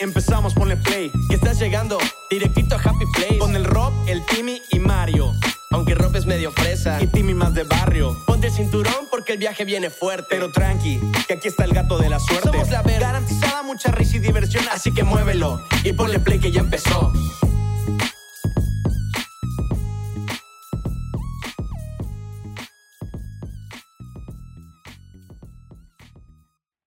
empezamos, 0.00 0.54
ponle 0.54 0.76
play. 0.76 1.10
Que 1.28 1.36
estás 1.36 1.58
llegando 1.58 1.98
directito 2.30 2.74
a 2.76 2.78
Happy 2.78 3.04
Place. 3.14 3.38
Con 3.38 3.54
el 3.56 3.64
Rob, 3.64 3.92
el 4.08 4.24
Timmy 4.26 4.60
y 4.70 4.78
Mario. 4.78 5.32
Aunque 5.70 5.94
Rob 5.94 6.14
es 6.16 6.26
medio 6.26 6.50
fresa. 6.50 7.00
Y 7.00 7.06
Timmy 7.06 7.34
más 7.34 7.54
de 7.54 7.62
barrio. 7.64 8.16
Ponte 8.26 8.48
el 8.48 8.52
cinturón 8.52 9.06
porque 9.10 9.32
el 9.34 9.38
viaje 9.38 9.64
viene 9.64 9.88
fuerte. 9.90 10.26
Pero 10.30 10.50
tranqui, 10.50 11.00
que 11.28 11.34
aquí 11.34 11.48
está 11.48 11.64
el 11.64 11.72
gato 11.72 11.98
de 11.98 12.08
la 12.10 12.18
suerte. 12.18 12.48
Somos 12.50 12.70
la 12.70 12.82
ver- 12.82 13.00
Garantizada 13.00 13.62
mucha 13.62 13.90
risa 13.92 14.16
y 14.16 14.20
diversión, 14.20 14.64
así 14.72 14.92
que 14.92 15.04
muévelo. 15.04 15.60
Y 15.84 15.92
ponle 15.92 16.18
play 16.18 16.38
que 16.38 16.50
ya 16.50 16.60
empezó. 16.60 17.12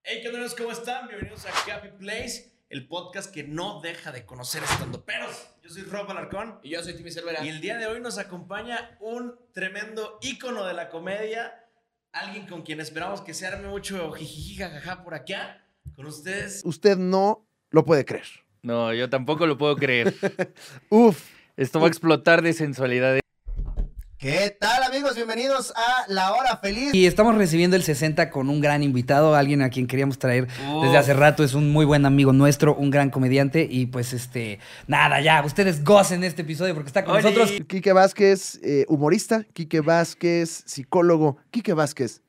Hey, 0.02 0.20
¿qué 0.22 0.28
onda? 0.28 0.46
¿Cómo 0.56 0.70
están? 0.72 1.08
Bienvenidos 1.08 1.46
a 1.46 1.50
Happy 1.74 1.88
Place, 1.98 2.52
el 2.74 2.88
podcast 2.88 3.32
que 3.32 3.44
no 3.44 3.80
deja 3.80 4.10
de 4.10 4.26
conocer 4.26 4.60
estando 4.64 5.04
peros. 5.04 5.30
Yo 5.62 5.70
soy 5.70 5.84
Rob 5.84 6.10
Alarcón. 6.10 6.58
Y 6.64 6.70
yo 6.70 6.82
soy 6.82 6.94
Timmy 6.94 7.12
Cervera. 7.12 7.44
Y 7.44 7.48
el 7.48 7.60
día 7.60 7.78
de 7.78 7.86
hoy 7.86 8.00
nos 8.00 8.18
acompaña 8.18 8.98
un 9.00 9.36
tremendo 9.52 10.18
ícono 10.22 10.64
de 10.64 10.74
la 10.74 10.88
comedia, 10.88 11.54
alguien 12.10 12.46
con 12.48 12.62
quien 12.62 12.80
esperamos 12.80 13.20
que 13.20 13.32
se 13.32 13.46
arme 13.46 13.68
mucho 13.68 14.10
jijiji 14.10 14.56
jajaja 14.56 15.04
por 15.04 15.14
acá. 15.14 15.64
Con 15.94 16.06
ustedes, 16.06 16.62
usted 16.64 16.96
no 16.96 17.46
lo 17.70 17.84
puede 17.84 18.04
creer. 18.04 18.26
No, 18.62 18.92
yo 18.92 19.08
tampoco 19.08 19.46
lo 19.46 19.56
puedo 19.56 19.76
creer. 19.76 20.12
Uf. 20.88 21.30
Esto 21.56 21.78
va 21.78 21.86
a 21.86 21.88
explotar 21.88 22.42
de 22.42 22.54
sensualidad. 22.54 23.20
¿Qué 24.24 24.56
tal 24.58 24.82
amigos? 24.84 25.16
Bienvenidos 25.16 25.74
a 25.76 26.06
La 26.08 26.32
Hora 26.32 26.56
Feliz. 26.56 26.94
Y 26.94 27.04
estamos 27.04 27.34
recibiendo 27.34 27.76
el 27.76 27.82
60 27.82 28.30
con 28.30 28.48
un 28.48 28.62
gran 28.62 28.82
invitado, 28.82 29.34
alguien 29.34 29.60
a 29.60 29.68
quien 29.68 29.86
queríamos 29.86 30.18
traer 30.18 30.48
desde 30.80 30.96
hace 30.96 31.12
rato, 31.12 31.44
es 31.44 31.52
un 31.52 31.70
muy 31.70 31.84
buen 31.84 32.06
amigo 32.06 32.32
nuestro, 32.32 32.74
un 32.74 32.88
gran 32.88 33.10
comediante 33.10 33.68
y 33.70 33.84
pues 33.84 34.14
este, 34.14 34.60
nada, 34.86 35.20
ya, 35.20 35.44
ustedes 35.44 35.84
gocen 35.84 36.24
este 36.24 36.40
episodio 36.40 36.72
porque 36.72 36.86
está 36.86 37.04
con 37.04 37.16
Oye, 37.16 37.22
nosotros. 37.22 37.52
Quique 37.68 37.92
Vázquez, 37.92 38.60
eh, 38.62 38.86
humorista. 38.88 39.44
Quique 39.52 39.82
Vázquez, 39.82 40.62
psicólogo. 40.64 41.36
Quique 41.50 41.74
Vázquez, 41.74 42.22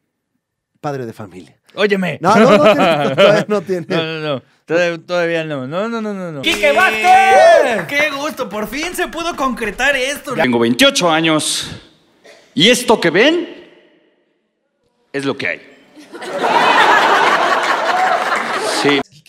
padre 0.81 1.05
de 1.05 1.13
familia. 1.13 1.57
Óyeme. 1.75 2.19
No, 2.21 2.35
no, 2.35 2.57
no 2.57 2.63
tiene. 2.73 3.15
todavía 3.15 3.45
no 3.47 3.61
tiene. 3.61 3.85
No, 3.87 4.03
no, 4.03 4.19
no. 4.19 4.55
Todavía, 4.66 5.05
todavía 5.05 5.44
no. 5.44 5.67
No, 5.67 5.88
no, 5.88 6.02
no, 6.02 6.13
no. 6.13 6.31
no. 6.31 6.41
¡Quique 6.41 6.71
Vázquez! 6.71 7.85
¡Qué 7.88 8.09
gusto! 8.09 8.49
Por 8.49 8.67
fin 8.67 8.95
se 8.95 9.08
pudo 9.08 9.35
concretar 9.35 9.95
esto. 9.95 10.33
Tengo 10.33 10.58
28 10.58 11.09
años 11.09 11.69
y 12.55 12.69
esto 12.69 12.99
que 12.99 13.11
ven 13.11 13.47
es 15.13 15.23
lo 15.23 15.38
que 15.38 15.47
hay. 15.47 15.61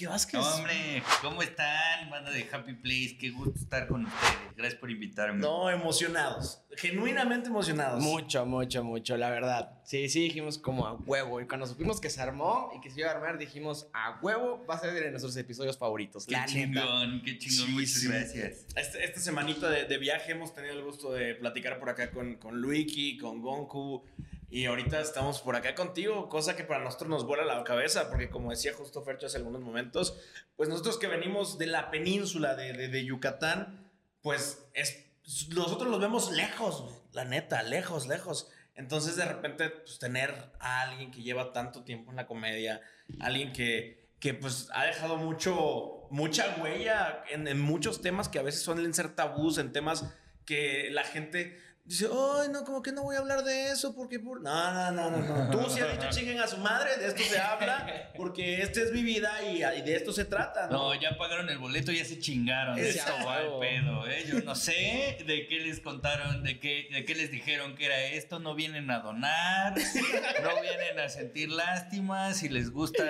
Vázquez. 0.07 0.41
Hombre, 0.41 1.03
¿cómo 1.23 1.43
están? 1.43 2.09
Banda 2.11 2.31
de 2.31 2.49
Happy 2.53 2.75
Place. 2.75 3.17
Qué 3.19 3.31
gusto 3.31 3.59
estar 3.59 3.87
con 3.89 4.07
ustedes. 4.07 4.57
Gracias 4.57 4.81
por 4.81 4.91
invitarme. 4.91 5.39
No, 5.41 5.69
emocionados, 5.71 6.63
genuinamente 6.77 7.49
emocionados. 7.49 8.03
Mucho, 8.03 8.47
mucho, 8.47 8.83
mucho, 8.85 9.17
la 9.17 9.31
verdad. 9.31 9.81
Sí, 9.85 10.09
sí, 10.09 10.21
dijimos 10.23 10.59
como 10.59 10.87
a 10.87 10.95
huevo. 10.95 11.41
Y 11.41 11.47
cuando 11.47 11.67
supimos 11.67 12.01
que 12.01 12.11
se 12.11 12.21
armó 12.23 12.71
y 12.77 12.81
que 12.81 12.91
se 12.91 13.01
iba 13.01 13.11
a 13.11 13.15
armar, 13.15 13.39
dijimos 13.39 13.89
a 13.93 14.19
huevo 14.23 14.65
va 14.69 14.75
a 14.77 14.79
ser 14.79 14.95
de 14.95 15.11
nuestros 15.11 15.37
episodios 15.37 15.77
favoritos. 15.79 16.27
Qué 16.27 16.33
la 16.33 16.47
neta. 16.47 16.53
chingón, 16.53 17.23
qué 17.25 17.39
chingón. 17.39 17.67
Sí, 17.67 17.73
Muchas 17.73 17.91
sí. 17.93 18.09
gracias. 18.09 18.67
Este- 18.75 19.05
esta 19.05 19.21
semanita 19.21 19.69
de, 19.71 19.85
de 19.85 19.99
viaje 19.99 20.33
hemos 20.33 20.55
tenido 20.55 20.75
el 20.75 20.83
gusto 20.83 21.13
de 21.13 21.35
platicar 21.35 21.79
por 21.79 21.89
acá 21.91 22.11
con, 22.11 22.37
con 22.37 22.61
Luiki, 22.61 23.19
con 23.19 23.41
Gonku. 23.43 24.03
Y 24.49 24.67
ahorita 24.67 25.01
estamos 25.01 25.41
por 25.41 25.57
acá 25.57 25.75
contigo, 25.75 26.29
cosa 26.29 26.55
que 26.55 26.63
para 26.65 26.83
nosotros 26.85 27.11
nos 27.11 27.27
vuela 27.27 27.45
la 27.45 27.65
cabeza, 27.65 28.09
porque 28.09 28.31
como 28.31 28.51
decía 28.51 28.73
justo 28.75 29.03
Fercho 29.03 29.27
hace 29.27 29.39
algunos 29.39 29.61
momentos, 29.61 30.19
pues 30.57 30.69
nosotros 30.69 30.99
que 30.99 31.09
venimos 31.09 31.59
de 31.59 31.67
la 31.67 31.91
península 31.91 32.55
de, 32.55 32.73
de- 32.73 32.89
de 32.89 33.05
Yucatán, 33.05 33.91
pues 34.23 34.65
es, 34.73 35.05
nosotros 35.49 35.91
los 35.91 36.01
vemos 36.01 36.31
lejos, 36.31 37.03
la 37.13 37.25
neta, 37.25 37.63
lejos, 37.65 38.07
lejos. 38.07 38.49
Entonces 38.77 39.17
de 39.17 39.25
repente 39.25 39.71
pues, 39.71 39.99
tener 39.99 40.33
a 40.61 40.83
alguien 40.83 41.11
que 41.11 41.23
lleva 41.23 41.53
tanto 41.53 41.83
tiempo 41.83 42.11
en 42.11 42.17
la 42.17 42.27
comedia, 42.27 42.81
alguien 43.21 43.53
que, 43.53 44.11
que 44.21 44.33
pues 44.35 44.69
ha 44.75 44.85
dejado 44.85 45.17
mucho, 45.17 46.07
mucha 46.11 46.57
huella 46.63 47.25
en, 47.31 47.49
en 47.49 47.61
muchos 47.61 48.01
temas 48.01 48.29
que 48.29 48.39
a 48.39 48.43
veces 48.43 48.63
suelen 48.63 48.95
ser 48.95 49.15
tabús, 49.17 49.59
en 49.59 49.73
temas 49.73 50.05
que 50.45 50.89
la 50.93 51.03
gente 51.03 51.59
dice, 51.87 52.07
ay, 52.11 52.49
no, 52.51 52.65
como 52.65 52.83
que 52.83 52.93
no 52.93 53.03
voy 53.03 53.17
a 53.17 53.21
hablar 53.21 53.43
de 53.45 53.71
eso 53.71 53.95
porque... 53.95 54.19
Por... 54.19 54.41
No, 54.43 54.73
no, 54.73 54.91
no, 54.93 55.11
no, 55.11 55.45
no. 55.45 55.51
Tú 55.51 55.71
sí 55.71 55.81
has 55.81 55.93
dicho 55.93 56.09
chinguen 56.11 56.41
a 56.41 56.47
su 56.47 56.59
madre, 56.59 56.97
de 56.99 57.07
esto 57.09 57.23
se 57.23 57.39
habla, 57.39 58.11
porque 58.17 58.61
esta 58.63 58.81
es 58.83 58.93
mi 58.93 59.03
vida 59.03 59.31
y, 59.45 59.63
y 59.65 59.83
de 59.83 59.97
esto 59.97 60.13
se 60.13 60.25
trata, 60.25 60.67
¿no? 60.67 60.95
No, 60.95 61.01
ya 61.01 61.17
pagaron 61.17 61.49
el 61.49 61.59
boleto, 61.59 61.93
ya 61.93 62.05
se 62.05 62.19
chingaron. 62.19 62.79
Es 62.79 62.97
Esto 62.97 63.13
va 63.27 63.37
al 63.39 63.59
pedo, 63.61 64.07
¿eh? 64.09 64.25
Yo 64.27 64.41
no 64.43 64.55
sé 64.55 65.19
de 65.27 65.47
qué 65.49 65.61
les 65.61 65.81
contaron, 65.81 66.43
de 66.43 66.59
qué, 66.59 66.89
de 66.93 67.05
qué 67.05 67.15
les 67.15 67.31
dijeron 67.31 67.75
que 67.77 67.87
era 67.87 68.01
esto. 68.05 68.39
No 68.41 68.55
vienen 68.55 68.91
a 68.91 69.01
donar, 69.01 69.75
no 69.77 70.61
vienen 70.61 70.99
a 70.99 71.09
sentir 71.09 71.51
lástima. 71.51 72.33
Si 72.35 72.49
les 72.49 72.71
gusta, 72.71 73.05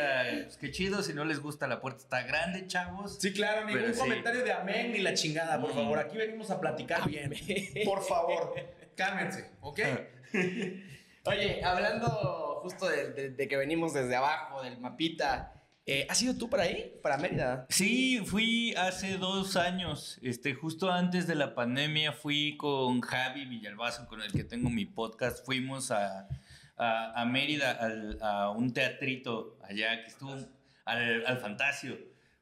pues 0.44 0.56
qué 0.58 0.70
chido. 0.70 1.02
Si 1.02 1.12
no 1.14 1.24
les 1.24 1.40
gusta, 1.40 1.66
la 1.66 1.80
puerta 1.80 2.02
está 2.02 2.22
grande, 2.22 2.66
chavos. 2.66 3.16
Sí, 3.20 3.32
claro, 3.32 3.64
ningún 3.64 3.80
Pero 3.82 3.94
sí. 3.94 4.00
comentario 4.00 4.44
de 4.44 4.52
amén 4.52 4.92
ni 4.92 4.98
la 4.98 5.14
chingada, 5.14 5.60
por 5.60 5.72
Mm. 5.72 5.74
favor. 5.74 5.98
Aquí 5.98 6.16
venimos 6.16 6.50
a 6.50 6.60
platicar 6.60 7.08
bien. 7.08 7.32
Por 7.84 8.02
favor, 8.04 8.54
cálmense, 8.96 9.50
¿ok? 9.60 9.80
Oye, 11.24 11.62
hablando 11.64 12.60
justo 12.62 12.88
de, 12.88 13.12
de- 13.12 13.30
de 13.30 13.48
que 13.48 13.56
venimos 13.56 13.92
desde 13.94 14.14
abajo, 14.16 14.62
del 14.62 14.78
mapita, 14.78 15.52
eh, 15.84 16.06
¿has 16.08 16.20
ido 16.22 16.36
tú 16.36 16.48
para 16.48 16.64
ahí? 16.64 16.92
Para 17.02 17.16
Mérida. 17.16 17.66
Sí, 17.68 18.20
fui 18.24 18.74
hace 18.76 19.18
dos 19.18 19.56
años, 19.56 20.18
este, 20.22 20.54
justo 20.54 20.90
antes 20.90 21.26
de 21.26 21.34
la 21.34 21.54
pandemia, 21.54 22.12
fui 22.12 22.56
con 22.56 23.00
Javi 23.00 23.44
Villalbazo, 23.46 24.06
con 24.06 24.22
el 24.22 24.32
que 24.32 24.44
tengo 24.44 24.68
mi 24.70 24.84
podcast, 24.84 25.44
fuimos 25.44 25.90
a, 25.90 26.28
a, 26.76 27.20
a 27.20 27.24
Mérida, 27.24 27.72
al- 27.72 28.18
a 28.22 28.50
un 28.50 28.72
teatrito 28.72 29.58
allá 29.62 30.02
que 30.02 30.08
estuvo, 30.08 30.36
al, 30.84 31.26
al 31.26 31.38
Fantasio. 31.38 31.96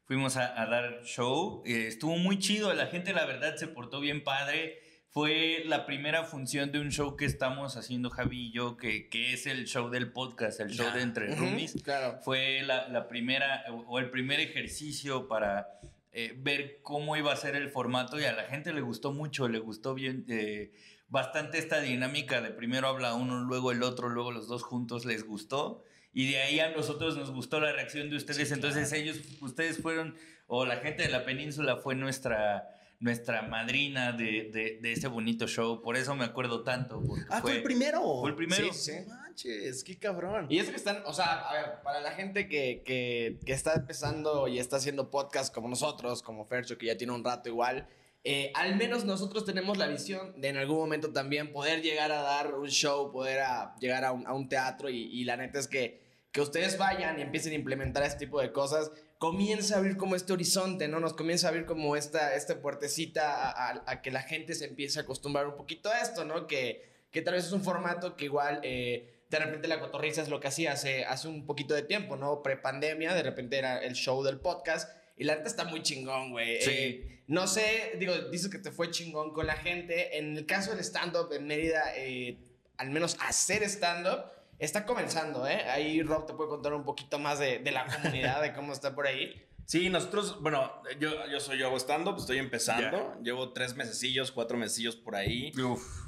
Fuimos 0.07 0.37
a, 0.37 0.61
a 0.61 0.67
dar 0.67 1.01
show, 1.03 1.63
eh, 1.65 1.87
estuvo 1.87 2.15
muy 2.17 2.37
chido, 2.37 2.71
la 2.75 2.85
gente 2.85 3.11
la 3.13 3.25
verdad 3.25 3.55
se 3.55 3.67
portó 3.67 3.99
bien 3.99 4.23
padre. 4.23 4.79
Fue 5.15 5.63
la 5.65 5.85
primera 5.85 6.25
función 6.25 6.73
de 6.73 6.81
un 6.81 6.91
show 6.91 7.15
que 7.15 7.23
estamos 7.23 7.77
haciendo 7.77 8.09
Javi 8.09 8.47
y 8.47 8.51
yo, 8.51 8.75
que, 8.75 9.07
que 9.07 9.31
es 9.31 9.47
el 9.47 9.65
show 9.65 9.89
del 9.89 10.11
podcast, 10.11 10.59
el 10.59 10.71
show 10.71 10.93
de 10.93 11.03
Entre 11.03 11.33
Roomies. 11.33 11.81
Claro. 11.81 12.19
fue 12.21 12.61
la, 12.63 12.89
la 12.89 13.07
primera 13.07 13.63
o 13.87 13.97
el 13.99 14.09
primer 14.09 14.41
ejercicio 14.41 15.29
para 15.29 15.79
eh, 16.11 16.33
ver 16.37 16.79
cómo 16.81 17.15
iba 17.15 17.31
a 17.31 17.35
ser 17.37 17.55
el 17.55 17.69
formato 17.69 18.19
y 18.19 18.25
a 18.25 18.33
la 18.33 18.43
gente 18.43 18.73
le 18.73 18.81
gustó 18.81 19.13
mucho, 19.13 19.47
le 19.47 19.59
gustó 19.59 19.93
bien 19.93 20.25
eh, 20.27 20.73
bastante 21.07 21.59
esta 21.59 21.79
dinámica 21.79 22.41
de 22.41 22.51
primero 22.51 22.89
habla 22.89 23.13
uno, 23.13 23.39
luego 23.45 23.71
el 23.71 23.83
otro, 23.83 24.09
luego 24.09 24.33
los 24.33 24.49
dos 24.49 24.63
juntos 24.63 25.05
les 25.05 25.25
gustó 25.25 25.81
y 26.11 26.29
de 26.29 26.41
ahí 26.41 26.59
a 26.59 26.71
nosotros 26.71 27.15
nos 27.15 27.31
gustó 27.31 27.61
la 27.61 27.71
reacción 27.71 28.09
de 28.09 28.17
ustedes, 28.17 28.51
entonces 28.51 28.91
ellos, 28.91 29.21
ustedes 29.39 29.81
fueron 29.81 30.17
o 30.47 30.65
la 30.65 30.75
gente 30.75 31.03
de 31.03 31.09
la 31.09 31.23
península 31.23 31.77
fue 31.77 31.95
nuestra 31.95 32.67
nuestra 32.99 33.41
madrina 33.43 34.11
de, 34.13 34.49
de, 34.51 34.79
de 34.81 34.91
ese 34.93 35.07
bonito 35.07 35.47
show, 35.47 35.81
por 35.81 35.97
eso 35.97 36.15
me 36.15 36.25
acuerdo 36.25 36.63
tanto. 36.63 37.01
Ah, 37.29 37.41
fue, 37.41 37.57
el 37.57 37.63
primero. 37.63 38.01
Fue 38.21 38.29
el 38.29 38.35
primero. 38.35 38.73
Sí, 38.73 38.91
manches, 39.07 39.83
qué 39.83 39.97
cabrón. 39.97 40.47
Y 40.49 40.59
eso 40.59 40.71
que 40.71 40.77
están, 40.77 41.03
o 41.05 41.13
sea, 41.13 41.33
a 41.49 41.53
ver, 41.53 41.65
para 41.83 41.99
la 42.01 42.11
gente 42.11 42.47
que, 42.47 42.81
que, 42.85 43.37
que 43.45 43.53
está 43.53 43.73
empezando 43.73 44.47
y 44.47 44.59
está 44.59 44.77
haciendo 44.77 45.09
podcast 45.11 45.53
como 45.53 45.67
nosotros, 45.67 46.21
como 46.21 46.45
Fercho, 46.45 46.77
que 46.77 46.85
ya 46.87 46.97
tiene 46.97 47.13
un 47.13 47.23
rato 47.23 47.49
igual, 47.49 47.87
eh, 48.23 48.51
al 48.55 48.75
menos 48.75 49.05
nosotros 49.05 49.45
tenemos 49.45 49.77
la 49.77 49.87
visión 49.87 50.39
de 50.41 50.47
en 50.47 50.57
algún 50.57 50.77
momento 50.77 51.11
también 51.13 51.51
poder 51.51 51.81
llegar 51.83 52.11
a 52.11 52.21
dar 52.21 52.55
un 52.55 52.69
show, 52.69 53.11
poder 53.11 53.41
a- 53.41 53.75
llegar 53.79 54.03
a 54.03 54.11
un, 54.13 54.25
a 54.25 54.33
un 54.33 54.49
teatro 54.49 54.89
y, 54.89 55.03
y 55.11 55.25
la 55.25 55.37
neta 55.37 55.59
es 55.59 55.67
que, 55.67 56.01
que 56.31 56.41
ustedes 56.41 56.77
vayan 56.79 57.19
y 57.19 57.21
empiecen 57.21 57.51
a 57.51 57.55
implementar 57.55 58.01
este 58.03 58.25
tipo 58.25 58.41
de 58.41 58.51
cosas, 58.51 58.91
comienza 59.31 59.75
a 59.75 59.77
abrir 59.79 59.97
como 59.97 60.15
este 60.15 60.33
horizonte, 60.33 60.87
¿no? 60.87 60.99
Nos 60.99 61.13
comienza 61.13 61.47
a 61.47 61.49
abrir 61.49 61.65
como 61.65 61.95
esta, 61.95 62.35
esta 62.35 62.61
puertecita 62.61 63.49
a, 63.49 63.69
a- 63.71 63.83
a 63.87 64.01
que 64.01 64.11
la 64.11 64.21
gente 64.21 64.53
se 64.55 64.65
empiece 64.65 64.99
a 64.99 65.03
acostumbrar 65.03 65.47
un 65.47 65.55
poquito 65.55 65.89
a 65.89 65.99
esto, 66.01 66.25
¿no? 66.25 66.47
Que, 66.47 67.05
que 67.11 67.21
tal 67.21 67.33
vez 67.33 67.45
es 67.45 67.51
un 67.51 67.63
formato 67.63 68.15
que 68.15 68.25
igual... 68.25 68.59
eh, 68.63 69.11
de 69.27 69.39
repente 69.39 69.67
la 69.67 69.79
cotorriza 69.79 70.21
es 70.21 70.29
lo 70.29 70.39
que 70.39 70.47
hacía 70.47 70.71
hace, 70.73 71.03
hace 71.03 71.27
un 71.27 71.47
poquito 71.47 71.73
de 71.73 71.81
tiempo, 71.81 72.15
¿no? 72.15 72.43
Prepandemia, 72.43 73.13
de 73.15 73.23
repente 73.23 73.57
era 73.57 73.79
el 73.79 73.93
show 73.95 74.23
del 74.23 74.39
podcast. 74.39 74.87
Y 75.17 75.23
la 75.23 75.35
neta 75.35 75.47
está 75.47 75.63
muy 75.65 75.81
chingón, 75.81 76.31
güey. 76.31 76.61
Sí. 76.61 76.69
Eh, 76.71 77.23
no 77.27 77.47
sé, 77.47 77.93
digo, 77.99 78.13
dices 78.29 78.49
que 78.51 78.59
te 78.59 78.71
fue 78.71 78.91
chingón 78.91 79.33
con 79.33 79.47
la 79.47 79.55
gente. 79.55 80.19
En 80.19 80.37
el 80.37 80.45
caso 80.45 80.71
del 80.71 80.79
stand-up 80.81 81.33
en 81.33 81.47
Mérida, 81.47 81.83
eh, 81.97 82.37
al 82.77 82.91
menos 82.91 83.17
hacer 83.19 83.63
stand-up, 83.63 84.25
está 84.59 84.85
comenzando, 84.85 85.47
¿eh? 85.47 85.63
Ahí 85.69 86.01
Rob 86.01 86.25
te 86.25 86.33
puede 86.33 86.49
contar 86.49 86.73
un 86.73 86.83
poquito 86.83 87.19
más 87.19 87.39
de, 87.39 87.59
de 87.59 87.71
la 87.71 87.85
comunidad, 88.01 88.41
de 88.41 88.53
cómo 88.53 88.73
está 88.73 88.95
por 88.95 89.07
ahí. 89.07 89.41
Sí, 89.65 89.89
nosotros, 89.89 90.39
bueno, 90.41 90.71
yo, 90.99 91.25
yo 91.25 91.39
soy 91.39 91.57
yo 91.57 91.65
hago 91.65 91.77
stand-up, 91.77 92.17
estoy 92.19 92.37
empezando. 92.37 93.17
Llevo 93.23 93.51
tres 93.51 93.75
mesecillos, 93.75 94.31
cuatro 94.31 94.57
mesecillos 94.57 94.95
por 94.95 95.15
ahí. 95.15 95.51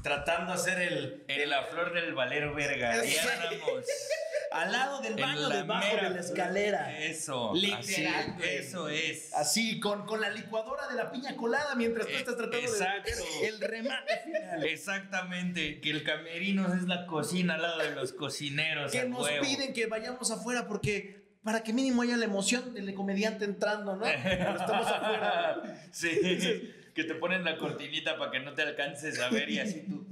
Tratando 0.04 0.52
de 0.52 0.60
hacer 0.60 0.80
el, 0.80 1.26
En 1.28 1.50
la 1.50 1.64
flor 1.64 1.92
del 1.92 2.14
valero 2.14 2.54
verga. 2.54 3.02
Sí. 3.02 3.16
Ya 3.16 3.34
andamos. 3.34 3.86
Al 4.52 4.72
lado 4.72 5.02
del 5.02 5.16
baño, 5.16 5.50
la 5.50 5.56
debajo 5.58 5.88
mera- 5.96 6.10
de 6.10 6.16
la 6.16 6.22
escalera. 6.22 7.00
Eso. 7.00 7.52
Literal, 7.54 7.80
así, 7.82 8.32
güey. 8.38 8.56
eso 8.58 8.90
es. 8.90 9.34
Así, 9.34 9.80
con, 9.80 10.06
con 10.06 10.22
la 10.22 10.30
licuadora 10.30 10.88
de 10.88 10.96
la 10.96 11.12
piña 11.12 11.36
colada 11.36 11.76
mientras 11.76 12.08
tú 12.08 12.14
Eh, 12.14 12.18
estás 12.18 12.38
tratando 12.38 12.58
exacto. 12.68 13.12
de 13.42 13.48
el 13.48 13.60
remate 13.60 14.20
final. 14.24 14.64
Exactamente, 14.66 15.80
que 15.82 15.90
el 15.92 16.04
camerino 16.04 16.74
es 16.74 16.84
la 16.84 17.06
cocina 17.06 17.56
al 17.56 17.62
lado 17.62 17.80
de 17.80 17.92
los 17.96 18.14
cocineros. 18.14 18.92
que 18.92 19.06
nos 19.08 19.22
huevo. 19.24 19.44
piden 19.46 19.74
que 19.74 19.86
vayamos 19.88 20.32
afuera 20.32 20.68
porque 20.68 21.18
para 21.44 21.64
que 21.64 21.72
mínimo 21.72 22.02
haya 22.02 22.18
la 22.18 22.26
emoción 22.26 22.74
del 22.74 22.94
comediante 22.94 23.46
entrando, 23.46 23.96
¿no? 23.96 24.02
Cuando 24.02 24.60
estamos 24.62 24.88
afuera. 24.88 25.62
Sí, 25.92 26.20
que 26.94 27.04
te 27.04 27.16
ponen 27.16 27.44
la 27.44 27.58
cortinita 27.58 28.18
para 28.18 28.32
que 28.32 28.40
no 28.40 28.54
te 28.54 28.64
alcances 28.64 29.20
a 29.20 29.30
ver 29.30 29.50
y 29.50 29.60
así 29.60 29.86
tú. 29.88 30.06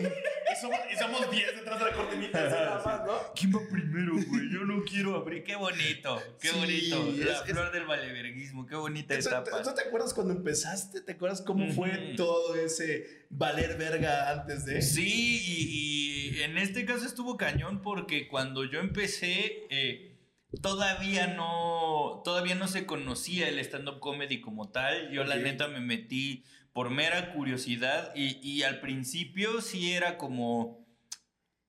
Y 0.00 0.60
somos, 0.60 0.78
y 0.92 0.96
somos 0.96 1.30
10 1.30 1.56
detrás 1.56 1.78
de 1.78 1.84
la 1.84 1.92
cortinita, 1.92 2.38
así 2.46 2.54
nada 2.54 2.82
más, 2.84 3.06
¿no? 3.06 3.18
¿Quién 3.34 3.52
va 3.54 3.60
primero, 3.70 4.12
güey? 4.14 4.50
Yo 4.50 4.60
no 4.64 4.82
quiero 4.84 5.16
abrir. 5.16 5.42
Qué 5.44 5.54
bonito, 5.56 6.22
qué 6.40 6.48
Sí, 6.48 6.56
bonito. 6.56 7.12
La 7.24 7.32
es- 7.32 7.40
es- 7.46 7.52
flor 7.52 7.72
del 7.72 7.84
valeverguismo, 7.84 8.66
qué 8.66 8.76
bonita 8.76 9.18
¿Tú, 9.18 9.28
etapa. 9.28 9.62
tú 9.62 9.74
te 9.74 9.82
acuerdas 9.82 10.14
cuando 10.14 10.32
empezaste? 10.32 11.02
¿Te 11.02 11.12
acuerdas 11.12 11.42
cómo 11.42 11.70
fue 11.72 12.14
todo 12.16 12.54
ese 12.54 13.26
valer 13.28 13.76
verga 13.76 14.30
antes 14.30 14.64
de? 14.64 14.80
Sí, 14.82 15.42
y, 15.44 16.38
y 16.38 16.42
en 16.42 16.56
este 16.58 16.84
caso 16.86 17.04
estuvo 17.04 17.36
cañón 17.36 17.82
porque 17.82 18.26
cuando 18.28 18.64
yo 18.64 18.80
empecé, 18.80 19.66
eh, 19.68 20.15
todavía 20.62 21.26
no, 21.28 22.22
todavía 22.24 22.54
no 22.54 22.68
se 22.68 22.86
conocía 22.86 23.48
el 23.48 23.58
stand-up 23.58 24.00
comedy 24.00 24.40
como 24.40 24.70
tal. 24.70 25.10
Yo 25.10 25.24
la 25.24 25.36
neta 25.36 25.68
me 25.68 25.80
metí 25.80 26.44
por 26.72 26.90
mera 26.90 27.32
curiosidad 27.32 28.12
y, 28.14 28.38
y 28.46 28.62
al 28.62 28.80
principio 28.80 29.60
sí 29.60 29.92
era 29.92 30.18
como... 30.18 30.86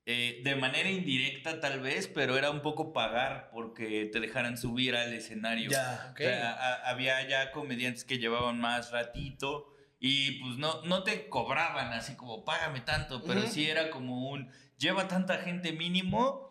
eh, 0.06 0.41
de 0.44 0.56
manera 0.56 0.89
indirecta 0.89 1.59
tal 1.59 1.81
vez, 1.81 2.07
pero 2.07 2.38
era 2.38 2.50
un 2.51 2.62
poco 2.62 2.94
pagar 2.94 3.50
porque 3.51 4.06
te 4.12 4.19
dejaran 4.19 4.57
subir 4.57 4.95
al 4.95 5.13
escenario. 5.13 5.69
Ya, 5.69 6.12
O 6.13 6.18
sea, 6.29 6.51
a- 6.53 6.89
había 6.89 7.27
ya 7.27 7.51
comediantes 7.51 8.03
que 8.06 8.18
llevaban 8.18 8.59
más 8.59 8.91
ratito 8.91 9.68
y 10.00 10.39
pues 10.44 10.57
no, 10.57 10.81
no 10.83 11.03
te 11.03 11.27
cobraban 11.27 11.91
así 11.94 12.15
como 12.15 12.45
págame 12.45 12.81
tanto, 12.81 13.24
pero 13.24 13.41
sí 13.47 13.68
era 13.69 13.89
como 13.89 14.29
un 14.29 14.51
lleva 14.77 15.07
tanta 15.07 15.39
gente 15.39 15.71
mínimo 15.74 16.47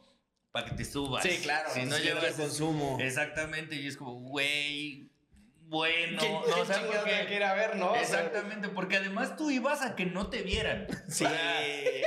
para 0.56 0.70
que 0.70 0.74
te 0.76 0.84
subas. 0.86 1.22
Sí, 1.22 1.38
claro, 1.42 1.68
Si 1.74 1.82
no 1.84 1.96
sí, 1.96 2.02
llevas 2.04 2.24
el 2.24 2.32
consumo. 2.34 2.96
Exactamente, 2.98 3.76
y 3.76 3.86
es 3.86 3.98
como, 3.98 4.14
güey, 4.14 5.10
bueno, 5.68 6.18
¿Quién, 6.18 6.32
no, 6.32 6.42
quién 6.44 6.58
o 6.60 6.64
sea, 6.64 6.80
porque- 6.86 7.44
a 7.44 7.54
ver, 7.54 7.76
no? 7.76 7.94
Exactamente, 7.94 8.68
porque 8.70 8.96
además 8.96 9.36
tú 9.36 9.50
ibas 9.50 9.82
a 9.82 9.94
que 9.96 10.06
no 10.06 10.28
te 10.30 10.42
vieran. 10.42 10.86
Sí. 11.08 11.24
O 11.24 11.28
sea, 11.28 11.60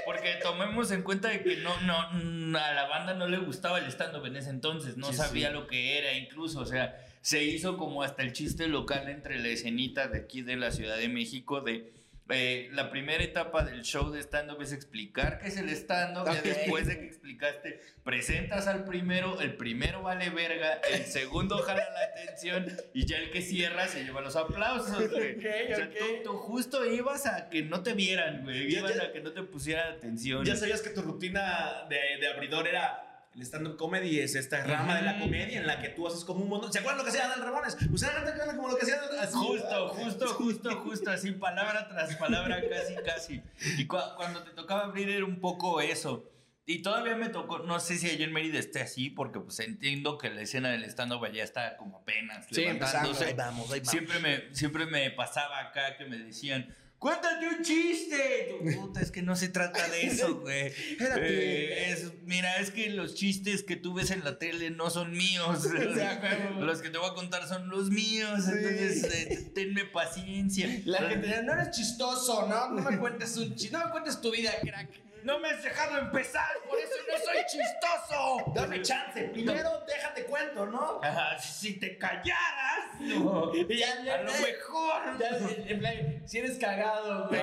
porque 0.06 0.36
tomemos 0.42 0.90
en 0.92 1.04
cuenta 1.04 1.28
de 1.28 1.44
que 1.44 1.58
no, 1.58 1.80
no, 1.82 2.58
a 2.58 2.74
la 2.74 2.88
banda 2.88 3.14
no 3.14 3.28
le 3.28 3.38
gustaba 3.38 3.78
el 3.78 3.86
stand-up 3.86 4.26
en 4.26 4.38
ese 4.38 4.50
entonces, 4.50 4.98
no 4.98 5.10
Sí, 5.12 5.18
sabía 5.18 5.50
sí. 5.50 5.54
lo 5.54 5.68
que 5.68 6.00
era 6.00 6.14
incluso, 6.14 6.62
o 6.62 6.66
sea, 6.66 6.98
se 7.22 7.44
hizo 7.44 7.78
como 7.78 8.02
hasta 8.02 8.24
el 8.24 8.34
chiste 8.34 8.68
local 8.68 9.10
entre 9.10 9.38
la 9.38 9.50
escenita 9.50 10.08
de 10.08 10.20
aquí 10.22 10.42
de 10.42 10.56
la 10.56 10.72
Ciudad 10.72 10.98
de 10.98 11.08
México 11.10 11.62
de... 11.62 11.94
eh, 12.30 12.70
la 12.74 12.90
primera 12.92 13.24
etapa 13.24 13.64
del 13.64 13.82
show 13.84 14.12
de 14.12 14.20
stand-up 14.22 14.62
es 14.62 14.72
explicar 14.72 15.40
qué 15.40 15.48
es 15.48 15.58
el 15.58 15.70
stand-up. 15.70 16.26
ya 16.26 16.34
Ok. 16.40 16.44
Después 16.44 16.88
de 16.88 17.00
que 17.00 17.06
explicaste, 17.08 17.82
presentas 18.04 18.68
al 18.68 18.86
primero, 18.86 19.42
el 19.42 19.56
primero 19.56 20.02
vale 20.04 20.30
verga, 20.30 20.80
el 20.92 21.06
segundo 21.06 21.58
jala 21.60 21.84
la 21.92 22.22
atención 22.24 22.68
y 22.94 23.06
ya 23.06 23.18
el 23.18 23.32
que 23.32 23.42
cierra 23.42 23.88
se 23.88 24.04
lleva 24.04 24.22
los 24.22 24.36
aplausos. 24.36 25.10
güey. 25.10 25.36
Ok, 25.40 25.46
o 25.72 25.76
sea, 25.76 25.90
tú, 25.90 26.06
tú 26.24 26.34
justo 26.38 26.86
ibas 26.86 27.26
a 27.26 27.50
que 27.50 27.64
no 27.64 27.82
te 27.84 27.94
vieran, 27.94 28.44
güey. 28.44 28.70
Ya- 28.72 28.80
Ibas 28.80 28.96
ya- 28.96 29.04
a 29.04 29.12
que 29.12 29.22
no 29.22 29.32
te 29.32 29.42
pusieran 29.44 29.94
atención. 29.94 30.46
Ya 30.46 30.56
sabías 30.56 30.82
que 30.82 30.90
tu 30.92 31.02
rutina 31.02 31.86
de, 31.90 32.00
de 32.20 32.28
abridor 32.28 32.68
era 32.68 33.09
el 33.36 33.42
stand-up 33.44 33.78
comedy, 33.78 34.20
es 34.20 34.36
esta 34.36 34.64
rama 34.66 34.96
de 34.96 35.02
la 35.04 35.20
comedia 35.20 35.60
en 35.60 35.68
la 35.68 35.80
que 35.82 35.90
tú 35.90 36.08
haces 36.08 36.26
como 36.26 36.42
un 36.44 36.50
montón. 36.50 36.74
¿Se 36.74 36.80
acuerdan 36.80 36.98
lo 37.00 37.04
que 37.04 37.12
hacía 37.12 37.28
Dan 37.28 37.42
Ramones? 37.42 37.78
Pues 37.90 38.04
era 38.04 38.56
como 38.56 38.68
lo 38.70 38.76
que 38.76 38.84
hacía 38.84 39.00
así. 39.22 39.34
Justo, 39.36 39.90
justo, 39.96 40.28
justo, 40.34 40.76
justo, 40.82 41.12
así, 41.12 41.32
palabra 41.34 41.88
tras 41.88 42.16
palabra, 42.16 42.62
casi, 42.70 42.96
casi. 43.06 43.42
Y 43.78 43.86
cu- 43.88 43.98
cuando 44.18 44.44
te 44.44 44.52
tocaba 44.52 44.84
abrir 44.86 45.10
era 45.10 45.26
un 45.26 45.40
poco 45.40 45.80
eso. 45.82 46.26
Y 46.66 46.84
todavía 46.84 47.16
me 47.16 47.30
tocó, 47.30 47.60
no 47.60 47.80
sé 47.80 47.98
si 47.98 48.08
allá 48.12 48.26
en 48.26 48.32
Mérida 48.34 48.60
esté 48.60 48.80
así, 48.82 49.10
porque 49.10 49.40
pues 49.40 49.60
entiendo 49.60 50.20
que 50.20 50.30
la 50.30 50.42
escena 50.42 50.70
del 50.70 50.84
stand-up 50.84 51.24
allá 51.26 51.44
está 51.44 51.78
como 51.78 51.98
apenas 51.98 52.46
Sí, 52.52 52.62
levantándose. 52.62 53.26
Ahí 53.26 53.34
vamos, 53.34 53.72
ahí 53.72 53.80
vamos. 53.80 53.90
Siempre 53.92 54.20
me, 54.20 54.54
siempre 54.56 54.86
me 54.86 55.10
pasaba 55.10 55.60
acá 55.62 55.98
que 55.98 56.06
me 56.06 56.18
decían, 56.20 56.76
cuéntate 57.00 57.48
un 57.48 57.64
chiste. 57.64 58.60
Puta, 58.80 59.02
es 59.02 59.12
que 59.12 59.22
no 59.22 59.36
se 59.36 59.50
trata 59.50 59.88
de 59.90 60.08
eso, 60.08 60.36
güey. 60.42 60.68
Espérate. 60.68 61.22
Eh, 61.28 61.92
es- 61.92 62.12
mira, 62.26 62.58
es 62.58 62.72
que 62.72 62.90
los 62.90 63.16
chistes 63.16 63.64
que 63.64 63.76
tú 63.76 63.94
ves 63.94 64.12
en 64.12 64.24
la 64.24 64.38
tele 64.38 64.70
no 64.70 64.90
son 64.90 65.12
míos. 65.12 65.66
los 66.60 66.82
que 66.82 66.90
te 66.90 66.98
voy 66.98 67.10
a 67.10 67.14
contar 67.14 67.48
son 67.48 67.70
los 67.70 67.90
míos. 67.90 68.48
Entonces, 68.48 69.04
eh, 69.14 69.52
tenme 69.56 69.86
paciencia. 69.86 70.68
La 70.86 71.00
gente 71.10 71.42
no 71.44 71.54
eres 71.54 71.72
chistoso, 71.72 72.48
¿no? 72.48 72.70
No 72.72 72.90
me 72.92 72.98
cuentes 73.00 73.36
un 73.38 73.56
chiste, 73.56 73.76
no 73.78 73.86
me 73.86 73.92
cuentes 73.92 74.22
tu 74.22 74.32
vida, 74.32 74.52
crack. 74.62 74.90
No 75.24 75.40
me 75.40 75.50
has 75.50 75.64
dejado 75.64 75.98
empezar, 75.98 76.48
por 76.68 76.80
eso 76.80 76.94
no 77.08 77.18
soy 77.18 77.38
chistoso. 77.48 78.52
Dame 78.56 78.82
chance. 78.82 79.22
Primero 79.30 79.70
déjate 79.88 80.24
cuento, 80.26 80.66
¿no? 80.66 81.00
Ajá, 81.04 81.38
si 81.40 81.80
te 81.80 81.98
callaras, 81.98 83.00
no. 83.00 83.54
Ya, 83.54 84.04
ya, 84.04 84.16
a 84.16 84.22
lo 84.24 84.32
mejor. 84.32 85.20
Ya, 85.20 85.30
en 85.68 85.80
plan, 85.80 86.24
si 86.28 86.38
eres 86.40 86.58
cagado, 86.58 87.28
güey. 87.28 87.42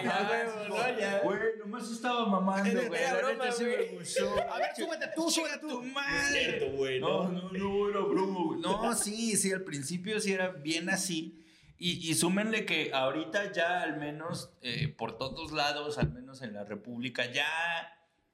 Güey, 1.22 1.38
nomás 1.58 1.90
estaba 1.90 2.26
mamando, 2.26 2.86
güey. 2.86 3.02
La 3.02 3.14
broma, 3.14 3.52
sí 3.52 3.64
me 3.64 3.82
gustó. 3.98 4.30
A 4.52 4.58
ver, 4.58 4.70
súbete 4.76 5.06
tú, 5.14 5.30
súbete 5.30 5.58
tu 5.58 5.68
tú. 5.68 5.82
madre. 5.82 6.70
Güey, 6.74 7.00
No, 7.00 7.24
¿no? 7.28 7.50
no, 7.50 7.50
no, 7.52 7.90
era 7.90 8.00
broma, 8.00 8.40
güey. 8.46 8.60
No, 8.60 8.94
sí, 8.94 9.36
sí, 9.36 9.52
al 9.52 9.62
principio 9.62 10.20
sí 10.20 10.32
era 10.32 10.48
bien 10.48 10.88
así. 10.90 11.42
Y, 11.78 12.10
y 12.10 12.14
súmenle 12.14 12.64
que 12.64 12.90
ahorita 12.92 13.52
ya 13.52 13.82
al 13.82 13.98
menos 13.98 14.50
eh, 14.62 14.88
por 14.88 15.18
todos 15.18 15.52
lados, 15.52 15.98
al 15.98 16.10
menos 16.10 16.42
en 16.42 16.54
la 16.54 16.64
República, 16.64 17.30
ya 17.30 17.46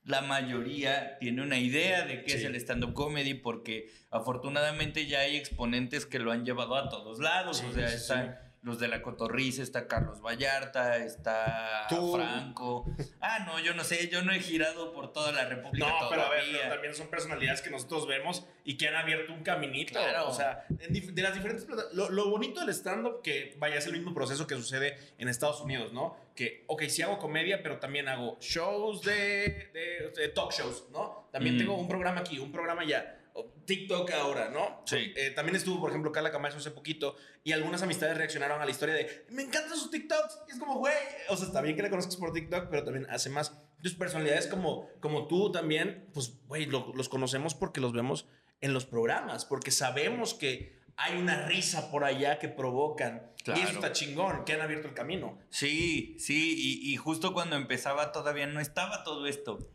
la 0.04 0.20
mayoría 0.20 1.18
tiene 1.18 1.42
una 1.42 1.58
idea 1.58 2.04
de 2.04 2.24
qué 2.24 2.34
es 2.34 2.44
el 2.44 2.56
stand-up 2.56 2.92
comedy 2.92 3.34
porque 3.34 3.90
afortunadamente 4.10 5.06
ya 5.06 5.20
hay 5.20 5.36
exponentes 5.36 6.06
que 6.06 6.18
lo 6.18 6.32
han 6.32 6.44
llevado 6.44 6.76
a 6.76 6.88
todos 6.88 7.20
lados. 7.20 7.58
Sí, 7.58 7.66
o 7.68 7.72
sea, 7.72 7.88
sí, 7.88 7.96
están 7.96 8.38
los 8.62 8.78
de 8.78 8.86
la 8.86 9.02
Cotorriza, 9.02 9.60
está 9.62 9.88
Carlos 9.88 10.20
Vallarta, 10.20 10.96
está 10.98 11.86
Tú. 11.88 12.14
Franco. 12.14 12.86
Ah, 13.20 13.40
no, 13.44 13.58
yo 13.58 13.74
no 13.74 13.82
sé, 13.82 14.08
yo 14.08 14.22
no 14.22 14.32
he 14.32 14.38
girado 14.38 14.92
por 14.92 15.12
toda 15.12 15.32
la 15.32 15.44
República 15.46 15.86
No, 15.88 16.08
pero 16.08 16.22
a 16.22 16.28
ver, 16.30 16.40
todavía. 16.42 16.58
pero 16.62 16.74
también 16.74 16.94
son 16.94 17.08
personalidades 17.08 17.60
que 17.60 17.70
nosotros 17.70 18.06
vemos 18.06 18.46
y 18.64 18.76
que 18.76 18.86
han 18.86 18.94
abierto 18.94 19.32
un 19.32 19.42
caminito. 19.42 19.94
Claro. 19.94 20.28
O 20.28 20.32
sea, 20.32 20.64
de 20.68 21.22
las 21.22 21.34
diferentes 21.34 21.66
lo, 21.92 22.08
lo 22.10 22.30
bonito 22.30 22.60
del 22.60 22.68
stand-up, 22.70 23.20
que 23.22 23.56
vaya, 23.58 23.76
es 23.76 23.86
el 23.86 23.94
mismo 23.94 24.14
proceso 24.14 24.46
que 24.46 24.54
sucede 24.54 24.96
en 25.18 25.28
Estados 25.28 25.60
Unidos, 25.60 25.92
¿no? 25.92 26.16
Que, 26.36 26.64
ok, 26.68 26.84
sí 26.84 27.02
hago 27.02 27.18
comedia, 27.18 27.62
pero 27.64 27.78
también 27.80 28.08
hago 28.08 28.38
shows 28.40 29.02
de, 29.02 29.70
de- 29.74 30.12
de 30.16 30.28
talk 30.28 30.52
shows, 30.52 30.86
¿no? 30.92 31.28
También 31.32 31.56
Mm. 31.56 31.58
tengo 31.58 31.76
un 31.76 31.88
programa 31.88 32.20
aquí, 32.20 32.38
un 32.38 32.52
programa 32.52 32.82
allá. 32.82 33.18
TikTok 33.66 34.10
ahora, 34.12 34.50
¿no? 34.50 34.82
Sí. 34.86 35.12
Eh, 35.16 35.30
también 35.30 35.56
estuvo, 35.56 35.80
por 35.80 35.90
ejemplo, 35.90 36.12
Carla 36.12 36.30
Camacho 36.32 36.58
hace 36.58 36.70
poquito 36.70 37.16
y 37.44 37.52
algunas 37.52 37.82
amistades 37.82 38.16
reaccionaron 38.16 38.60
a 38.60 38.64
la 38.64 38.70
historia 38.70 38.94
de 38.94 39.24
me 39.30 39.42
encantan 39.42 39.76
sus 39.78 39.90
TikToks. 39.90 40.40
Y 40.48 40.52
es 40.52 40.58
como, 40.58 40.76
güey, 40.78 40.94
o 41.28 41.36
sea, 41.36 41.46
está 41.46 41.60
bien 41.60 41.76
que 41.76 41.82
la 41.82 41.90
conozcas 41.90 42.16
por 42.16 42.32
TikTok, 42.32 42.68
pero 42.70 42.84
también 42.84 43.06
hace 43.10 43.30
más. 43.30 43.50
Entonces, 43.76 43.98
personalidades 43.98 44.46
como, 44.46 44.88
como 45.00 45.26
tú 45.28 45.50
también, 45.52 46.08
pues, 46.12 46.34
güey, 46.46 46.66
lo- 46.66 46.92
los 46.94 47.08
conocemos 47.08 47.54
porque 47.54 47.80
los 47.80 47.92
vemos 47.92 48.26
en 48.60 48.72
los 48.74 48.84
programas, 48.86 49.44
porque 49.44 49.70
sabemos 49.70 50.34
que 50.34 50.80
hay 50.96 51.16
una 51.16 51.46
risa 51.46 51.90
por 51.90 52.04
allá 52.04 52.38
que 52.38 52.48
provocan. 52.48 53.32
Y 53.46 53.50
eso 53.60 53.72
está 53.72 53.92
chingón, 53.92 54.44
que 54.44 54.52
han 54.52 54.60
abierto 54.60 54.86
el 54.86 54.94
camino. 54.94 55.38
Sí, 55.48 56.16
sí, 56.20 56.54
y, 56.56 56.92
y 56.92 56.96
justo 56.96 57.32
cuando 57.32 57.56
empezaba 57.56 58.12
todavía 58.12 58.46
no 58.46 58.60
estaba 58.60 59.02
todo 59.02 59.26
esto. 59.26 59.70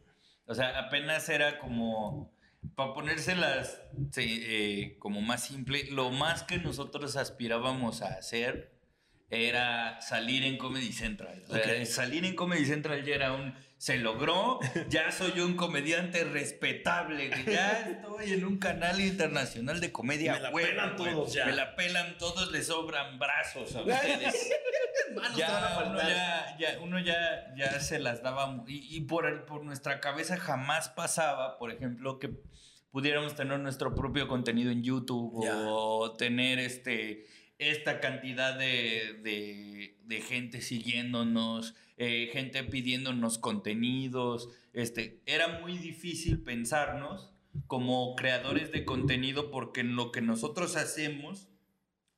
O 0.46 0.54
sea, 0.56 0.80
apenas 0.80 1.28
era 1.28 1.60
como, 1.60 2.32
para 2.76 2.94
ponérselas 2.94 3.82
eh, 4.18 4.96
como 5.00 5.22
más 5.22 5.44
simple, 5.44 5.86
lo 5.92 6.12
más 6.12 6.44
que 6.44 6.58
nosotros 6.58 7.16
aspirábamos 7.16 8.02
a 8.02 8.08
hacer 8.08 8.72
era 9.30 10.00
salir 10.02 10.44
en 10.44 10.58
Comedy 10.58 10.92
Central. 10.94 11.44
O 11.48 11.54
sea, 11.54 11.62
Ok. 11.82 11.86
salir 11.86 12.26
en 12.26 12.36
Comedy 12.36 12.66
Central 12.66 13.04
ya 13.04 13.16
era 13.16 13.34
un, 13.34 13.54
se 13.78 13.98
logró, 13.98 14.60
ya 14.90 15.12
soy 15.12 15.40
un 15.40 15.56
comediante 15.56 16.24
respetable, 16.24 17.30
ya 17.46 17.88
estoy 17.90 18.34
en 18.34 18.44
un 18.46 18.58
canal 18.58 19.00
internacional 19.00 19.80
de 19.80 19.92
comedia. 19.92 20.34
Me 20.34 20.40
la 20.40 20.52
pelan 20.52 20.96
todos 20.96 21.34
ya. 21.34 21.46
Me 21.46 21.54
la 21.54 21.76
pelan 21.76 22.18
todos, 22.18 22.52
les 22.52 22.68
sobran 22.68 23.20
brazos 23.20 23.76
a 23.76 23.82
ustedes 23.82 24.50
Manos 25.16 25.38
ya, 25.38 25.84
uno 25.88 25.98
ya, 26.00 26.58
ya, 26.60 26.80
uno 26.82 27.00
ya, 27.00 27.54
ya 27.56 27.80
se 27.80 28.00
las 28.00 28.22
daba 28.24 28.64
y, 28.68 28.96
y 28.98 29.02
por, 29.02 29.26
el- 29.26 29.44
por 29.44 29.64
nuestra 29.64 30.00
cabeza 30.00 30.38
jamás 30.38 30.90
pasaba, 30.90 31.58
por 31.58 31.72
ejemplo, 31.72 32.20
que 32.20 32.32
pudiéramos 32.92 33.36
tener 33.36 33.60
nuestro 33.60 33.94
propio 33.96 34.28
contenido 34.28 34.72
en 34.72 34.84
YouTube 34.84 35.44
Ya. 35.46 35.56
o 35.56 36.14
tener 36.18 36.60
este 36.60 37.26
esta 37.60 38.00
cantidad 38.00 38.58
de, 38.58 39.20
de- 39.24 39.98
de 40.04 40.22
gente 40.22 40.62
siguiéndonos, 40.62 41.76
eh, 41.98 42.30
gente 42.32 42.64
pidiéndonos 42.64 43.38
contenidos. 43.40 44.50
Este, 44.74 45.22
era 45.26 45.60
muy 45.60 45.78
difícil 45.78 46.42
pensarnos 46.44 47.32
como 47.66 48.16
creadores 48.16 48.72
de 48.72 48.86
contenido 48.86 49.50
porque 49.50 49.82
en 49.82 49.96
lo 49.96 50.12
que 50.12 50.22
nosotros 50.22 50.76
hacemos, 50.76 51.50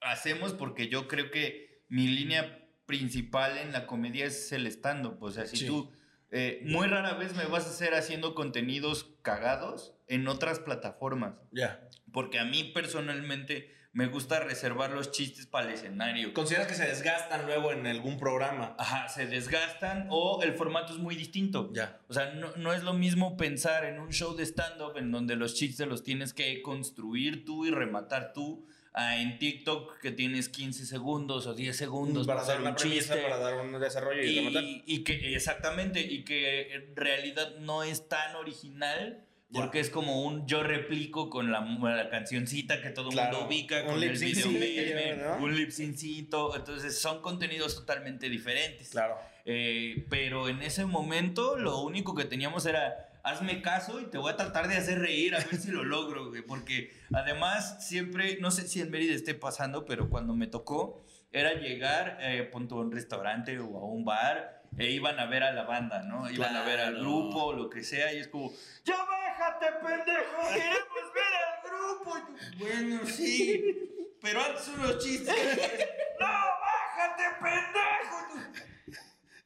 hacemos 0.02 0.54
porque 0.54 0.90
yo 0.90 1.08
creo 1.08 1.32
que 1.32 1.84
mi 1.88 2.08
línea 2.08 2.68
principal 2.86 3.58
en 3.58 3.72
la 3.72 3.88
comedia 3.88 4.26
es 4.26 4.52
el 4.52 4.68
stand-up. 4.68 5.18
O 5.22 5.32
sea, 5.32 5.46
si 5.46 5.58
Sí. 5.58 5.68
tú 5.68 5.92
eh, 6.32 6.62
muy 6.66 6.86
rara 6.88 7.16
vez 7.16 7.36
me 7.36 7.46
vas 7.46 7.66
a 7.66 7.70
hacer 7.70 7.96
haciendo 7.96 8.36
contenidos 8.36 9.16
cagados 9.24 9.96
en 10.08 10.28
otras 10.28 10.60
plataformas. 10.60 11.34
Ya. 11.52 11.88
Porque 12.12 12.38
a 12.38 12.46
mí 12.46 12.66
personalmente 12.66 13.74
me 13.92 14.06
gusta 14.06 14.40
reservar 14.40 14.92
los 14.92 15.12
chistes 15.12 15.48
para 15.48 15.68
el 15.68 15.74
escenario. 15.74 16.34
¿Consideras 16.34 16.68
que 16.68 16.76
se 16.76 16.86
desgastan 16.86 17.48
luego 17.48 17.72
en 17.72 17.88
algún 17.88 18.18
programa? 18.18 18.76
Ajá, 18.78 19.10
se 19.10 19.26
desgastan 19.26 20.08
o 20.10 20.42
el 20.44 20.54
formato 20.54 20.94
es 20.94 21.00
muy 21.00 21.16
distinto. 21.16 21.72
Ya. 21.74 22.00
O 22.08 22.14
sea, 22.14 22.34
no, 22.34 22.56
no 22.56 22.74
es 22.74 22.84
lo 22.84 22.94
mismo 22.94 23.36
pensar 23.36 23.86
en 23.86 24.00
un 24.00 24.12
show 24.12 24.36
de 24.36 24.46
stand-up 24.46 24.98
en 24.98 25.12
donde 25.12 25.36
los 25.36 25.56
chistes 25.56 25.88
los 25.88 26.04
tienes 26.04 26.34
que 26.34 26.62
construir 26.62 27.46
tú 27.46 27.66
y 27.66 27.72
rematar 27.72 28.32
tú. 28.34 28.66
en 28.96 29.40
TikTok 29.40 30.00
que 30.00 30.12
tienes 30.12 30.50
15 30.50 30.86
segundos 30.86 31.48
o 31.48 31.54
10 31.56 31.76
segundos 31.76 32.28
para 32.28 32.42
hacer 32.42 32.56
dar 32.56 32.62
una 32.62 32.70
un 32.72 32.76
premisa, 32.76 33.14
chiste. 33.16 33.30
para 33.30 33.38
dar 33.38 33.56
un 33.56 33.80
desarrollo 33.80 34.22
y, 34.22 34.36
rematar. 34.36 34.64
Y, 34.64 34.84
y 34.86 35.04
que 35.04 35.36
exactamente, 35.36 36.02
y 36.02 36.24
que 36.24 36.74
en 36.74 36.96
realidad 36.96 37.56
no 37.60 37.84
es 37.84 38.08
tan 38.08 38.36
original. 38.36 39.26
Porque 39.52 39.80
es 39.80 39.90
como 39.90 40.24
un 40.24 40.46
yo 40.48 40.62
replico 40.62 41.30
con 41.30 41.52
la, 41.52 41.62
la 41.62 42.10
cancioncita 42.10 42.82
que 42.82 42.90
todo 42.92 43.10
el 43.10 43.14
Claro, 43.14 43.38
mundo 43.40 43.48
ubica, 43.48 43.84
con 43.84 44.02
el 44.02 44.12
video 44.18 44.52
meme, 44.52 45.16
¿no? 45.18 45.44
un 45.44 45.56
lip 45.56 45.72
syncito. 45.72 46.56
Entonces 46.56 47.00
son 47.00 47.22
contenidos 47.22 47.76
totalmente 47.76 48.30
diferentes. 48.30 48.90
Claro. 48.90 49.18
Eh, 49.46 50.06
pero 50.10 50.50
en 50.50 50.62
ese 50.62 50.86
momento 50.86 51.58
lo 51.58 51.82
único 51.82 52.14
que 52.14 52.26
teníamos 52.26 52.68
era 52.68 53.08
hazme 53.24 53.62
caso 53.62 54.00
y 54.00 54.06
te 54.06 54.18
voy 54.18 54.32
a 54.32 54.36
tratar 54.38 54.68
de 54.68 54.78
hacer 54.78 55.00
reír 55.00 55.36
a 55.36 55.40
ver 55.40 55.56
si 55.56 55.72
lo 55.72 55.84
logro, 55.84 56.30
güey. 56.30 56.44
Porque 56.44 56.92
además 57.12 57.86
siempre, 57.88 58.38
no 58.40 58.52
sé 58.52 58.68
si 58.68 58.82
en 58.82 58.92
Mérida 58.92 59.16
esté 59.16 59.34
pasando, 59.34 59.86
pero 59.86 60.10
cuando 60.10 60.36
me 60.36 60.46
tocó 60.46 61.04
era 61.32 61.54
llegar, 61.54 62.18
eh, 62.22 62.44
punto 62.52 62.76
a 62.76 62.82
un 62.82 62.92
restaurante 62.92 63.58
o 63.60 63.78
a 63.78 63.86
un 63.86 64.06
bar 64.06 64.59
e 64.78 64.92
iban 64.92 65.20
a 65.20 65.26
ver 65.26 65.44
a 65.44 65.52
la 65.52 65.64
banda, 65.64 66.04
¿no? 66.04 66.30
Iban 66.30 66.56
a 66.56 66.64
ver 66.64 66.80
al 66.80 67.00
grupo 67.00 67.46
o 67.46 67.54
lo 67.54 67.70
que 67.70 67.84
sea 67.84 68.14
y 68.14 68.20
es 68.20 68.28
como, 68.28 68.52
¡Ya 68.84 68.98
bájate, 68.98 69.68
pendejo! 69.84 70.54
¡Queremos 70.54 71.14
ver 71.14 71.34
al 71.36 71.70
grupo! 71.70 72.18
Y 72.18 72.22
tú, 72.22 72.66
bueno, 72.66 73.06
sí, 73.06 74.16
pero 74.22 74.42
antes 74.42 74.68
unos 74.70 74.98
chistes. 75.00 75.36
¡No, 76.20 76.28
bájate, 76.28 77.24
pendejo! 77.42 78.60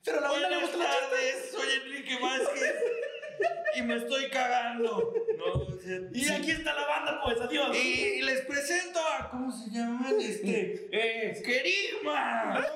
Pero 0.03 0.19
la 0.19 0.31
banda 0.31 0.49
le 0.49 0.55
Buenas 0.55 0.71
gusta 0.71 0.77
la 0.77 0.99
tardes, 0.99 1.51
soy 1.51 1.67
Enrique 1.83 2.19
Vázquez 2.21 2.75
y 3.75 3.81
me 3.81 3.95
estoy 3.97 4.29
cagando. 4.29 5.13
No, 5.37 5.52
Y 6.13 6.23
sí. 6.23 6.33
aquí 6.33 6.51
está 6.51 6.73
la 6.73 6.87
banda, 6.87 7.21
pues, 7.23 7.39
adiós. 7.41 7.75
Y 7.75 8.21
les 8.21 8.41
presento 8.41 8.99
a, 8.99 9.29
¿cómo 9.29 9.51
se 9.51 9.69
llaman? 9.71 10.13
Este, 10.19 10.87
eh, 10.91 11.41
Kerigma. 11.43 12.65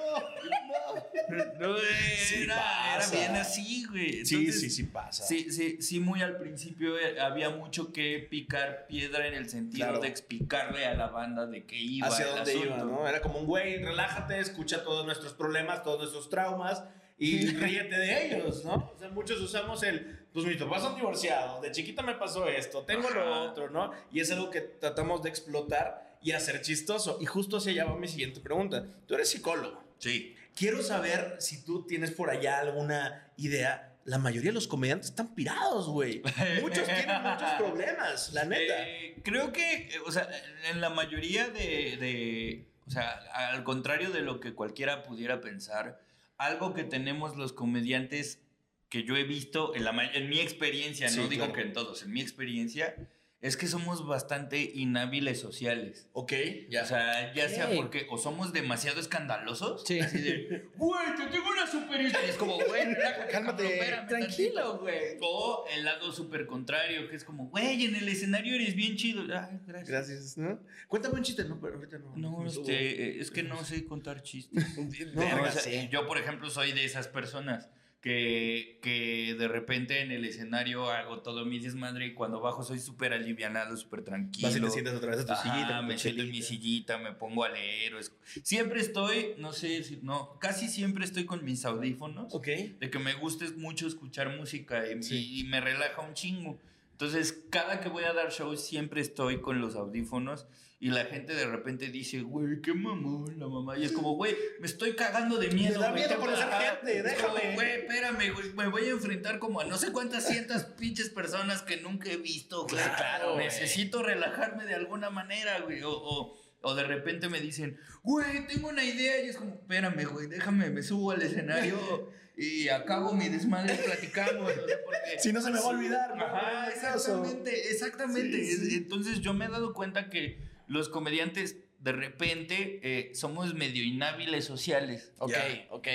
No, 1.59 1.75
Sí 1.77 2.43
era, 2.43 2.55
pasa. 2.55 3.11
era 3.13 3.27
bien 3.27 3.41
así, 3.41 3.85
güey. 3.89 4.25
Sí, 4.25 4.35
Entonces, 4.35 4.61
sí, 4.61 4.69
sí 4.69 4.83
pasa. 4.83 5.23
Sí, 5.25 5.51
sí, 5.51 5.81
sí, 5.81 5.99
muy 5.99 6.21
al 6.21 6.37
principio 6.37 6.97
eh, 6.97 7.19
había 7.19 7.49
mucho 7.49 7.91
que 7.91 8.25
picar 8.29 8.87
piedra 8.87 9.27
en 9.27 9.33
el 9.33 9.49
sentido 9.49 9.85
Claro. 9.87 9.99
de 9.99 10.07
explicarle 10.07 10.85
a 10.85 10.93
la 10.93 11.07
banda 11.07 11.45
de 11.45 11.65
qué 11.65 11.75
iba 11.75 12.07
hacia 12.07 12.25
el 12.29 12.35
dónde 12.35 12.51
asunto. 12.51 12.67
iba, 12.67 12.77
¿no? 12.77 13.07
Era 13.07 13.21
como 13.21 13.39
un 13.39 13.45
güey, 13.45 13.83
relájate, 13.83 14.39
escucha 14.39 14.83
todos 14.83 15.05
nuestros 15.05 15.33
problemas, 15.33 15.83
todos 15.83 15.99
nuestros 15.99 16.29
traumas 16.29 16.83
y 17.17 17.47
ríete 17.47 17.97
de 17.97 18.25
ellos, 18.27 18.63
¿no? 18.65 18.91
O 18.95 18.99
sea, 18.99 19.09
muchos 19.09 19.39
usamos 19.41 19.81
el, 19.83 20.27
pues 20.33 20.45
mis 20.45 20.57
papás 20.57 20.83
son 20.83 20.95
divorciados, 20.95 21.61
de 21.61 21.71
chiquita 21.71 22.01
me 22.03 22.13
pasó 22.15 22.47
esto, 22.47 22.83
tengo 22.83 23.09
lo 23.09 23.41
otro, 23.43 23.69
¿no? 23.69 23.91
Y 24.11 24.19
es 24.19 24.31
algo 24.31 24.49
que 24.51 24.61
tratamos 24.61 25.23
de 25.23 25.29
explotar 25.29 26.15
y 26.21 26.31
hacer 26.33 26.61
chistoso. 26.61 27.17
Y 27.21 27.25
justo 27.25 27.57
hacia 27.57 27.71
allá 27.71 27.85
va 27.85 27.95
mi 27.97 28.07
siguiente 28.07 28.39
pregunta. 28.39 28.85
Tú 29.07 29.15
eres 29.15 29.29
psicólogo. 29.29 29.83
Sí. 29.99 30.35
Quiero 30.55 30.81
saber 30.81 31.35
si 31.39 31.63
tú 31.63 31.85
tienes 31.85 32.11
por 32.11 32.29
allá 32.29 32.59
alguna 32.59 33.31
idea. 33.37 33.93
La 34.05 34.17
mayoría 34.17 34.49
de 34.51 34.55
los 34.55 34.67
comediantes 34.67 35.09
están 35.09 35.35
pirados, 35.35 35.87
güey. 35.89 36.21
Muchos 36.61 36.85
tienen 36.87 37.21
muchos 37.21 37.51
problemas, 37.57 38.31
la 38.33 38.45
neta. 38.45 38.87
Eh, 38.87 39.17
creo 39.23 39.51
que, 39.51 39.89
eh, 39.89 39.99
o 40.05 40.11
sea, 40.11 40.29
en 40.71 40.81
la 40.81 40.89
mayoría 40.89 41.49
de, 41.49 41.97
de- 41.97 42.67
o 42.87 42.89
sea, 42.89 43.11
al 43.33 43.63
contrario 43.63 44.09
de 44.11 44.21
lo 44.21 44.39
que 44.39 44.53
cualquiera 44.53 45.03
pudiera 45.03 45.41
pensar, 45.41 45.99
algo 46.37 46.73
que 46.73 46.83
tenemos 46.83 47.35
los 47.35 47.53
comediantes 47.53 48.41
que 48.89 49.03
yo 49.03 49.15
he 49.17 49.23
visto 49.23 49.75
en, 49.75 49.83
la, 49.83 50.11
en 50.13 50.29
mi 50.29 50.39
experiencia, 50.39 51.09
Sí, 51.09 51.19
no 51.19 51.27
digo 51.27 51.45
claro. 51.45 51.53
que 51.53 51.61
en 51.61 51.73
todos, 51.73 52.03
en 52.03 52.11
mi 52.11 52.21
experiencia, 52.21 52.95
es 53.39 53.55
que 53.55 53.67
somos 53.67 54.05
bastante 54.07 54.71
inhábiles 54.73 55.39
sociales. 55.39 56.09
ok, 56.13 56.33
ya. 56.69 56.83
O 56.83 56.85
sea, 56.87 57.33
ya 57.35 57.47
sea 57.47 57.69
porque 57.75 58.07
o 58.09 58.17
somos 58.17 58.51
demasiado 58.51 58.99
escandalosos, 58.99 59.83
Sí. 59.85 59.99
así 59.99 60.19
de, 60.21 60.65
güey, 60.75 61.15
te 61.15 61.27
tengo 61.27 61.47
una 61.49 61.67
super 61.67 62.01
historia", 62.01 62.27
y 62.27 62.29
es 62.31 62.35
como, 62.37 62.55
güey, 62.55 62.83
Cálmate, 63.31 63.77
tranquilo, 64.07 64.61
tantito". 64.61 64.79
güey. 64.79 65.17
O 65.21 65.65
el 65.75 65.85
lado 65.85 66.11
súper 66.11 66.47
contrario, 66.47 67.07
que 67.09 67.15
es 67.15 67.23
como, 67.23 67.47
güey, 67.49 67.85
en 67.85 67.95
el 67.95 68.09
escenario 68.09 68.55
eres 68.55 68.73
bien 68.75 68.95
chido. 68.95 69.21
Ay, 69.21 69.59
gracias. 69.67 69.87
Gracias, 69.89 70.37
¿no? 70.37 70.59
Cuéntame 70.87 71.15
un 71.15 71.23
chiste, 71.23 71.43
no, 71.45 71.59
pero 71.61 71.75
ahorita 71.75 71.99
no. 71.99 72.15
No, 72.15 72.41
no 72.41 72.47
este, 72.47 72.73
eh, 73.17 73.19
es 73.19 73.29
que 73.29 73.43
no 73.43 73.63
sé 73.63 73.85
contar 73.85 74.23
chistes. 74.23 74.75
No, 74.77 74.83
No, 75.13 75.21
verga, 75.21 75.41
o 75.43 75.51
sea, 75.51 75.61
sí. 75.61 75.89
Yo, 75.91 76.07
por 76.07 76.17
ejemplo, 76.17 76.49
soy 76.49 76.71
de 76.71 76.85
esas 76.85 77.07
personas 77.07 77.69
que, 78.07 78.79
que 78.81 79.35
de 79.37 79.47
repente 79.49 80.01
en 80.01 80.11
el 80.11 80.23
escenario 80.25 80.89
hago 80.89 81.19
todo 81.21 81.45
mi 81.45 81.59
desmadre 81.59 82.07
y 82.07 82.13
cuando 82.13 82.39
bajo 82.39 82.63
soy 82.63 82.79
súper 82.79 83.11
alivianado, 83.13 83.75
súper 83.75 84.03
tranquilo. 84.03 84.47
Vas 84.47 84.57
y 84.57 84.61
te 84.61 84.69
sientas 84.69 84.95
otra 84.95 85.11
vez 85.11 85.19
a 85.21 85.25
tu 85.25 85.33
Ajá, 85.33 85.43
sillita. 85.53 85.81
me 85.81 85.97
siento 85.97 86.21
en 86.23 86.31
mi 86.31 86.41
sillita, 86.41 86.97
me 86.97 87.11
pongo 87.11 87.43
a 87.43 87.49
leer. 87.49 87.95
o 87.95 87.99
es- 87.99 88.13
Siempre 88.43 88.79
estoy, 88.79 89.33
no 89.37 89.51
sé 89.53 89.83
si, 89.83 89.99
no, 90.01 90.39
casi 90.39 90.67
siempre 90.69 91.03
estoy 91.03 91.25
con 91.25 91.43
mis 91.43 91.65
audífonos. 91.65 92.33
Ok. 92.33 92.47
De 92.79 92.89
que 92.89 92.99
me 92.99 93.13
gusta 93.13 93.45
mucho 93.57 93.87
escuchar 93.87 94.35
música 94.37 94.89
y, 94.89 95.03
Sí. 95.03 95.39
y 95.39 95.43
me 95.43 95.59
relaja 95.59 96.01
un 96.01 96.13
chingo. 96.13 96.57
Entonces, 96.93 97.43
cada 97.51 97.79
que 97.81 97.89
voy 97.89 98.05
a 98.05 98.13
dar 98.13 98.31
shows, 98.31 98.65
siempre 98.65 99.01
estoy 99.01 99.39
con 99.41 99.59
los 99.61 99.75
audífonos 99.75 100.47
y 100.79 100.89
la 100.91 101.05
gente 101.05 101.33
de 101.33 101.47
repente 101.47 101.87
dice, 101.87 102.21
güey, 102.21 102.61
qué 102.61 102.73
mamón 102.73 103.39
la 103.39 103.47
mamá. 103.47 103.77
Y 103.79 103.85
es 103.85 103.91
como, 103.91 104.15
güey, 104.15 104.35
me 104.59 104.67
estoy 104.67 104.95
cagando 104.95 105.37
de 105.39 105.49
miedo. 105.49 105.79
Me 105.79 105.85
da 105.87 105.91
miedo 105.91 106.17
conocer 106.19 106.47
gente, 106.49 107.01
déjame. 107.01 107.55
Güey, 107.55 107.71
espérame, 107.81 108.31
güey, 108.33 108.53
me 108.55 108.67
voy 108.67 108.83
a 108.85 108.89
enfrentar 108.91 109.39
como 109.39 109.59
a 109.59 109.65
no 109.65 109.77
sé 109.77 109.91
cuántas 109.91 110.27
cientas 110.27 110.65
pinches 110.77 111.09
personas 111.09 111.63
que 111.63 111.77
nunca 111.77 112.11
he 112.11 112.17
visto, 112.17 112.67
güey. 112.67 112.83
Claro. 112.83 113.37
Necesito 113.37 114.03
relajarme 114.03 114.65
de 114.65 114.75
alguna 114.75 115.09
manera, 115.09 115.59
güey. 115.61 115.81
O, 115.81 115.89
o, 115.91 116.37
o 116.61 116.75
de 116.75 116.83
repente 116.83 117.27
me 117.27 117.39
dicen, 117.41 117.79
güey, 118.03 118.45
tengo 118.45 118.69
una 118.69 118.83
idea. 118.83 119.23
Y 119.25 119.29
es 119.29 119.37
como, 119.37 119.55
espérame, 119.55 120.05
güey, 120.05 120.27
déjame, 120.27 120.69
me 120.69 120.83
subo 120.83 121.09
al 121.09 121.23
escenario 121.23 122.11
y 122.37 122.69
acabo 122.69 123.13
mi 123.13 123.29
desmadre 123.29 123.73
y 123.73 123.83
platicamos. 123.83 124.51
o 124.51 124.53
sea, 124.67 124.77
porque- 124.85 125.17
Si 125.19 125.33
no 125.33 125.41
se 125.41 125.49
me 125.49 125.57
va 125.59 125.65
a 125.65 125.69
olvidar. 125.69 126.11
Ajá, 126.21 126.69
exactamente, 126.69 127.71
exactamente. 127.71 128.43
Sí, 128.45 128.57
sí. 128.69 128.75
Entonces 128.75 129.21
yo 129.21 129.33
me 129.33 129.45
he 129.45 129.49
dado 129.49 129.73
cuenta 129.73 130.11
que 130.11 130.45
los 130.67 130.89
comediantes 130.89 131.57
de 131.79 131.91
repente 131.91 132.79
eh, 132.83 133.11
somos 133.15 133.53
medio 133.53 133.83
inhábiles 133.83 134.45
sociales. 134.45 135.11
Ok, 135.19 135.31
Ya. 135.31 135.67
ok. 135.69 135.87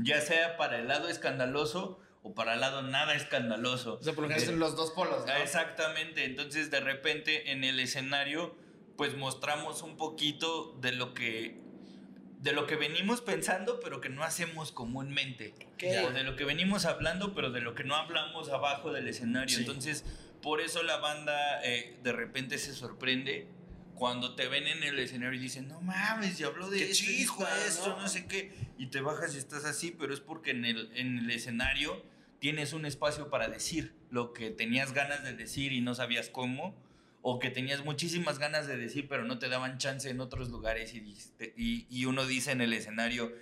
Ya 0.00 0.20
sea 0.20 0.56
para 0.56 0.78
el 0.78 0.86
lado 0.88 1.08
escandaloso 1.08 1.98
o 2.22 2.34
para 2.34 2.54
el 2.54 2.60
lado 2.60 2.82
nada 2.82 3.14
escandaloso. 3.14 3.94
O 3.94 4.02
sea, 4.02 4.12
por 4.12 4.24
lo 4.24 4.28
general 4.28 4.46
son 4.50 4.58
los 4.60 4.76
dos 4.76 4.90
polos, 4.92 5.24
¿no? 5.26 5.34
Exactamente, 5.36 6.24
entonces 6.24 6.70
de 6.70 6.80
repente 6.80 7.50
en 7.52 7.64
el 7.64 7.80
escenario 7.80 8.54
pues 8.96 9.16
mostramos 9.16 9.82
un 9.82 9.96
poquito 9.96 10.76
de 10.80 10.92
lo 10.92 11.14
que 11.14 11.60
de 12.40 12.52
lo 12.52 12.66
que 12.66 12.76
venimos 12.76 13.20
pensando 13.20 13.80
pero 13.80 14.00
que 14.00 14.08
no 14.08 14.22
hacemos 14.22 14.70
comúnmente 14.72 15.54
o 16.06 16.10
de 16.10 16.22
lo 16.22 16.36
que 16.36 16.44
venimos 16.44 16.84
hablando 16.84 17.34
pero 17.34 17.50
de 17.50 17.60
lo 17.60 17.74
que 17.74 17.82
no 17.84 17.94
hablamos 17.96 18.48
abajo 18.50 18.92
del 18.92 19.08
escenario 19.08 19.56
Sí. 19.56 19.62
entonces 19.62 20.04
por 20.42 20.60
eso 20.60 20.82
la 20.84 20.98
banda 20.98 21.60
eh, 21.64 21.96
de 22.04 22.12
repente 22.12 22.58
se 22.58 22.72
sorprende 22.74 23.48
cuando 23.98 24.34
te 24.36 24.46
ven 24.48 24.66
en 24.66 24.82
el 24.84 24.98
escenario 24.98 25.38
y 25.38 25.42
dicen 25.42 25.66
no 25.68 25.80
mames 25.80 26.38
y 26.40 26.44
habló 26.44 26.70
de 26.70 26.78
Qué 26.78 26.90
esto, 26.92 27.46
esto 27.66 27.88
¿no? 27.90 28.02
no 28.02 28.08
sé 28.08 28.26
qué 28.26 28.52
y 28.78 28.86
te 28.86 29.00
bajas 29.00 29.34
y 29.34 29.38
estás 29.38 29.64
así 29.64 29.90
pero 29.98 30.14
es 30.14 30.20
porque 30.20 30.52
en 30.52 30.64
el, 30.64 30.90
en 30.94 31.18
el 31.18 31.30
escenario 31.30 32.02
tienes 32.38 32.72
un 32.72 32.86
espacio 32.86 33.28
para 33.30 33.48
decir 33.48 33.94
lo 34.10 34.32
que 34.32 34.50
tenías 34.50 34.92
ganas 34.92 35.24
de 35.24 35.34
decir 35.34 35.72
y 35.72 35.80
no 35.80 35.94
sabías 35.94 36.28
cómo, 36.30 36.74
o 37.22 37.40
que 37.40 37.50
tenías 37.50 37.84
muchísimas 37.84 38.38
ganas 38.38 38.66
de 38.68 38.76
decir 38.76 39.08
pero 39.08 39.24
no 39.24 39.38
te 39.40 39.48
daban 39.48 39.78
chance 39.78 40.08
en 40.08 40.20
otros 40.20 40.48
lugares 40.50 40.94
y, 40.94 41.16
y, 41.56 41.86
y 41.90 42.04
uno 42.04 42.24
dice 42.26 42.52
en 42.52 42.60
el 42.60 42.72
escenario, 42.72 43.32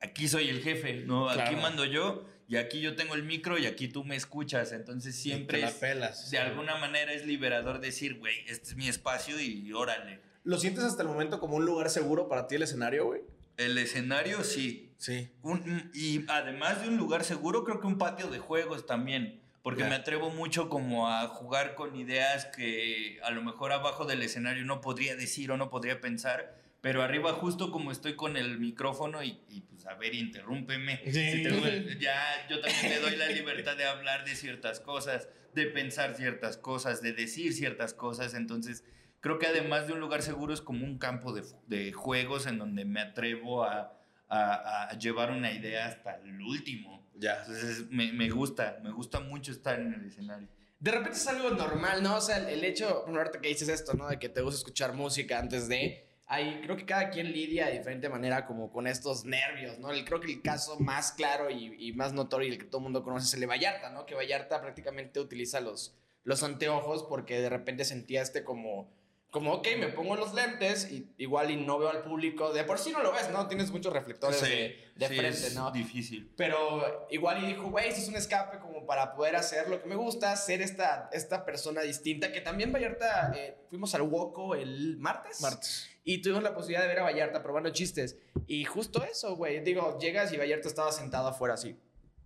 aquí 0.00 0.28
soy 0.28 0.48
el 0.48 0.62
jefe, 0.62 1.02
¿no? 1.06 1.28
Aquí 1.28 1.40
Claro. 1.40 1.58
mando 1.60 1.84
yo 1.84 2.24
y 2.48 2.56
aquí 2.56 2.80
yo 2.80 2.94
tengo 2.96 3.14
el 3.14 3.22
micro 3.24 3.58
y 3.58 3.66
aquí 3.66 3.88
tú 3.88 4.04
me 4.04 4.16
escuchas, 4.16 4.72
entonces 4.72 5.16
siempre 5.16 5.58
Te 5.58 5.62
la 5.64 5.68
es- 5.70 5.74
pelas. 5.76 6.30
de 6.30 6.38
alguna 6.38 6.76
manera 6.76 7.12
es 7.12 7.26
liberador 7.26 7.80
decir, 7.80 8.18
güey, 8.18 8.36
este 8.46 8.68
es 8.70 8.76
mi 8.76 8.88
espacio 8.88 9.40
y 9.40 9.72
órale. 9.72 10.20
¿Lo 10.44 10.58
sientes 10.58 10.84
hasta 10.84 11.02
el 11.02 11.08
momento 11.08 11.40
como 11.40 11.56
un 11.56 11.64
lugar 11.66 11.90
seguro 11.90 12.28
para 12.28 12.46
ti 12.46 12.54
el 12.54 12.62
escenario, 12.62 13.06
güey? 13.06 13.22
El 13.56 13.76
escenario 13.78 14.44
sí, 14.44 14.82
Sí. 14.98 15.28
Un- 15.42 15.90
y 15.92 16.24
además 16.28 16.80
de 16.82 16.88
un 16.88 16.96
lugar 16.96 17.22
seguro, 17.24 17.64
creo 17.64 17.80
que 17.80 17.86
un 17.86 17.98
patio 17.98 18.28
de 18.28 18.38
juegos 18.38 18.86
también. 18.86 19.40
porque 19.62 19.82
me 19.82 19.96
atrevo 19.96 20.30
mucho 20.30 20.68
como 20.68 21.08
a 21.10 21.26
jugar 21.26 21.74
con 21.74 21.96
ideas 21.96 22.46
que 22.46 23.18
a 23.24 23.32
lo 23.32 23.42
mejor 23.42 23.72
abajo 23.72 24.04
del 24.04 24.22
escenario 24.22 24.64
no 24.64 24.80
podría 24.80 25.16
decir 25.16 25.50
o 25.50 25.56
no 25.56 25.70
podría 25.70 26.00
pensar, 26.00 26.54
pero 26.80 27.02
arriba 27.02 27.32
justo 27.32 27.70
como 27.70 27.90
estoy 27.90 28.14
con 28.14 28.36
el 28.36 28.58
micrófono 28.58 29.22
y, 29.22 29.40
y, 29.48 29.62
pues 29.62 29.86
a 29.86 29.94
ver, 29.94 30.14
interrúmpeme. 30.14 31.00
Sí. 31.04 31.12
Si 31.12 31.42
te- 31.42 31.98
ya 31.98 32.46
yo 32.48 32.60
también 32.60 32.90
me 32.90 32.98
doy 33.00 33.16
la 33.16 33.28
libertad 33.28 33.76
de 33.76 33.84
hablar 33.86 34.24
de 34.24 34.34
ciertas 34.36 34.80
cosas, 34.80 35.28
de 35.54 35.66
pensar 35.66 36.14
ciertas 36.14 36.56
cosas, 36.56 37.02
de 37.02 37.12
decir 37.12 37.52
ciertas 37.54 37.94
cosas, 37.94 38.34
entonces 38.34 38.84
creo 39.20 39.38
que 39.38 39.46
además 39.46 39.86
de 39.86 39.94
un 39.94 40.00
lugar 40.00 40.22
seguro 40.22 40.52
es 40.54 40.60
como 40.60 40.84
un 40.84 40.98
campo 40.98 41.32
de, 41.66 41.92
juegos 41.92 42.46
en 42.46 42.58
donde 42.58 42.84
me 42.84 43.00
atrevo 43.00 43.64
a, 43.64 43.92
a- 44.28 44.88
a 44.90 44.98
llevar 44.98 45.30
una 45.32 45.52
idea 45.52 45.86
hasta 45.86 46.16
el 46.16 46.40
último. 46.40 47.04
Ya. 47.18 47.38
Entonces 47.40 47.86
me, 47.90 48.12
me 48.12 48.28
gusta, 48.30 48.78
me 48.82 48.90
gusta 48.92 49.20
mucho 49.20 49.50
estar 49.50 49.80
en 49.80 49.94
el 49.94 50.04
escenario. 50.04 50.48
De 50.78 50.90
repente 50.90 51.16
es 51.16 51.26
algo 51.26 51.50
normal, 51.50 52.02
¿no? 52.02 52.16
O 52.16 52.20
sea, 52.20 52.36
el, 52.36 52.48
el 52.48 52.62
hecho, 52.64 53.02
bueno, 53.04 53.18
ahorita 53.20 53.40
que 53.40 53.48
dices 53.48 53.70
esto, 53.70 53.94
¿no? 53.94 54.06
De 54.08 54.18
que 54.18 54.28
te 54.28 54.42
gusta 54.42 54.58
escuchar 54.58 54.92
música 54.92 55.38
antes 55.38 55.68
de... 55.68 56.05
Hay, 56.28 56.60
creo 56.62 56.76
que 56.76 56.84
cada 56.84 57.10
quien 57.10 57.32
lidia 57.32 57.66
de 57.66 57.78
diferente 57.78 58.08
manera 58.08 58.46
como 58.46 58.72
con 58.72 58.86
estos 58.88 59.24
nervios, 59.24 59.78
¿no? 59.78 59.92
El, 59.92 60.04
creo 60.04 60.20
que 60.20 60.32
el 60.32 60.42
caso 60.42 60.78
más 60.80 61.12
claro 61.12 61.50
y, 61.50 61.76
y 61.78 61.92
más 61.92 62.12
notorio 62.12 62.48
y 62.48 62.52
el 62.52 62.58
que 62.58 62.64
todo 62.64 62.78
el 62.78 62.84
mundo 62.84 63.04
conoce 63.04 63.26
es 63.26 63.34
el 63.34 63.40
de 63.40 63.46
Vallarta, 63.46 63.90
¿no? 63.90 64.06
Que 64.06 64.16
Vallarta 64.16 64.60
prácticamente 64.60 65.20
utiliza 65.20 65.60
los, 65.60 65.94
los 66.24 66.42
anteojos 66.42 67.04
porque 67.04 67.40
de 67.40 67.48
repente 67.48 67.84
sentía 67.84 68.22
este 68.22 68.44
como... 68.44 68.90
Como, 69.30 69.52
ok, 69.54 69.68
me 69.78 69.88
pongo 69.88 70.16
los 70.16 70.32
lentes 70.32 70.90
y 70.90 71.12
igual 71.18 71.50
y 71.50 71.56
no 71.56 71.78
veo 71.78 71.90
al 71.90 72.02
público. 72.02 72.52
De 72.52 72.64
por 72.64 72.78
sí 72.78 72.92
no 72.92 73.02
lo 73.02 73.12
ves, 73.12 73.28
¿no? 73.30 73.46
Tienes 73.48 73.70
muchos 73.70 73.92
reflectores 73.92 74.40
de, 74.40 74.92
de 74.94 75.08
sí, 75.08 75.14
frente, 75.14 75.46
es 75.48 75.54
¿no? 75.54 75.70
difícil. 75.70 76.32
Pero 76.36 77.06
igual 77.10 77.44
y 77.44 77.48
dijo, 77.48 77.68
güey, 77.68 77.88
esto 77.88 78.00
es 78.00 78.08
un 78.08 78.16
escape 78.16 78.58
como 78.60 78.86
para 78.86 79.14
poder 79.14 79.36
hacer 79.36 79.68
lo 79.68 79.82
que 79.82 79.88
me 79.88 79.96
gusta, 79.96 80.34
ser 80.36 80.62
esta, 80.62 81.10
esta 81.12 81.44
persona 81.44 81.82
distinta. 81.82 82.32
Que 82.32 82.40
también 82.40 82.72
Vallarta, 82.72 83.32
eh, 83.36 83.58
fuimos 83.68 83.94
al 83.94 84.02
Woco 84.02 84.54
el 84.54 84.96
martes. 84.98 85.40
Martes. 85.42 85.90
Y 86.04 86.22
tuvimos 86.22 86.42
la 86.42 86.54
posibilidad 86.54 86.82
de 86.82 86.88
ver 86.88 87.00
a 87.00 87.02
Vallarta 87.02 87.42
probando 87.42 87.70
chistes. 87.70 88.16
Y 88.46 88.64
justo 88.64 89.04
eso, 89.04 89.36
güey. 89.36 89.60
Digo, 89.60 89.98
llegas 89.98 90.32
y 90.32 90.38
Vallarta 90.38 90.68
estaba 90.68 90.92
sentado 90.92 91.28
afuera 91.28 91.54
así. 91.54 91.76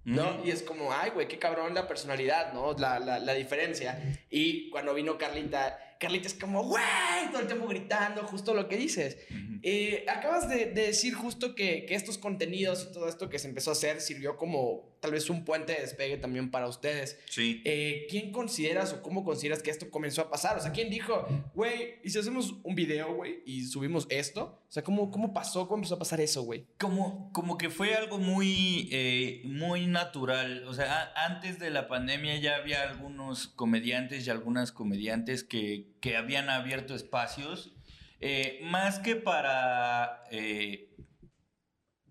¿no? 0.05 0.31
Ujú. 0.31 0.47
Y 0.47 0.51
es 0.51 0.63
como, 0.63 0.93
ay, 0.93 1.11
güey, 1.11 1.29
qué 1.29 1.39
cabrón 1.39 1.75
la 1.75 1.87
personalidad, 1.87 2.53
¿no? 2.53 2.73
La, 2.75 2.99
la, 2.99 3.19
la 3.19 3.35
diferencia. 3.35 4.19
Y 4.31 4.71
cuando 4.71 4.95
vino 4.95 5.19
Carlita, 5.19 5.79
Carlita 6.01 6.29
es 6.29 6.35
como, 6.35 6.65
güey, 6.65 6.83
todo 7.31 7.43
el 7.43 7.47
tiempo 7.47 7.69
gritando, 7.69 8.23
justo 8.23 8.55
lo 8.55 8.69
que 8.69 8.79
dices. 8.79 9.19
Eh, 9.63 10.07
acabas 10.09 10.49
de, 10.49 10.67
de 10.67 10.87
decir 10.87 11.13
justo 11.13 11.55
que, 11.55 11.85
que 11.85 11.95
estos 11.95 12.17
contenidos 12.17 12.89
y 12.89 12.93
todo 12.95 13.07
esto 13.07 13.29
que 13.29 13.39
se 13.39 13.49
empezó 13.49 13.71
a 13.71 13.75
hacer 13.75 14.01
sirvió 14.01 14.39
como 14.39 14.90
tal 15.01 15.13
vez 15.13 15.31
un 15.31 15.45
puente 15.45 15.73
de 15.73 15.81
despegue 15.81 16.19
también 16.19 16.51
para 16.51 16.69
ustedes. 16.69 17.19
Sí. 17.29 17.63
Eh, 17.65 18.07
¿Quién 18.11 18.33
consideras 18.33 18.93
o 18.93 19.03
cómo 19.03 19.25
consideras 19.25 19.63
que 19.63 19.71
esto 19.71 19.91
comenzó 19.91 20.23
a 20.23 20.31
pasar? 20.31 20.59
O 20.59 20.61
sea, 20.61 20.73
¿quién 20.73 20.91
dijo, 20.91 21.27
güey, 21.55 21.97
y 22.05 22.11
si 22.11 22.19
hacemos 22.19 22.55
un 22.63 22.75
video, 22.75 23.15
güey, 23.15 23.43
y 23.47 23.65
subimos 23.65 24.07
esto? 24.11 24.63
O 24.69 24.73
sea, 24.73 24.85
¿cómo, 24.85 25.11
cómo 25.11 25.33
pasó? 25.33 25.67
¿Cómo 25.67 25.79
empezó 25.79 25.95
a 25.95 25.99
pasar 25.99 26.21
eso, 26.21 26.43
güey? 26.43 26.67
Como, 26.79 27.33
como 27.33 27.57
que 27.57 27.71
fue 27.71 27.95
algo 27.95 28.19
muy, 28.19 28.89
eh, 28.93 29.43
muy 29.45 29.87
natural. 29.87 30.65
O 30.69 30.75
sea, 30.75 31.13
antes 31.17 31.59
de 31.59 31.71
la 31.71 31.89
pandemia 31.89 32.37
ya 32.37 32.57
había 32.57 32.83
algunos 32.83 33.49
comediantes 33.49 34.27
y 34.27 34.31
algunas 34.31 34.71
comediantes 34.71 35.45
que, 35.45 35.89
que 36.01 36.17
habían 36.17 36.51
abierto 36.51 36.95
espacios, 36.95 37.73
eh, 38.21 38.61
más 38.65 38.99
que 38.99 39.17
para 39.17 40.23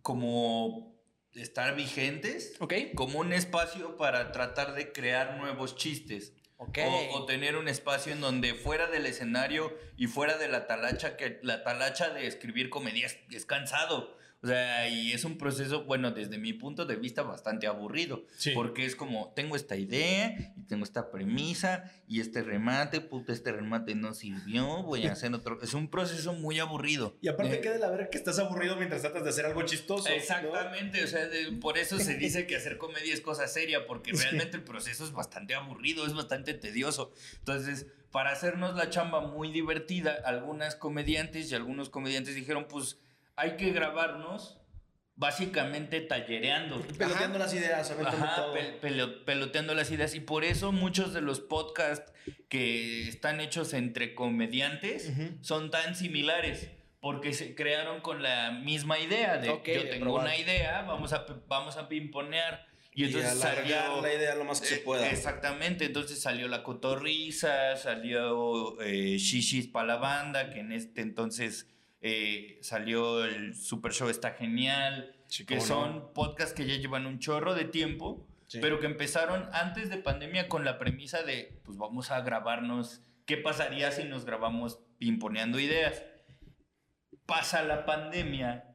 como 0.01 0.98
estar 1.35 1.75
vigentes, 1.75 2.55
¿Ok? 2.59 2.73
como 2.95 3.19
un 3.19 3.33
espacio 3.33 3.97
para 3.97 4.31
tratar 4.31 4.73
de 4.73 4.91
crear 4.91 5.37
nuevos 5.37 5.75
chistes. 5.75 6.33
Ok. 6.57 6.79
O, 6.85 7.17
o 7.17 7.25
tener 7.25 7.55
un 7.55 7.69
espacio 7.69 8.11
en 8.11 8.19
donde 8.19 8.53
fuera 8.53 8.87
del 8.87 9.05
escenario 9.05 9.77
y 9.95 10.07
fuera 10.07 10.37
de 10.37 10.49
la 10.49 10.67
talacha, 10.67 11.15
que 11.15 11.39
la 11.41 11.63
talacha 11.63 12.09
de 12.09 12.27
escribir 12.27 12.69
comedia 12.69 13.05
es, 13.05 13.17
es 13.31 13.45
cansado. 13.45 14.17
O 14.41 14.47
sea, 14.47 14.87
y 14.87 15.11
es 15.11 15.25
un 15.25 15.37
proceso, 15.37 15.83
bueno, 15.83 16.11
desde 16.11 16.37
mi 16.37 16.53
punto 16.53 16.85
de 16.85 16.95
vista, 16.95 17.23
bastante 17.23 17.67
aburrido. 17.67 18.23
Sí. 18.37 18.51
Porque 18.53 18.85
es 18.85 18.95
como, 18.95 19.33
tengo 19.35 19.57
esta 19.57 19.75
idea 19.75 20.53
y 20.55 20.63
tengo 20.63 20.85
esta 20.85 21.11
premisa 21.11 21.91
y 22.07 22.21
este 22.21 22.41
remate, 22.41 23.01
puta, 23.01 23.33
este 23.33 23.51
remate 23.51 23.95
no 23.95 24.13
sirvió, 24.13 24.83
voy 24.83 25.07
a 25.07 25.11
hacer 25.11 25.33
otro. 25.33 25.59
Es 25.61 25.73
un 25.73 25.89
proceso 25.89 26.31
muy 26.31 26.57
aburrido. 26.59 27.17
Y 27.21 27.27
aparte 27.27 27.55
Eh, 27.55 27.61
queda 27.61 27.77
la 27.79 27.89
verga 27.89 28.09
que 28.09 28.17
estás 28.17 28.39
aburrido 28.39 28.77
mientras 28.77 29.01
tratas 29.01 29.25
de 29.25 29.29
hacer 29.29 29.45
algo 29.45 29.61
chistoso. 29.63 30.07
¿no? 30.07 30.15
Exactamente, 30.15 31.03
o 31.03 31.07
sea, 31.07 31.27
de- 31.27 31.51
por 31.59 31.77
eso 31.77 31.99
se 31.99 32.15
dice 32.15 32.47
que 32.47 32.55
hacer 32.55 32.77
comedia 32.77 33.13
es 33.13 33.19
cosa 33.19 33.45
seria, 33.47 33.85
porque 33.87 34.11
realmente 34.51 34.55
el 34.55 34.63
proceso 34.63 35.03
es 35.03 35.11
bastante 35.11 35.53
aburrido, 35.53 36.05
es 36.07 36.13
bastante 36.13 36.53
tedioso. 36.53 37.11
Entonces, 37.39 37.87
para 38.11 38.31
hacernos 38.31 38.75
la 38.75 38.89
chamba 38.89 39.19
muy 39.19 39.51
divertida, 39.51 40.15
algunas 40.23 40.75
comediantes 40.77 41.51
y 41.51 41.55
algunos 41.55 41.89
comediantes 41.89 42.35
dijeron, 42.35 42.67
pues 42.69 42.97
hay 43.39 43.55
que 43.57 43.71
grabarnos 43.71 44.57
básicamente 45.15 45.99
tallereando. 46.01 46.81
Peloteando 46.97 47.39
las 47.39 47.53
ideas, 47.53 47.91
Ajá, 47.91 48.35
todo. 48.35 48.55
pel- 48.55 48.79
pelo- 48.79 49.25
peloteando 49.25 49.73
las 49.75 49.91
ideas. 49.91 50.15
Y 50.15 50.21
por 50.21 50.43
eso 50.45 50.71
muchos 50.71 51.13
de 51.13 51.21
los 51.21 51.39
podcasts 51.41 52.11
que 52.47 53.07
están 53.09 53.41
hechos 53.41 53.73
entre 53.73 54.15
comediantes 54.15 55.09
Ujú. 55.09 55.37
son 55.41 55.71
tan 55.71 55.95
similares. 55.95 56.69
Porque 57.01 57.31
se 57.33 57.55
crearon 57.55 58.01
con 58.01 58.21
la 58.23 58.51
misma 58.51 58.99
idea 58.99 59.37
de 59.37 59.49
Ok, 59.49 59.67
yo 59.69 59.89
tengo 59.89 60.05
probar. 60.05 60.25
una 60.25 60.35
idea, 60.37 60.81
vamos 60.81 61.13
a, 61.13 61.25
vamos 61.47 61.77
a 61.77 61.87
pimponear. 61.87 62.67
Y 62.93 63.03
Y, 63.03 63.05
entonces 63.07 63.39
salió. 63.39 64.01
la 64.01 64.13
idea 64.13 64.35
lo 64.35 64.43
más 64.43 64.59
que 64.59 64.67
se 64.67 64.75
Eh, 64.75 64.79
pueda. 64.79 65.09
Exactamente, 65.09 65.85
entonces 65.85 66.21
salió 66.21 66.49
la 66.49 66.61
cotorriza, 66.63 67.77
salió 67.77 68.81
eh, 68.81 69.17
Shishis 69.17 69.67
para 69.67 69.87
la 69.87 69.95
banda, 69.95 70.49
que 70.49 70.59
en 70.59 70.73
este 70.73 70.99
entonces 71.01 71.69
eh, 72.01 72.59
salió 72.61 73.23
el 73.25 73.55
Super 73.55 73.91
Show 73.93 74.09
Está 74.09 74.31
Genial, 74.31 75.15
Sí, 75.27 75.45
que 75.45 75.59
son 75.61 75.95
no. 75.95 76.13
podcasts 76.13 76.53
que 76.53 76.65
ya 76.65 76.75
llevan 76.75 77.05
un 77.05 77.19
chorro 77.19 77.53
de 77.53 77.65
tiempo, 77.65 78.27
Sí. 78.47 78.59
pero 78.61 78.79
que 78.79 78.87
empezaron 78.87 79.47
antes 79.53 79.89
de 79.89 79.97
pandemia 79.97 80.49
con 80.49 80.65
la 80.65 80.79
premisa 80.79 81.21
de, 81.23 81.61
pues 81.63 81.77
vamos 81.77 82.09
a 82.09 82.21
grabarnos, 82.21 83.01
¿qué 83.27 83.37
pasaría 83.37 83.91
si 83.91 84.05
nos 84.05 84.25
grabamos 84.25 84.79
pimponeando 84.97 85.59
ideas? 85.59 86.03
Pasa 87.25 87.63
la 87.63 87.85
pandemia 87.85 88.73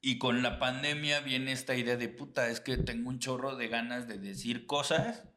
y 0.00 0.16
con 0.16 0.42
la 0.42 0.58
pandemia 0.58 1.20
viene 1.20 1.52
esta 1.52 1.74
idea 1.76 1.96
de 1.98 2.08
puta, 2.08 2.48
es 2.48 2.60
que 2.60 2.78
tengo 2.78 3.10
un 3.10 3.18
chorro 3.18 3.56
de 3.56 3.68
ganas 3.68 4.08
de 4.08 4.16
decir 4.18 4.64
cosas, 4.64 5.28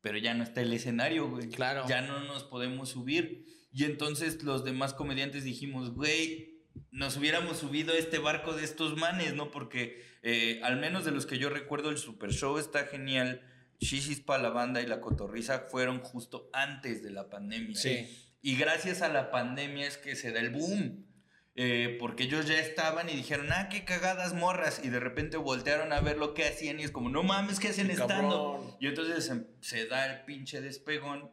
pero 0.00 0.18
ya 0.18 0.34
no 0.34 0.42
está 0.42 0.60
el 0.62 0.72
escenario, 0.72 1.28
güey. 1.30 1.50
Claro. 1.50 1.84
Ya 1.86 2.00
no 2.00 2.18
nos 2.24 2.42
podemos 2.42 2.88
subir. 2.88 3.46
Y 3.72 3.84
entonces 3.84 4.42
los 4.42 4.64
demás 4.64 4.94
comediantes 4.94 5.44
dijimos, 5.44 5.94
güey, 5.94 6.52
nos 6.90 7.16
hubiéramos 7.16 7.58
subido 7.58 7.94
a 7.94 7.96
este 7.96 8.18
barco 8.18 8.54
de 8.54 8.64
estos 8.64 8.96
manes, 8.96 9.34
¿no? 9.34 9.50
Porque 9.50 10.04
eh, 10.22 10.60
al 10.62 10.78
menos 10.78 11.04
de 11.04 11.10
los 11.10 11.26
que 11.26 11.38
yo 11.38 11.48
recuerdo, 11.48 11.90
el 11.90 11.98
Super 11.98 12.32
Show 12.32 12.58
está 12.58 12.86
genial. 12.86 13.42
Shishis 13.80 14.20
para 14.20 14.42
la 14.42 14.50
banda 14.50 14.80
y 14.80 14.86
la 14.86 15.00
cotorriza 15.00 15.66
fueron 15.70 16.00
justo 16.00 16.48
antes 16.52 17.02
de 17.02 17.10
la 17.10 17.28
pandemia. 17.28 17.74
Sí. 17.74 18.08
Y 18.40 18.56
gracias 18.56 19.02
a 19.02 19.08
la 19.08 19.30
pandemia 19.30 19.86
es 19.86 19.98
que 19.98 20.14
se 20.14 20.32
da 20.32 20.40
el 20.40 20.50
boom. 20.50 21.06
Eh, 21.54 21.98
porque 22.00 22.24
ellos 22.24 22.46
ya 22.46 22.58
estaban 22.58 23.10
y 23.10 23.12
dijeron, 23.12 23.48
ah, 23.52 23.68
qué 23.70 23.84
cagadas 23.84 24.34
morras. 24.34 24.80
Y 24.84 24.88
de 24.88 25.00
repente 25.00 25.36
voltearon 25.36 25.92
a 25.92 26.00
ver 26.00 26.16
lo 26.16 26.32
que 26.32 26.44
hacían 26.44 26.80
y 26.80 26.84
es 26.84 26.90
como, 26.90 27.10
no 27.10 27.22
mames, 27.22 27.60
¿qué 27.60 27.68
hacen 27.68 27.90
estando? 27.90 28.76
Y 28.80 28.86
entonces 28.86 29.26
se, 29.26 29.46
se 29.60 29.86
da 29.86 30.06
el 30.06 30.24
pinche 30.24 30.60
despegón. 30.60 31.30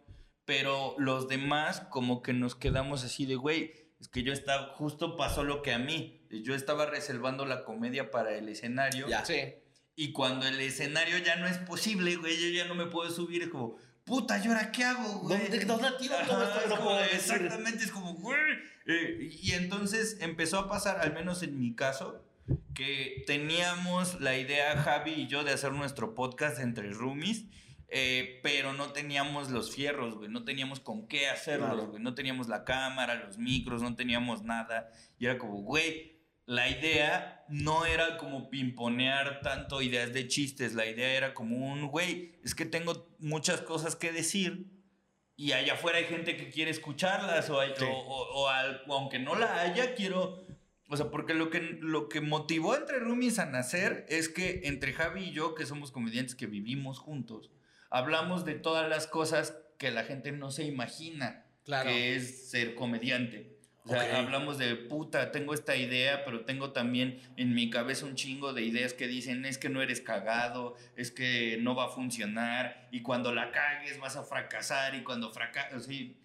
Pero 0.49 0.95
los 0.97 1.27
demás, 1.27 1.81
como 1.91 2.21
que 2.23 2.33
nos 2.33 2.55
quedamos 2.55 3.03
así 3.03 3.25
de, 3.27 3.35
güey, 3.35 3.71
es 4.01 4.07
que 4.07 4.23
yo 4.23 4.33
estaba, 4.33 4.73
justo 4.73 5.15
pasó 5.15 5.43
lo 5.43 5.62
que 5.62 5.73
a 5.73 5.77
mí. 5.79 6.25
Yo 6.31 6.55
estaba 6.55 6.88
reservando 6.88 7.45
la 7.45 7.63
comedia 7.63 8.09
para 8.09 8.33
el 8.35 8.49
escenario. 8.49 9.07
Ya. 9.07 9.23
Sí. 9.25 9.39
Y 9.95 10.12
cuando 10.12 10.47
el 10.47 10.59
escenario 10.59 11.17
ya 11.19 11.35
no 11.35 11.45
es 11.45 11.57
posible, 11.59 12.15
güey, 12.15 12.35
yo 12.41 12.47
ya 12.49 12.65
no 12.65 12.73
me 12.73 12.88
puedo 12.88 13.12
subir, 13.12 13.43
es 13.43 13.49
como, 13.49 13.75
puta, 14.05 14.41
¿y 14.43 14.47
ahora 14.47 14.71
qué 14.71 14.83
hago, 14.85 15.19
güey? 15.19 15.38
¿Dónde- 15.39 15.65
dónde 15.65 15.88
tiro 15.99 16.15
todo 16.27 16.41
Ajá, 16.41 16.47
esto 16.55 16.62
es 16.63 16.69
no 16.69 16.75
como? 16.77 16.99
Exactamente, 16.99 17.83
es 17.83 17.91
como, 17.91 18.13
güey. 18.15 18.39
Eh, 18.88 19.29
y 19.41 19.51
entonces 19.51 20.17
empezó 20.21 20.57
a 20.57 20.67
pasar, 20.69 20.99
al 21.01 21.13
menos 21.13 21.43
en 21.43 21.59
mi 21.59 21.75
caso, 21.75 22.25
que 22.73 23.23
teníamos 23.27 24.19
la 24.21 24.38
idea, 24.38 24.77
Javi 24.81 25.12
y 25.12 25.27
yo, 25.27 25.43
de 25.43 25.51
hacer 25.51 25.73
nuestro 25.73 26.15
podcast 26.15 26.59
entre 26.59 26.89
roomies, 26.91 27.43
eh, 27.91 28.39
pero 28.43 28.73
no 28.73 28.91
teníamos 28.91 29.49
los 29.49 29.73
fierros, 29.73 30.15
güey, 30.15 30.30
no 30.30 30.43
teníamos 30.43 30.80
con 30.80 31.08
qué 31.08 31.28
hacerlos, 31.28 31.69
Claro. 31.73 31.88
güey, 31.89 32.04
no 32.04 32.13
teníamos 32.15 32.47
la 32.47 32.63
cámara, 32.63 33.15
los 33.15 33.38
micros, 33.38 33.82
no 33.82 33.95
teníamos 33.95 34.43
nada. 34.43 34.91
Y 35.17 35.25
era 35.25 35.38
como, 35.38 35.62
güey, 35.62 36.19
la 36.45 36.69
idea 36.69 37.45
no 37.49 37.86
era 37.86 38.17
como 38.17 38.49
pimponear 38.49 39.41
tanto 39.41 39.82
ideas 39.82 40.13
de 40.13 40.28
chistes, 40.28 40.73
la 40.73 40.86
idea 40.88 41.13
era 41.13 41.34
como 41.34 41.58
un, 41.71 41.88
güey, 41.88 42.39
es 42.43 42.56
que 42.56 42.65
tengo 42.65 43.08
muchas 43.19 43.62
cosas 43.62 43.95
que 43.95 44.12
decir 44.12 44.67
y 45.36 45.54
allá 45.54 45.73
afuera 45.73 45.99
hay 45.99 46.06
gente 46.06 46.36
que 46.38 46.49
quiere 46.49 46.71
escucharlas 46.71 47.49
o, 47.49 47.60
hay- 47.60 47.73
Sí. 47.78 47.86
o, 47.86 47.89
o- 47.91 48.41
o 48.43 48.49
al- 48.49 48.82
aunque 48.89 49.19
no 49.19 49.36
la 49.36 49.62
haya, 49.62 49.95
quiero... 49.95 50.45
O 50.91 50.97
sea, 50.97 51.12
porque 51.12 51.36
lo 51.36 51.52
que, 51.52 51.78
lo 51.82 52.10
que 52.10 52.19
motivó 52.19 52.75
entre 52.75 52.97
Roomies 52.97 53.38
a 53.38 53.45
nacer 53.45 54.08
es 54.10 54.28
que 54.28 54.62
entre 54.63 54.91
Javi 54.91 55.25
y 55.25 55.32
yo, 55.32 55.54
que 55.54 55.67
somos 55.67 55.91
comediantes 55.91 56.34
que 56.34 56.47
vivimos 56.47 56.97
juntos, 56.97 57.52
hablamos 57.89 58.45
de 58.45 58.56
todas 58.56 58.89
las 58.89 59.08
cosas 59.08 59.56
que 59.78 59.91
la 59.91 60.04
gente 60.04 60.32
no 60.32 60.52
se 60.52 60.65
imagina 60.65 61.45
Claro. 61.65 61.89
que 61.89 62.15
es 62.15 62.49
ser 62.49 62.73
comediante. 62.75 63.56
O 63.86 63.89
sea, 63.91 64.19
hablamos 64.19 64.58
de 64.60 64.75
puta, 64.75 65.32
tengo 65.32 65.54
esta 65.54 65.75
idea, 65.75 66.23
pero 66.25 66.45
tengo 66.45 66.73
también 66.73 67.19
en 67.38 67.56
mi 67.56 67.69
cabeza 67.71 68.06
un 68.06 68.13
chingo 68.15 68.54
de 68.54 68.62
ideas 68.62 68.93
que 68.93 69.08
dicen 69.08 69.45
es 69.45 69.58
que 69.58 69.69
no 69.69 69.82
eres 69.82 69.99
cagado, 70.02 70.75
es 70.95 71.12
que 71.12 71.58
no 71.62 71.73
va 71.75 71.86
a 71.86 71.89
funcionar, 71.89 72.88
y 72.91 73.02
cuando 73.02 73.34
la 73.34 73.52
cagues 73.52 73.99
vas 73.99 74.15
a 74.15 74.23
fracasar, 74.23 74.93
y 74.95 75.04
cuando 75.04 75.32
fracasas. 75.32 75.89
y 75.89 76.17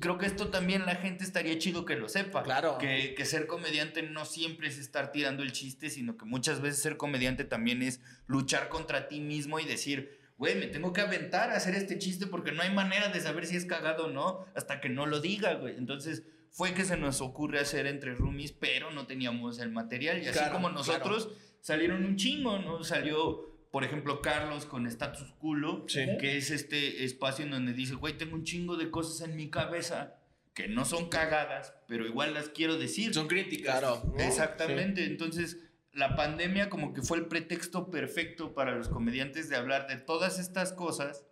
creo 0.00 0.18
que 0.18 0.26
esto 0.26 0.48
también 0.48 0.86
la 0.86 0.96
gente 0.96 1.24
estaría 1.24 1.58
chido 1.58 1.84
que 1.84 1.96
lo 1.96 2.08
sepa. 2.08 2.42
Claro. 2.44 2.78
Que, 2.78 3.14
que 3.16 3.24
ser 3.24 3.46
comediante 3.48 4.02
no 4.02 4.24
siempre 4.24 4.68
es 4.68 4.78
estar 4.78 5.10
tirando 5.10 5.42
el 5.42 5.50
chiste, 5.52 5.90
sino 5.90 6.16
que 6.16 6.24
muchas 6.24 6.60
veces 6.60 6.80
ser 6.82 6.96
comediante 6.96 7.44
también 7.44 7.82
es 7.82 8.00
luchar 8.26 8.68
contra 8.68 9.08
ti 9.08 9.18
mismo 9.20 9.58
y 9.58 9.64
decir, 9.64 10.17
güey, 10.38 10.54
me 10.54 10.68
tengo 10.68 10.92
que 10.92 11.00
aventar 11.02 11.50
a 11.50 11.56
hacer 11.56 11.74
este 11.74 11.98
chiste 11.98 12.26
porque 12.26 12.52
no 12.52 12.62
hay 12.62 12.72
manera 12.72 13.08
de 13.08 13.20
saber 13.20 13.44
si 13.46 13.56
es 13.56 13.64
cagado 13.66 14.06
o 14.06 14.10
no 14.10 14.46
hasta 14.54 14.80
que 14.80 14.88
no 14.88 15.04
lo 15.06 15.20
diga, 15.20 15.54
güey. 15.54 15.76
Entonces 15.76 16.22
fue 16.50 16.72
que 16.72 16.84
se 16.84 16.96
nos 16.96 17.20
ocurre 17.20 17.58
hacer 17.60 17.86
entre 17.86 18.14
roomies, 18.14 18.52
pero 18.52 18.90
no 18.90 19.06
teníamos 19.06 19.58
el 19.58 19.70
material. 19.70 20.18
Y 20.22 20.28
así 20.28 20.38
Claro, 20.38 20.54
como 20.54 20.70
nosotros 20.70 21.28
salieron 21.60 22.04
un 22.04 22.16
chingo, 22.16 22.58
¿no? 22.58 22.82
Salió, 22.84 23.44
por 23.70 23.84
ejemplo, 23.84 24.22
Carlos 24.22 24.64
con 24.64 24.86
Status 24.86 25.32
Culo, 25.38 25.84
Sí. 25.88 26.06
que 26.20 26.36
es 26.38 26.50
este 26.50 27.04
espacio 27.04 27.44
en 27.44 27.50
donde 27.50 27.72
dice, 27.74 27.94
güey, 27.96 28.16
tengo 28.16 28.34
un 28.36 28.44
chingo 28.44 28.76
de 28.76 28.90
cosas 28.90 29.28
en 29.28 29.36
mi 29.36 29.50
cabeza 29.50 30.14
que 30.54 30.68
no 30.68 30.84
son 30.84 31.08
cagadas, 31.08 31.74
pero 31.86 32.06
igual 32.06 32.34
las 32.34 32.48
quiero 32.48 32.78
decir. 32.78 33.12
Son 33.14 33.28
críticas. 33.28 33.78
Claro. 33.80 34.14
Exactamente. 34.18 35.04
Entonces, 35.04 35.58
la 35.98 36.14
pandemia 36.14 36.70
como 36.70 36.94
que 36.94 37.02
fue 37.02 37.18
el 37.18 37.26
pretexto 37.26 37.90
perfecto 37.90 38.54
para 38.54 38.76
los 38.76 38.88
comediantes 38.88 39.48
de 39.48 39.56
hablar 39.56 39.88
de 39.88 39.96
todas 39.96 40.38
estas 40.38 40.72
cosas 40.72 41.24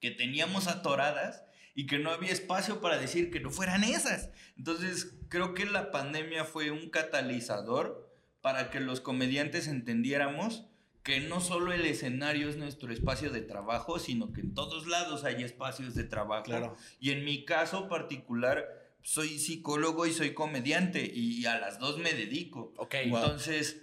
que 0.00 0.10
teníamos 0.10 0.68
atoradas 0.68 1.44
y 1.74 1.86
que 1.86 1.98
no 1.98 2.10
había 2.10 2.32
espacio 2.32 2.80
para 2.80 2.96
decir 2.96 3.30
que 3.30 3.40
no 3.40 3.50
fueran 3.50 3.84
esas. 3.84 4.30
Entonces, 4.56 5.14
creo 5.28 5.52
que 5.52 5.66
la 5.66 5.90
pandemia 5.90 6.44
fue 6.44 6.70
un 6.70 6.88
catalizador 6.88 8.10
para 8.40 8.70
que 8.70 8.80
los 8.80 9.02
comediantes 9.02 9.68
entendiéramos 9.68 10.66
que 11.02 11.20
no 11.20 11.42
solo 11.42 11.72
el 11.72 11.84
escenario 11.84 12.48
es 12.48 12.56
nuestro 12.56 12.90
espacio 12.90 13.28
de 13.28 13.42
trabajo, 13.42 13.98
sino 13.98 14.32
que 14.32 14.40
en 14.40 14.54
todos 14.54 14.86
lados 14.86 15.24
hay 15.24 15.42
espacios 15.42 15.94
de 15.94 16.04
trabajo. 16.04 16.44
Claro. 16.44 16.76
Y 16.98 17.10
en 17.10 17.26
mi 17.26 17.44
caso 17.44 17.88
particular, 17.88 18.83
soy 19.04 19.38
psicólogo 19.38 20.06
y 20.06 20.14
soy 20.14 20.32
comediante 20.32 21.04
y 21.04 21.44
a 21.44 21.58
las 21.58 21.78
dos 21.78 21.98
me 21.98 22.14
dedico. 22.14 22.72
Ok. 22.78 22.94
Entonces, 22.94 23.82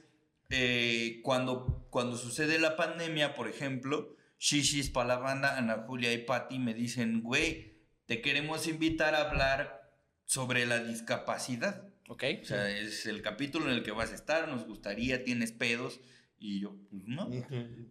eh, 0.50 1.22
cuando, 1.24 1.86
cuando 1.92 2.18
sucede 2.18 2.58
la 2.60 2.76
pandemia, 2.76 3.36
por 3.36 3.48
ejemplo, 3.48 4.16
Shishis 4.40 4.90
para 4.90 5.10
la 5.10 5.18
banda, 5.18 5.58
Ana 5.58 5.86
Julia 5.88 6.12
y 6.12 6.18
Patti 6.18 6.58
me 6.58 6.74
dicen, 6.74 7.22
güey, 7.22 7.78
te 8.08 8.22
queremos 8.22 8.68
invitar 8.68 9.14
a 9.14 9.30
hablar 9.30 9.94
sobre 10.26 10.66
la 10.66 10.84
discapacidad. 10.84 11.88
Ok. 12.10 12.24
O 12.42 12.46
sea, 12.46 12.70
es 12.72 13.06
el 13.06 13.22
capítulo 13.22 13.68
en 13.68 13.74
el 13.74 13.84
que 13.84 13.92
vas 13.92 14.12
a 14.12 14.16
estar, 14.16 14.48
nos 14.48 14.66
gustaría, 14.66 15.24
tienes 15.24 15.52
pedos. 15.52 16.02
Y 16.44 16.60
yo, 16.60 16.76
pues 16.90 17.04
no. 17.06 17.30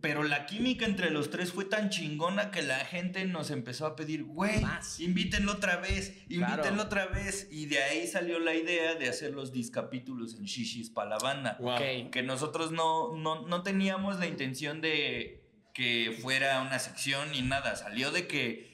Pero 0.00 0.24
la 0.24 0.44
química 0.44 0.84
entre 0.84 1.10
los 1.10 1.30
tres 1.30 1.52
fue 1.52 1.64
tan 1.66 1.88
chingona 1.88 2.50
que 2.50 2.62
la 2.62 2.80
gente 2.80 3.24
nos 3.24 3.52
empezó 3.52 3.86
a 3.86 3.94
pedir, 3.94 4.24
güey, 4.24 4.60
invítenlo 4.98 5.52
otra 5.52 5.76
vez, 5.76 6.16
invítenlo 6.28 6.56
Claro. 6.62 6.82
otra 6.82 7.06
vez. 7.06 7.46
Y 7.52 7.66
de 7.66 7.80
ahí 7.80 8.08
salió 8.08 8.40
la 8.40 8.54
idea 8.56 8.96
de 8.96 9.08
hacer 9.08 9.32
los 9.34 9.52
discapítulos 9.52 10.34
en 10.34 10.46
Shishis 10.46 10.90
para 10.90 11.10
la 11.10 11.18
banda. 11.18 11.56
Wow. 11.60 12.10
Que 12.10 12.24
nosotros 12.24 12.72
no, 12.72 13.16
no, 13.16 13.46
no 13.46 13.62
teníamos 13.62 14.18
la 14.18 14.26
intención 14.26 14.80
de 14.80 15.44
que 15.72 16.18
fuera 16.20 16.60
una 16.62 16.80
sección 16.80 17.30
ni 17.30 17.42
nada. 17.42 17.76
Salió 17.76 18.10
de 18.10 18.26
que, 18.26 18.69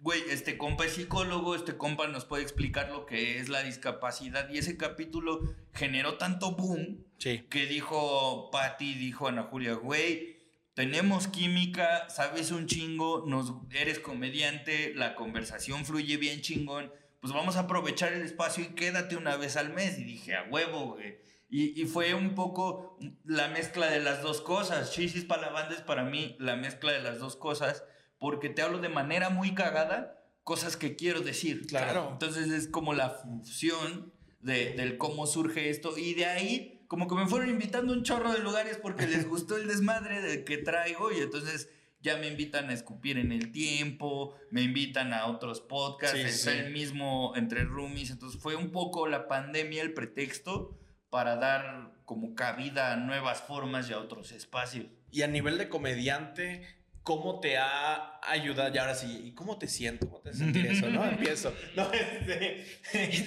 güey, 0.00 0.22
este 0.30 0.56
compa 0.58 0.86
es 0.86 0.92
psicólogo, 0.94 1.54
este 1.54 1.76
compa 1.76 2.06
nos 2.08 2.24
puede 2.24 2.42
explicar 2.42 2.90
lo 2.90 3.06
que 3.06 3.38
es 3.38 3.48
la 3.48 3.62
discapacidad. 3.62 4.48
Y 4.50 4.58
ese 4.58 4.76
capítulo 4.76 5.40
generó 5.74 6.16
tanto 6.16 6.52
boom 6.52 7.04
Sí. 7.18 7.46
que 7.50 7.66
dijo 7.66 8.50
Patty, 8.50 8.94
dijo 8.94 9.28
Ana 9.28 9.42
Julia, 9.44 9.74
güey, 9.74 10.38
tenemos 10.74 11.26
química, 11.28 12.08
sabes 12.08 12.50
un 12.50 12.66
chingo, 12.66 13.24
nos, 13.26 13.52
eres 13.72 13.98
comediante, 13.98 14.94
la 14.94 15.14
conversación 15.14 15.84
fluye 15.84 16.16
bien 16.16 16.40
chingón, 16.40 16.90
pues 17.20 17.34
vamos 17.34 17.56
a 17.56 17.60
aprovechar 17.60 18.14
el 18.14 18.22
espacio 18.22 18.64
y 18.64 18.68
quédate 18.74 19.16
una 19.16 19.36
vez 19.36 19.56
al 19.58 19.74
mes. 19.74 19.98
Y 19.98 20.04
dije, 20.04 20.34
a 20.34 20.44
huevo, 20.44 20.94
güey. 20.94 21.18
Y, 21.50 21.78
y 21.78 21.84
fue 21.84 22.14
un 22.14 22.34
poco 22.34 22.96
la 23.24 23.48
mezcla 23.48 23.90
de 23.90 24.00
las 24.00 24.22
dos 24.22 24.40
cosas. 24.40 24.92
Chisis 24.92 25.24
para 25.24 25.42
la 25.42 25.50
banda 25.50 25.74
es 25.74 25.82
para 25.82 26.04
mí 26.04 26.36
la 26.38 26.56
mezcla 26.56 26.92
de 26.92 27.02
las 27.02 27.18
dos 27.18 27.36
cosas, 27.36 27.84
porque 28.20 28.48
te 28.50 28.62
hablo 28.62 28.78
de 28.78 28.88
manera 28.88 29.30
muy 29.30 29.54
cagada 29.54 30.22
cosas 30.44 30.76
que 30.76 30.94
quiero 30.94 31.20
decir. 31.20 31.66
Claro. 31.66 32.10
Entonces 32.12 32.50
es 32.50 32.68
como 32.68 32.94
la 32.94 33.10
fusión 33.10 34.12
de, 34.40 34.74
del 34.74 34.98
cómo 34.98 35.26
surge 35.26 35.70
esto. 35.70 35.96
Y 35.98 36.14
de 36.14 36.26
ahí, 36.26 36.84
como 36.86 37.08
que 37.08 37.14
me 37.16 37.26
fueron 37.26 37.50
invitando 37.50 37.92
a 37.92 37.96
un 37.96 38.04
chorro 38.04 38.32
de 38.32 38.38
lugares 38.40 38.78
porque 38.80 39.06
les 39.06 39.26
gustó 39.28 39.56
el 39.56 39.66
desmadre 39.66 40.20
de 40.20 40.44
que 40.44 40.58
traigo. 40.58 41.10
Y 41.12 41.18
entonces 41.18 41.70
ya 42.02 42.16
me 42.18 42.28
invitan 42.28 42.68
a 42.70 42.72
escupir 42.74 43.18
en 43.18 43.32
el 43.32 43.52
tiempo, 43.52 44.34
me 44.50 44.62
invitan 44.62 45.12
a 45.12 45.26
otros 45.26 45.60
podcasts, 45.60 46.16
Sí, 46.16 46.22
está 46.24 46.52
sí. 46.52 46.58
el 46.58 46.72
mismo 46.72 47.32
entre 47.36 47.64
roomies. 47.64 48.10
Entonces 48.10 48.40
fue 48.40 48.54
un 48.54 48.70
poco 48.70 49.06
la 49.08 49.28
pandemia 49.28 49.82
el 49.82 49.94
pretexto 49.94 50.78
para 51.10 51.36
dar 51.36 51.92
como 52.04 52.34
cabida 52.34 52.92
a 52.92 52.96
nuevas 52.96 53.40
formas 53.40 53.88
y 53.88 53.92
a 53.92 53.98
otros 53.98 54.32
espacios. 54.32 54.86
Y 55.10 55.22
a 55.22 55.26
nivel 55.26 55.58
de 55.58 55.68
comediante, 55.68 56.66
¿cómo 57.02 57.40
te 57.40 57.56
ha 57.58 58.18
ayudado? 58.22 58.74
Y 58.74 58.78
ahora 58.78 58.94
sí, 58.94 59.22
¿y 59.24 59.34
cómo 59.34 59.58
te 59.58 59.66
siento? 59.68 60.06
¿Cómo 60.08 60.20
te 60.22 60.32
sentir 60.34 60.66
eso? 60.66 60.88
¿No? 60.88 61.04
Empiezo. 61.08 61.54
No, 61.76 61.90
este. 61.92 62.66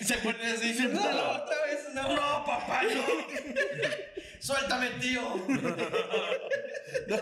se 0.03 0.17
pone 0.17 0.37
así. 0.45 0.73
No, 0.91 1.11
no, 1.11 1.31
otra 1.31 1.55
vez. 1.65 1.93
No, 1.93 2.07
no 2.15 2.45
papá, 2.45 2.81
no. 2.83 3.03
Suéltame, 4.39 4.89
tío. 4.99 5.21
No, 7.07 7.15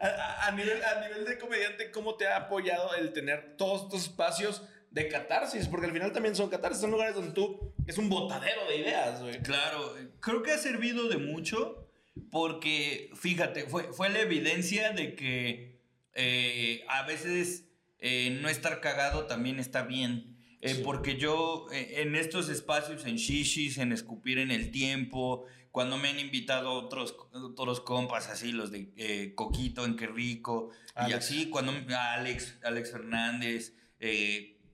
a, 0.00 0.06
a- 0.06 0.46
a 0.48 0.52
nivel, 0.52 0.82
a 0.82 1.00
nivel 1.06 1.24
de 1.24 1.38
comediante, 1.38 1.90
¿cómo 1.90 2.16
te 2.16 2.26
ha 2.26 2.36
apoyado 2.36 2.94
el 2.94 3.12
tener 3.12 3.56
todos 3.56 3.82
estos 3.84 4.02
espacios 4.04 4.62
de 4.90 5.08
catarsis? 5.08 5.66
Porque 5.68 5.86
al 5.86 5.92
final 5.92 6.12
también 6.12 6.34
son 6.36 6.50
catarsis, 6.50 6.80
son 6.80 6.90
lugares 6.90 7.14
donde 7.14 7.32
tú 7.32 7.74
es 7.86 7.96
un 7.98 8.08
botadero 8.08 8.66
de 8.68 8.76
ideas, 8.76 9.20
güey. 9.22 9.40
Claro, 9.42 9.94
creo 10.20 10.42
que 10.42 10.52
ha 10.52 10.58
servido 10.58 11.08
de 11.08 11.16
mucho 11.18 11.88
porque, 12.30 13.10
fíjate, 13.14 13.64
fue, 13.64 13.84
fue 13.92 14.08
la 14.10 14.20
evidencia 14.20 14.92
de 14.92 15.14
que 15.14 15.73
eh, 16.14 16.84
a 16.88 17.02
veces 17.06 17.66
eh, 17.98 18.38
no 18.40 18.48
estar 18.48 18.80
cagado 18.80 19.26
también 19.26 19.58
está 19.58 19.82
bien. 19.82 20.36
Eh, 20.60 20.74
Sí. 20.76 20.80
Porque 20.82 21.16
yo 21.18 21.66
en 21.70 22.14
estos 22.16 22.48
espacios, 22.48 23.04
en 23.04 23.16
shishis, 23.16 23.76
en 23.78 23.92
escupir 23.92 24.38
en 24.38 24.50
el 24.50 24.70
tiempo, 24.70 25.44
cuando 25.70 25.98
me 25.98 26.08
han 26.08 26.18
invitado 26.18 26.72
otros, 26.72 27.14
otros 27.32 27.80
compas 27.82 28.28
así, 28.28 28.52
los 28.52 28.70
de 28.70 29.32
Coquito 29.34 29.84
en 29.84 29.96
Qué 29.96 30.06
Rico, 30.06 30.70
y 30.96 31.00
Alex. 31.12 31.16
así, 31.26 31.50
cuando 31.50 31.72
Alex, 31.94 32.58
Alex 32.62 32.92
Fernández, 32.92 33.74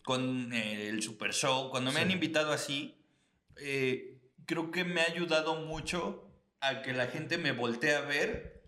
con 0.04 0.52
el 0.52 1.02
Super 1.02 1.32
Show, 1.32 1.70
cuando 1.70 1.90
me 1.90 1.96
Sí. 1.98 2.02
han 2.04 2.10
invitado 2.12 2.52
así, 2.52 2.94
creo 4.46 4.70
que 4.70 4.84
me 4.84 5.00
ha 5.00 5.06
ayudado 5.06 5.56
mucho 5.66 6.30
a 6.60 6.82
que 6.82 6.92
la 6.92 7.06
gente 7.08 7.36
me 7.38 7.52
voltee 7.52 7.94
a 7.94 8.02
ver 8.02 8.59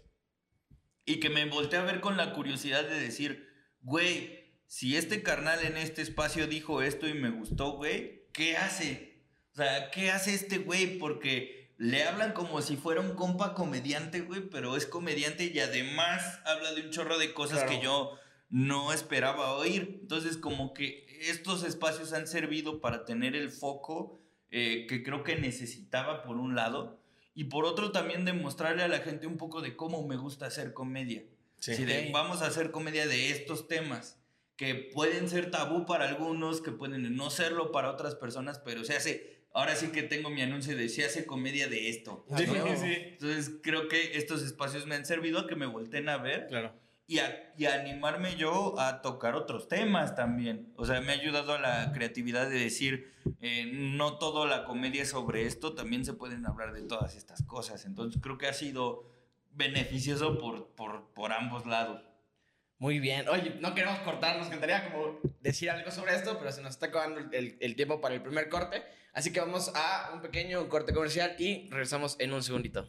y 1.05 1.21
que 1.21 1.31
me 1.31 1.45
voltee 1.47 1.79
a 1.79 1.85
ver 1.85 2.01
con 2.01 2.17
la 2.17 2.33
curiosidad 2.33 2.85
de 2.85 3.01
decir, 3.01 3.49
güey, 3.81 4.53
si 4.67 4.97
este 4.97 5.23
carnal 5.23 5.65
en 5.65 5.77
este 5.77 6.03
espacio 6.03 6.47
dijo 6.47 6.83
esto 6.83 7.09
y 7.09 7.15
me 7.15 7.31
gustó, 7.31 7.73
güey, 7.73 8.27
¿qué 8.33 8.57
hace? 8.57 9.23
O 9.53 9.57
sea, 9.57 9.91
¿qué 9.91 10.11
hace 10.11 10.35
este 10.35 10.59
güey? 10.59 10.99
Porque 10.99 11.75
le 11.77 12.05
hablan 12.05 12.33
como 12.33 12.63
si 12.63 12.77
fuera 12.77 13.01
un 13.01 13.15
compa 13.15 13.55
comediante, 13.55 14.21
güey, 14.21 14.49
pero 14.49 14.77
es 14.77 14.87
comediante 14.87 15.51
y 15.53 15.59
además 15.59 16.41
habla 16.45 16.73
de 16.73 16.83
un 16.83 16.91
chorro 16.91 17.19
de 17.19 17.35
cosas 17.35 17.59
Claro. 17.65 17.71
que 17.71 17.85
yo 17.85 18.19
no 18.49 18.93
esperaba 18.93 19.55
oír. 19.57 19.99
Entonces, 20.03 20.37
como 20.37 20.73
que 20.73 21.07
estos 21.23 21.65
espacios 21.65 22.13
han 22.13 22.27
servido 22.27 22.81
para 22.81 23.05
tener 23.05 23.35
el 23.37 23.51
foco 23.51 24.21
eh, 24.51 24.87
que 24.89 25.03
creo 25.03 25.25
que 25.25 25.37
necesitaba 25.37 26.23
por 26.23 26.37
un 26.37 26.55
lado 26.55 27.02
y 27.35 27.45
por 27.45 27.65
otro 27.65 27.93
también 27.93 28.25
demostrarle 28.25 28.83
a 28.83 28.89
la 28.89 28.99
gente 28.99 29.27
un 29.27 29.37
poco 29.37 29.61
de 29.63 29.77
cómo 29.77 30.07
me 30.07 30.17
gusta 30.17 30.47
hacer 30.47 30.73
comedia. 30.73 31.25
Sí. 31.59 31.75
Si 31.75 31.85
de, 31.85 32.11
vamos 32.13 32.43
a 32.43 32.47
hacer 32.47 32.71
comedia 32.71 33.07
de 33.07 33.31
estos 33.31 33.69
temas 33.69 34.19
que 34.57 34.75
pueden 34.75 35.29
ser 35.29 35.51
tabú 35.51 35.87
para 35.87 36.09
algunos, 36.09 36.61
que 36.61 36.73
pueden 36.73 37.17
no 37.17 37.31
serlo 37.31 37.73
para 37.73 37.91
otras 37.91 38.15
personas, 38.15 38.59
pero 38.59 38.85
se 38.85 38.95
hace, 38.95 39.45
ahora 39.53 39.75
sí 39.77 39.89
que 39.89 40.03
tengo 40.03 40.31
mi 40.31 40.43
anuncio 40.43 40.77
de 40.77 40.89
se 40.89 41.05
hace 41.05 41.25
comedia 41.25 41.69
de 41.69 41.89
esto. 41.89 42.25
Sí, 42.37 42.45
Ah, 42.49 42.77
sí. 42.77 42.93
Entonces 42.93 43.53
creo 43.63 43.89
que 43.89 44.17
estos 44.19 44.43
espacios 44.43 44.87
me 44.87 44.95
han 44.95 45.07
servido 45.07 45.41
a 45.41 45.47
que 45.47 45.57
me 45.57 45.67
volteen 45.67 46.09
a 46.09 46.19
ver 46.19 46.47
Claro. 46.49 46.73
Y 47.57 47.67
animarme 47.67 48.37
yo 48.37 48.79
a 48.79 49.03
tocar 49.03 49.35
otros 49.35 49.69
temas 49.69 50.15
también. 50.15 50.73
O 50.77 50.87
sea, 50.87 51.01
me 51.01 51.13
ha 51.13 51.15
ayudado 51.15 51.55
a 51.55 51.59
la 51.59 51.93
creatividad 51.93 52.49
de 52.49 52.59
decir, 52.59 53.13
eh, 53.41 53.71
no 53.73 54.19
todo 54.19 54.47
la 54.47 54.65
comedia 54.65 55.03
es 55.03 55.11
sobre 55.11 55.47
esto, 55.47 55.75
también 55.75 56.05
se 56.05 56.15
pueden 56.15 56.47
hablar 56.47 56.73
de 56.73 56.83
todas 56.83 57.15
estas 57.17 57.43
cosas. 57.43 57.85
Entonces 57.85 58.21
creo 58.23 58.39
que 58.39 58.47
ha 58.47 58.53
sido 58.53 59.11
beneficioso 59.53 60.39
por, 60.39 60.69
por, 60.75 61.13
por 61.13 61.33
ambos 61.33 61.67
lados. 61.67 62.03
Muy 62.79 62.99
bien. 62.99 63.29
Oye, 63.29 63.57
no 63.61 63.75
queremos 63.75 64.01
cortar, 64.01 64.39
nos 64.39 64.49
encantaría 64.49 64.91
como 64.91 65.21
decir 65.41 65.71
algo 65.71 65.91
sobre 65.91 66.15
esto, 66.15 66.37
pero 66.39 66.51
se 66.51 66.63
nos 66.63 66.71
está 66.73 66.87
acabando 66.87 67.21
el, 67.33 67.57
el 67.61 67.77
tiempo 67.77 68.01
para 68.01 68.15
el 68.15 68.23
primer 68.23 68.49
corte. 68.49 68.83
Así 69.13 69.33
que 69.33 69.41
vamos 69.41 69.71
a 69.75 70.11
un 70.15 70.21
pequeño 70.21 70.69
corte 70.69 70.93
comercial 70.93 71.37
y 71.39 71.69
regresamos 71.69 72.17
en 72.19 72.33
un 72.33 72.43
segundito. 72.43 72.89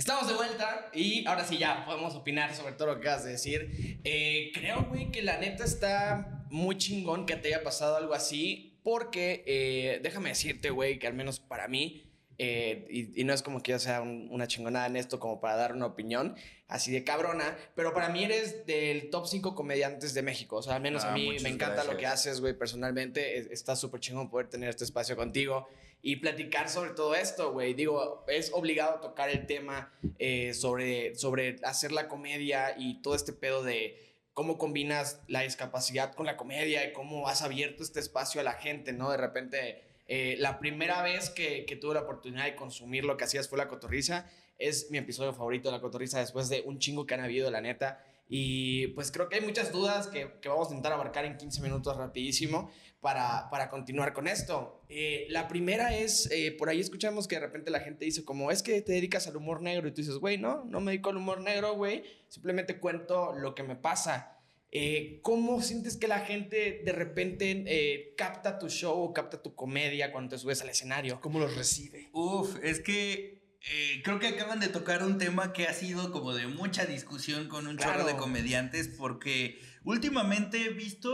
Estamos 0.00 0.26
de 0.28 0.32
vuelta 0.32 0.88
y 0.94 1.26
ahora 1.26 1.44
sí 1.44 1.58
ya 1.58 1.84
podemos 1.84 2.14
opinar 2.14 2.54
sobre 2.54 2.72
todo 2.72 2.86
lo 2.88 2.94
que 2.94 3.00
acabas 3.02 3.24
de 3.24 3.32
decir. 3.32 4.00
Eh, 4.02 4.50
creo, 4.54 4.86
güey, 4.88 5.10
que 5.12 5.20
la 5.20 5.36
neta 5.36 5.62
está 5.62 6.46
muy 6.48 6.78
chingón 6.78 7.26
que 7.26 7.36
te 7.36 7.48
haya 7.48 7.62
pasado 7.62 7.96
algo 7.96 8.14
así 8.14 8.80
porque 8.82 9.44
eh, 9.46 10.00
déjame 10.02 10.30
decirte, 10.30 10.70
güey, 10.70 10.98
que 10.98 11.06
al 11.06 11.12
menos 11.12 11.38
para 11.38 11.68
mí, 11.68 12.10
eh, 12.38 12.86
y, 12.88 13.20
y 13.20 13.24
no 13.24 13.34
es 13.34 13.42
como 13.42 13.62
que 13.62 13.72
yo 13.72 13.78
sea 13.78 14.00
un- 14.00 14.28
una 14.30 14.46
chingonada 14.46 14.86
en 14.86 14.96
esto 14.96 15.20
como 15.20 15.38
para 15.38 15.56
dar 15.56 15.74
una 15.74 15.84
opinión 15.84 16.34
así 16.66 16.90
de 16.90 17.04
cabrona, 17.04 17.58
pero 17.74 17.92
para 17.92 18.08
mí 18.08 18.24
eres 18.24 18.64
del 18.64 19.10
top 19.10 19.26
5 19.26 19.54
comediantes 19.54 20.14
de 20.14 20.22
México. 20.22 20.56
O 20.56 20.62
sea, 20.62 20.76
al 20.76 20.80
menos 20.80 21.04
Ah, 21.04 21.10
a 21.10 21.14
mí 21.14 21.36
me 21.42 21.50
encanta 21.50 21.84
lo 21.84 21.98
que 21.98 22.06
haces, 22.06 22.40
güey, 22.40 22.56
personalmente. 22.56 23.36
Es- 23.36 23.48
Está 23.50 23.76
súper 23.76 24.00
chingón 24.00 24.30
poder 24.30 24.48
tener 24.48 24.70
este 24.70 24.84
espacio 24.84 25.14
contigo 25.14 25.68
y 26.02 26.16
platicar 26.16 26.68
sobre 26.68 26.90
todo 26.90 27.14
esto, 27.14 27.52
güey. 27.52 27.74
Digo, 27.74 28.24
es 28.28 28.52
obligado 28.52 29.00
tocar 29.00 29.28
el 29.28 29.46
tema 29.46 29.92
eh, 30.18 30.54
sobre, 30.54 31.14
sobre 31.14 31.56
hacer 31.62 31.92
la 31.92 32.08
comedia 32.08 32.74
y 32.78 33.02
todo 33.02 33.14
este 33.14 33.32
pedo 33.32 33.62
de 33.62 33.98
cómo 34.32 34.56
combinas 34.56 35.20
la 35.28 35.42
discapacidad 35.42 36.14
con 36.14 36.26
la 36.26 36.36
comedia 36.36 36.84
y 36.84 36.92
cómo 36.92 37.28
has 37.28 37.42
abierto 37.42 37.82
este 37.82 38.00
espacio 38.00 38.40
a 38.40 38.44
la 38.44 38.54
gente, 38.54 38.92
¿no? 38.92 39.10
De 39.10 39.18
repente, 39.18 39.82
eh, 40.08 40.36
la 40.38 40.58
primera 40.58 41.02
vez 41.02 41.28
que, 41.28 41.66
que 41.66 41.76
tuve 41.76 41.94
la 41.94 42.02
oportunidad 42.02 42.44
de 42.44 42.56
consumir 42.56 43.04
lo 43.04 43.16
que 43.16 43.24
hacías 43.24 43.48
fue 43.48 43.58
La 43.58 43.68
Cotorriza. 43.68 44.30
Es 44.58 44.90
mi 44.90 44.98
episodio 44.98 45.34
favorito 45.34 45.68
de 45.68 45.76
La 45.76 45.82
Cotorriza 45.82 46.20
después 46.20 46.48
de 46.48 46.62
un 46.64 46.78
chingo 46.78 47.06
que 47.06 47.14
han 47.14 47.20
habido, 47.20 47.50
la 47.50 47.60
neta. 47.60 48.04
Y 48.32 48.86
pues 48.88 49.10
creo 49.10 49.28
que 49.28 49.36
hay 49.36 49.42
muchas 49.42 49.72
dudas 49.72 50.06
que, 50.06 50.38
que 50.40 50.48
vamos 50.48 50.68
a 50.68 50.70
intentar 50.70 50.92
abarcar 50.92 51.24
en 51.24 51.36
15 51.36 51.60
minutos 51.62 51.96
rapidísimo 51.96 52.70
para, 53.00 53.50
para 53.50 53.68
continuar 53.68 54.12
con 54.12 54.28
esto. 54.28 54.82
Eh, 54.88 55.26
la 55.30 55.48
primera 55.48 55.96
es, 55.96 56.30
eh, 56.30 56.54
por 56.56 56.68
ahí 56.68 56.78
escuchamos 56.78 57.26
que 57.26 57.34
de 57.34 57.40
repente 57.40 57.72
la 57.72 57.80
gente 57.80 58.04
dice 58.04 58.24
como, 58.24 58.52
es 58.52 58.62
que 58.62 58.82
te 58.82 58.92
dedicas 58.92 59.26
al 59.26 59.36
humor 59.36 59.62
negro 59.62 59.88
y 59.88 59.90
tú 59.90 60.00
dices, 60.00 60.18
güey, 60.18 60.38
no, 60.38 60.64
no 60.66 60.80
me 60.80 60.92
dedico 60.92 61.10
al 61.10 61.16
humor 61.16 61.40
negro, 61.40 61.74
güey, 61.74 62.04
simplemente 62.28 62.78
cuento 62.78 63.34
lo 63.34 63.56
que 63.56 63.64
me 63.64 63.74
pasa. 63.74 64.36
Eh, 64.72 65.18
¿Cómo 65.22 65.60
sientes 65.62 65.96
que 65.96 66.06
la 66.06 66.20
gente 66.20 66.82
de 66.84 66.92
repente 66.92 67.64
eh, 67.66 68.14
capta 68.16 68.58
tu 68.60 68.68
show 68.68 69.02
o 69.02 69.12
capta 69.12 69.42
tu 69.42 69.56
comedia 69.56 70.12
cuando 70.12 70.30
te 70.30 70.38
subes 70.38 70.62
al 70.62 70.68
escenario? 70.68 71.20
¿Cómo 71.20 71.40
los 71.40 71.56
recibe? 71.56 72.08
Uf, 72.12 72.56
es 72.62 72.78
que 72.78 73.39
eh, 73.68 74.00
creo 74.04 74.18
que 74.18 74.28
acaban 74.28 74.58
de 74.60 74.68
tocar 74.68 75.02
un 75.02 75.18
tema 75.18 75.52
que 75.52 75.66
ha 75.66 75.74
sido 75.74 76.10
como 76.12 76.34
de 76.34 76.46
mucha 76.46 76.86
discusión 76.86 77.48
con 77.48 77.66
un 77.66 77.76
Claro. 77.76 77.92
chorro 78.00 78.06
de 78.06 78.16
comediantes 78.16 78.88
porque 78.88 79.60
últimamente 79.84 80.64
he 80.64 80.70
visto 80.70 81.12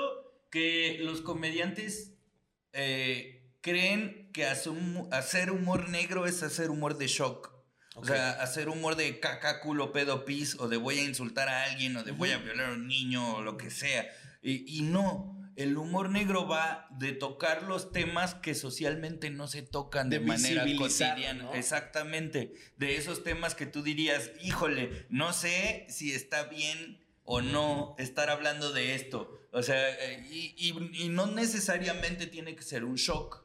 que 0.50 0.98
los 1.00 1.20
comediantes 1.22 2.12
eh, 2.72 3.50
creen 3.62 4.30
que 4.32 4.46
hacer 4.46 4.72
hum- 4.72 5.08
hacer 5.12 5.50
humor 5.50 5.88
negro 5.88 6.26
es 6.26 6.42
hacer 6.42 6.70
humor 6.70 6.98
de 6.98 7.06
shock. 7.08 7.52
O 7.98 8.04
sea, 8.04 8.30
hacer 8.42 8.68
humor 8.68 8.94
de 8.94 9.20
caca, 9.20 9.60
culo, 9.60 9.90
pedo, 9.90 10.26
pis, 10.26 10.56
o 10.60 10.68
de 10.68 10.76
voy 10.76 10.98
a 10.98 11.02
insultar 11.04 11.48
a 11.48 11.64
alguien, 11.64 11.96
o 11.96 12.02
de 12.04 12.12
voy 12.12 12.30
a 12.30 12.36
violar 12.38 12.70
a 12.70 12.72
un 12.74 12.86
niño, 12.86 13.36
o 13.36 13.40
lo 13.42 13.56
que 13.56 13.70
sea. 13.70 14.06
Y, 14.42 14.78
y 14.78 14.82
no, 14.82 15.35
el 15.56 15.76
humor 15.78 16.10
negro 16.10 16.46
va 16.46 16.86
de 16.90 17.12
tocar 17.12 17.62
los 17.64 17.90
temas 17.92 18.34
que 18.34 18.54
socialmente 18.54 19.30
no 19.30 19.48
se 19.48 19.62
tocan 19.62 20.10
de, 20.10 20.18
De 20.18 20.26
manera 20.26 20.64
cotidiana. 20.78 21.44
¿no? 21.44 21.54
Exactamente. 21.54 22.52
De 22.76 22.96
esos 22.96 23.24
temas 23.24 23.54
que 23.54 23.66
tú 23.66 23.82
dirías, 23.82 24.30
híjole, 24.42 25.06
no 25.08 25.32
sé 25.32 25.86
si 25.88 26.12
está 26.12 26.44
bien 26.44 27.02
o 27.24 27.40
no 27.40 27.94
estar 27.98 28.30
hablando 28.30 28.72
de 28.72 28.94
esto. 28.94 29.32
O 29.52 29.62
sea, 29.62 29.88
eh, 29.90 30.26
y, 30.30 30.54
y- 30.58 31.04
y 31.04 31.08
no 31.08 31.26
necesariamente 31.26 32.26
tiene 32.26 32.54
que 32.54 32.62
ser 32.62 32.84
un 32.84 32.96
shock. 32.96 33.44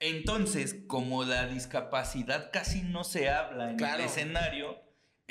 Entonces, 0.00 0.76
como 0.86 1.24
la 1.24 1.46
discapacidad 1.46 2.50
casi 2.52 2.82
no 2.82 3.04
se 3.04 3.30
habla 3.30 3.70
en 3.70 3.76
Claro. 3.76 4.02
el 4.02 4.08
escenario, 4.08 4.78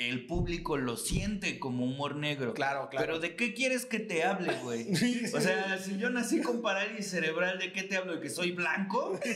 el 0.04 0.26
público 0.26 0.76
lo 0.76 0.96
siente 0.96 1.58
como 1.58 1.84
humor 1.84 2.16
negro. 2.16 2.54
Claro, 2.54 2.88
claro. 2.90 3.04
Pero 3.06 3.18
¿de 3.20 3.36
qué 3.36 3.54
quieres 3.54 3.86
que 3.86 3.98
te 4.00 4.24
hable, 4.24 4.52
güey? 4.62 4.86
O 5.34 5.40
sea, 5.40 5.78
si 5.78 5.98
yo 5.98 6.10
nací 6.10 6.40
con 6.40 6.62
parálisis 6.62 7.10
cerebral, 7.10 7.58
¿de 7.58 7.72
qué 7.72 7.82
te 7.82 7.96
hablo? 7.96 8.14
¿De 8.16 8.20
que 8.20 8.30
soy 8.30 8.52
blanco? 8.52 9.18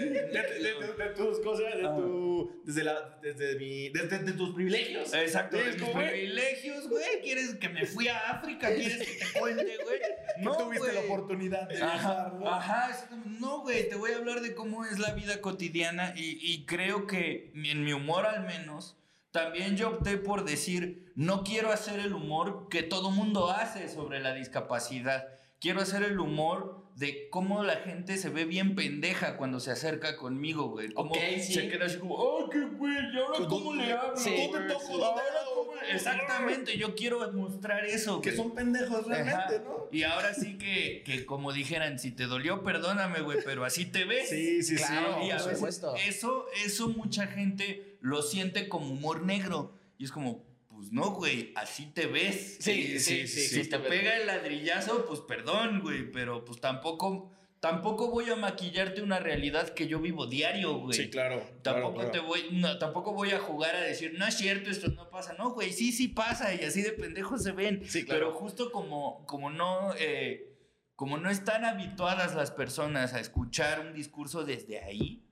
De, 0.00 0.08
de- 0.08 0.58
de- 0.60 0.94
de 1.08 1.14
tus 1.16 1.40
cosas, 1.40 1.74
de 1.76 1.86
Ah. 1.86 1.96
tu. 1.96 2.62
Desde, 2.64 2.84
la, 2.84 3.18
desde, 3.20 3.56
mi, 3.58 3.88
desde 3.88 4.18
de 4.20 4.32
tus 4.32 4.54
privilegios. 4.54 5.12
Exacto, 5.12 5.56
de 5.56 5.72
güey, 5.76 5.92
privilegios, 6.10 6.88
güey. 6.88 7.02
¿Quieres 7.22 7.54
que 7.56 7.68
me 7.68 7.84
fui 7.84 8.06
a 8.08 8.30
África? 8.30 8.72
¿Quieres 8.72 8.98
que 8.98 9.24
te 9.24 9.38
cuente, 9.38 9.76
güey? 9.82 9.98
No 10.40 10.56
tuviste 10.56 10.92
la 10.92 11.00
oportunidad 11.00 11.68
de 11.68 11.82
Ajá, 11.82 11.92
viajar, 11.94 12.34
¿no? 12.34 12.48
ajá, 12.54 13.08
no, 13.40 13.62
güey, 13.62 13.88
te 13.88 13.96
voy 13.96 14.12
a 14.12 14.18
hablar 14.18 14.40
de 14.40 14.54
cómo 14.54 14.84
es 14.84 15.00
la 15.00 15.12
vida 15.12 15.40
cotidiana 15.40 16.12
y, 16.16 16.38
y 16.40 16.64
creo 16.64 17.08
que 17.08 17.50
en 17.56 17.82
mi 17.84 17.92
humor 17.92 18.24
al 18.24 18.46
menos, 18.46 18.96
también 19.42 19.76
yo 19.76 19.88
opté 19.90 20.16
por 20.16 20.44
decir, 20.44 21.10
no 21.14 21.42
quiero 21.44 21.70
hacer 21.72 22.00
el 22.00 22.12
humor 22.12 22.68
que 22.70 22.82
todo 22.82 23.10
mundo 23.10 23.50
hace 23.50 23.88
sobre 23.88 24.20
la 24.20 24.34
discapacidad. 24.34 25.26
Quiero 25.60 25.80
hacer 25.80 26.02
el 26.04 26.20
humor 26.20 26.86
de 26.94 27.28
cómo 27.30 27.62
la 27.64 27.76
gente 27.76 28.16
se 28.16 28.28
ve 28.28 28.44
bien 28.44 28.74
pendeja 28.74 29.36
cuando 29.36 29.60
se 29.60 29.70
acerca 29.70 30.16
conmigo, 30.16 30.68
güey. 30.68 30.90
Cómo 30.92 31.10
Ok, 31.12 31.18
sí. 31.40 31.52
se 31.54 31.68
queda 31.68 31.86
así 31.86 31.98
como, 31.98 32.14
oh, 32.16 32.48
qué 32.50 32.60
güey, 32.60 32.94
¿y 33.14 33.18
ahora 33.18 33.46
cómo 33.48 33.74
le 33.74 33.92
hablo? 33.92 34.16
Sí. 34.16 34.34
¿Cómo 34.36 34.58
te 34.66 34.72
toco? 34.72 34.88
¿Dónde 34.98 35.02
hago? 35.22 35.54
¿cómo 35.56 35.74
le-?" 35.74 35.92
Exactamente, 35.94 36.76
yo 36.76 36.94
quiero 36.96 37.32
mostrar 37.32 37.84
eso, 37.84 38.20
Que 38.20 38.30
güey. 38.30 38.36
son 38.42 38.54
pendejos 38.54 39.06
realmente, 39.06 39.56
Ajá. 39.56 39.64
¿no? 39.64 39.86
Y 39.92 40.02
ahora 40.02 40.34
sí 40.34 40.58
que, 40.58 41.02
que 41.04 41.24
como 41.24 41.52
dijeran, 41.52 41.98
si 42.00 42.10
te 42.12 42.26
dolió, 42.26 42.62
perdóname, 42.64 43.20
güey, 43.20 43.38
pero 43.44 43.64
así 43.64 43.86
te 43.86 44.04
ves. 44.04 44.28
Sí, 44.28 44.62
sí, 44.62 44.74
Claro, 44.76 45.18
sí. 45.20 45.26
Y 45.26 45.30
a 45.30 45.36
por 45.36 45.44
veces 45.46 45.58
supuesto. 45.58 45.94
eso, 46.06 46.46
eso 46.64 46.88
mucha 46.88 47.26
gente 47.28 47.87
lo 48.00 48.22
siente 48.22 48.68
como 48.68 48.90
humor 48.92 49.22
negro. 49.22 49.74
Y 49.98 50.04
es 50.04 50.12
como, 50.12 50.44
pues 50.68 50.92
no, 50.92 51.10
güey, 51.12 51.52
así 51.56 51.86
te 51.86 52.06
ves. 52.06 52.58
Sí, 52.60 52.72
Y 52.72 52.98
sí, 53.00 53.26
si- 53.26 53.28
sí, 53.28 53.48
Si 53.48 53.64
sí, 53.64 53.68
te 53.70 53.78
pega 53.78 54.16
el 54.16 54.26
ladrillazo, 54.26 55.04
pues 55.06 55.20
perdón, 55.20 55.80
güey, 55.80 56.10
pero 56.12 56.44
pues 56.44 56.60
tampoco, 56.60 57.32
tampoco 57.60 58.08
voy 58.10 58.30
a 58.30 58.36
maquillarte 58.36 59.02
una 59.02 59.18
realidad 59.18 59.70
que 59.70 59.88
yo 59.88 59.98
vivo 60.00 60.28
diario, 60.28 60.78
güey. 60.78 60.96
Sí, 60.96 61.10
claro. 61.10 61.42
Tampoco 61.62 61.94
claro, 61.94 62.10
te 62.12 62.18
claro. 62.18 62.28
voy, 62.28 62.42
no, 62.52 62.78
tampoco 62.78 63.12
voy 63.12 63.32
a 63.32 63.40
jugar 63.40 63.74
a 63.74 63.80
decir, 63.80 64.14
no 64.16 64.24
es 64.26 64.34
cierto, 64.36 64.70
esto 64.70 64.88
no 64.90 65.10
pasa. 65.10 65.34
No, 65.36 65.50
güey, 65.50 65.72
sí, 65.72 65.90
sí 65.90 66.06
pasa, 66.06 66.54
y 66.54 66.64
así 66.64 66.82
de 66.82 66.92
pendejos 66.92 67.42
se 67.42 67.50
ven. 67.50 67.82
Sí, 67.84 68.04
claro. 68.04 68.20
Pero 68.28 68.32
justo 68.38 68.70
como, 68.70 69.26
como 69.26 69.50
no, 69.50 69.92
eh, 69.98 70.54
como 70.94 71.16
no 71.18 71.28
están 71.30 71.64
habituadas 71.64 72.36
las 72.36 72.52
personas 72.52 73.14
a 73.14 73.20
escuchar 73.20 73.80
un 73.80 73.92
discurso 73.94 74.44
desde 74.44 74.80
ahí, 74.84 75.24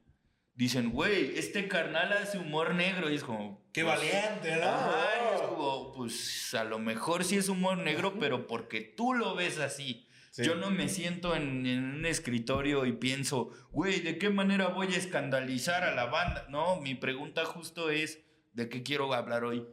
dicen, 0.56 0.90
güey, 0.90 1.38
este 1.38 1.68
carnal 1.68 2.12
hace 2.12 2.38
humor 2.38 2.74
negro. 2.74 3.10
Y 3.10 3.14
es 3.14 3.24
como. 3.24 3.64
Qué 3.72 3.84
pues, 3.84 3.96
valiente, 3.96 4.56
¿no? 4.56 4.68
Ajá, 4.68 5.06
y 5.30 5.34
es 5.36 5.40
como, 5.42 5.92
pues 5.92 6.54
a 6.54 6.64
lo 6.64 6.78
mejor 6.78 7.24
sí 7.24 7.36
es 7.36 7.48
humor 7.48 7.78
negro, 7.78 8.18
pero 8.18 8.46
porque 8.46 8.80
tú 8.80 9.14
lo 9.14 9.34
ves 9.34 9.58
así. 9.58 10.08
Sí. 10.30 10.44
Yo 10.44 10.54
no 10.54 10.70
me 10.70 10.88
siento 10.88 11.34
en, 11.34 11.64
en 11.66 11.84
un 11.84 12.06
escritorio 12.06 12.84
y 12.84 12.92
pienso, 12.92 13.50
güey, 13.70 14.00
¿de 14.00 14.18
qué 14.18 14.28
manera 14.28 14.68
voy 14.68 14.88
a 14.88 14.98
escandalizar 14.98 15.82
a 15.84 15.94
la 15.94 16.06
banda? 16.06 16.46
No, 16.50 16.76
mi 16.80 16.94
pregunta 16.94 17.44
justo 17.46 17.88
es, 17.90 18.22
¿de 18.52 18.68
qué 18.68 18.82
quiero 18.82 19.12
hablar 19.14 19.44
hoy? 19.44 19.66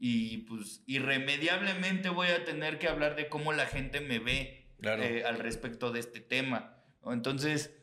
Y 0.00 0.38
pues 0.38 0.82
irremediablemente 0.86 2.08
voy 2.08 2.28
a 2.28 2.44
tener 2.44 2.78
que 2.78 2.88
hablar 2.88 3.14
de 3.14 3.28
cómo 3.28 3.52
la 3.52 3.66
gente 3.66 4.00
me 4.00 4.18
ve 4.18 4.60
Claro. 4.80 5.02
eh, 5.02 5.24
al 5.24 5.38
respecto 5.38 5.92
de 5.92 6.00
este 6.00 6.20
tema. 6.20 6.82
Entonces, 7.04 7.76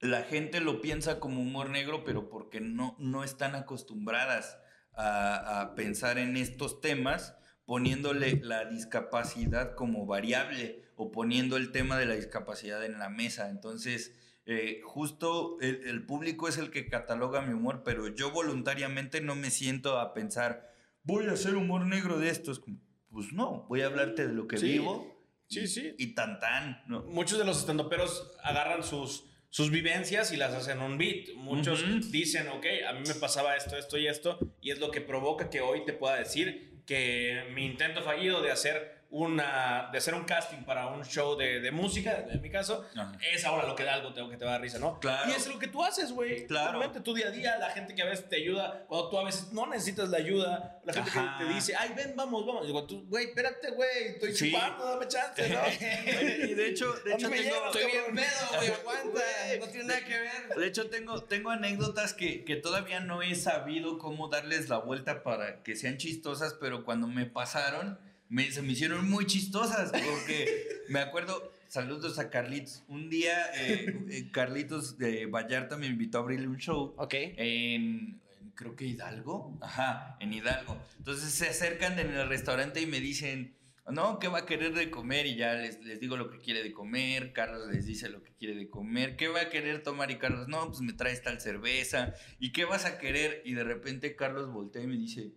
la 0.00 0.22
gente 0.22 0.60
lo 0.60 0.80
piensa 0.80 1.18
como 1.20 1.40
humor 1.40 1.70
negro, 1.70 2.04
pero 2.04 2.28
porque 2.28 2.60
no, 2.60 2.94
no 2.98 3.24
están 3.24 3.54
acostumbradas 3.54 4.58
a, 4.92 5.60
a 5.60 5.74
pensar 5.74 6.18
en 6.18 6.36
estos 6.36 6.80
temas, 6.80 7.34
poniéndole 7.64 8.40
la 8.42 8.64
discapacidad 8.64 9.74
como 9.74 10.06
variable 10.06 10.84
o 10.96 11.10
poniendo 11.12 11.56
el 11.56 11.70
tema 11.70 11.98
de 11.98 12.06
la 12.06 12.14
discapacidad 12.14 12.84
en 12.84 12.98
la 12.98 13.08
mesa. 13.08 13.50
Entonces, 13.50 14.14
eh, 14.46 14.80
justo 14.84 15.58
el, 15.60 15.86
el 15.86 16.06
público 16.06 16.48
es 16.48 16.56
el 16.58 16.70
que 16.70 16.88
cataloga 16.88 17.42
mi 17.42 17.52
humor, 17.52 17.82
pero 17.84 18.08
yo 18.08 18.30
voluntariamente 18.30 19.20
no 19.20 19.34
me 19.34 19.50
siento 19.50 19.98
a 19.98 20.14
pensar, 20.14 20.72
voy 21.02 21.26
a 21.26 21.32
hacer 21.32 21.54
humor 21.56 21.84
negro 21.86 22.18
de 22.18 22.30
esto. 22.30 22.52
Es 22.52 22.58
como, 22.58 22.78
pues 23.10 23.32
no, 23.32 23.66
voy 23.68 23.82
a 23.82 23.86
hablarte 23.86 24.26
de 24.26 24.32
lo 24.32 24.46
que 24.46 24.56
Sí. 24.56 24.68
vivo. 24.72 25.14
Sí, 25.48 25.60
y- 25.60 25.66
sí. 25.66 25.94
Y 25.98 26.14
tan 26.14 26.40
tan, 26.40 26.82
¿no? 26.88 27.02
Muchos 27.02 27.38
de 27.38 27.44
los 27.44 27.58
estandoperos 27.58 28.32
agarran 28.42 28.82
sus, 28.82 29.26
sus 29.58 29.72
vivencias 29.72 30.30
y 30.30 30.36
las 30.36 30.54
hacen 30.54 30.78
un 30.78 30.98
beat. 30.98 31.34
Muchos 31.34 31.82
dicen, 32.12 32.46
ok, 32.46 32.64
a 32.88 32.92
mí 32.92 33.00
me 33.04 33.14
pasaba 33.14 33.56
esto, 33.56 33.76
esto 33.76 33.98
y 33.98 34.06
esto, 34.06 34.38
y 34.60 34.70
es 34.70 34.78
lo 34.78 34.92
que 34.92 35.00
provoca 35.00 35.50
que 35.50 35.60
hoy 35.60 35.84
te 35.84 35.92
pueda 35.92 36.14
decir 36.14 36.78
que 36.86 37.42
mi 37.56 37.66
intento 37.66 38.02
fallido 38.02 38.40
de 38.40 38.52
hacer 38.52 38.97
una, 39.10 39.88
de 39.90 39.98
hacer 39.98 40.14
un 40.14 40.24
casting 40.24 40.64
para 40.64 40.86
un 40.88 41.02
show 41.04 41.34
de, 41.36 41.60
de 41.60 41.70
música, 41.70 42.26
en 42.28 42.42
mi 42.42 42.50
caso, 42.50 42.84
Ajá. 42.94 43.12
es 43.32 43.42
ahora 43.44 43.66
lo 43.66 43.74
que 43.74 43.84
da 43.84 43.94
algo 43.94 44.12
que 44.12 44.36
te 44.36 44.44
va 44.44 44.50
a 44.50 44.54
dar 44.54 44.60
risa, 44.60 44.78
¿no? 44.78 45.00
Claro. 45.00 45.30
Y 45.30 45.34
es 45.34 45.46
lo 45.46 45.58
que 45.58 45.66
tú 45.68 45.82
haces, 45.82 46.12
güey. 46.12 46.46
Claro. 46.46 46.72
Realmente 46.78 47.00
tu 47.00 47.14
día 47.14 47.28
a 47.28 47.30
día, 47.30 47.56
la 47.58 47.70
gente 47.70 47.94
que 47.94 48.02
a 48.02 48.06
veces 48.06 48.28
te 48.28 48.36
ayuda, 48.36 48.84
cuando 48.86 49.08
tú 49.08 49.18
a 49.18 49.24
veces 49.24 49.50
no 49.52 49.66
necesitas 49.66 50.10
la 50.10 50.18
ayuda, 50.18 50.80
la 50.84 50.92
gente 50.92 51.10
Ajá. 51.10 51.36
que 51.38 51.44
te 51.46 51.54
dice, 51.54 51.74
ay, 51.74 51.92
ven, 51.96 52.12
vamos, 52.16 52.44
vamos. 52.46 52.64
Y 52.64 52.66
digo, 52.66 52.86
tú, 52.86 53.06
güey, 53.08 53.26
espérate, 53.28 53.70
güey, 53.70 54.08
estoy 54.08 54.34
Sí. 54.34 54.52
chupando, 54.52 54.84
dame 54.84 55.08
chance, 55.08 55.48
¿no? 55.48 55.60
y 56.50 56.54
de 56.54 56.68
hecho, 56.68 56.92
de 56.92 57.14
hecho 57.14 57.28
¿Dónde 57.28 57.28
me 57.28 57.36
tengo, 57.42 57.54
llevas, 57.56 57.76
Estoy 57.76 57.90
bien 57.92 58.14
pedo, 58.14 58.56
güey, 58.58 58.70
aguanta. 58.72 59.20
No 59.60 59.66
tiene 59.68 59.84
nada 59.88 60.00
que 60.04 60.20
ver. 60.20 60.48
de 60.56 60.66
hecho 60.66 60.90
tengo, 60.90 61.22
tengo 61.24 61.50
anécdotas 61.50 62.12
que, 62.12 62.44
que 62.44 62.56
todavía 62.56 63.00
no 63.00 63.22
he 63.22 63.34
sabido 63.34 63.98
cómo 63.98 64.28
darles 64.28 64.68
la 64.68 64.78
vuelta 64.78 65.22
para 65.22 65.62
que 65.62 65.74
sean 65.76 65.96
chistosas, 65.96 66.54
pero 66.60 66.84
cuando 66.84 67.06
me 67.06 67.24
pasaron, 67.26 67.98
me, 68.28 68.50
se 68.50 68.62
me 68.62 68.72
hicieron 68.72 69.08
muy 69.08 69.26
chistosas, 69.26 69.90
porque 69.90 70.66
me 70.88 71.00
acuerdo, 71.00 71.52
saludos 71.68 72.18
a 72.18 72.30
Carlitos, 72.30 72.84
un 72.88 73.10
día 73.10 73.46
eh, 73.54 73.86
eh, 74.10 74.30
Carlitos 74.30 74.98
de 74.98 75.26
Vallarta 75.26 75.76
me 75.76 75.86
invitó 75.86 76.18
a 76.18 76.20
abrirle 76.22 76.48
un 76.48 76.58
show. 76.58 76.94
Ok. 76.96 77.14
en, 77.14 77.38
en, 77.38 78.20
creo 78.54 78.74
que 78.74 78.86
Hidalgo, 78.86 79.56
ajá, 79.60 80.16
en 80.20 80.32
Hidalgo. 80.32 80.76
Entonces 80.98 81.32
se 81.32 81.48
acercan 81.48 81.98
en 81.98 82.12
el 82.12 82.28
restaurante 82.28 82.80
y 82.80 82.86
me 82.86 83.00
dicen, 83.00 83.54
no, 83.90 84.18
¿qué 84.18 84.28
va 84.28 84.40
a 84.40 84.46
querer 84.46 84.74
de 84.74 84.90
comer? 84.90 85.26
Y 85.26 85.36
ya 85.36 85.54
les, 85.54 85.80
les 85.82 86.00
digo 86.00 86.16
lo 86.16 86.30
que 86.30 86.38
quiere 86.40 86.62
de 86.62 86.72
comer, 86.72 87.32
Carlos 87.32 87.68
les 87.72 87.86
dice 87.86 88.10
lo 88.10 88.22
que 88.22 88.32
quiere 88.34 88.54
de 88.54 88.68
comer, 88.68 89.16
¿qué 89.16 89.28
va 89.28 89.42
a 89.42 89.48
querer 89.48 89.82
tomar? 89.82 90.10
Y 90.10 90.18
Carlos, 90.18 90.48
no, 90.48 90.66
pues 90.66 90.80
me 90.80 90.92
traes 90.92 91.22
tal 91.22 91.40
cerveza, 91.40 92.14
¿y 92.38 92.52
qué 92.52 92.66
vas 92.66 92.84
a 92.84 92.98
querer? 92.98 93.40
Y 93.46 93.54
de 93.54 93.64
repente 93.64 94.14
Carlos 94.14 94.52
voltea 94.52 94.82
y 94.82 94.88
me 94.88 94.96
dice, 94.96 95.32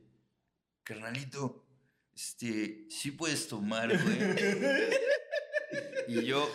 carnalito, 0.83 1.63
este, 2.21 2.85
sí 2.89 3.11
puedes 3.11 3.47
tomar, 3.47 3.89
güey. 3.89 4.17
Y 6.07 6.25
yo, 6.25 6.51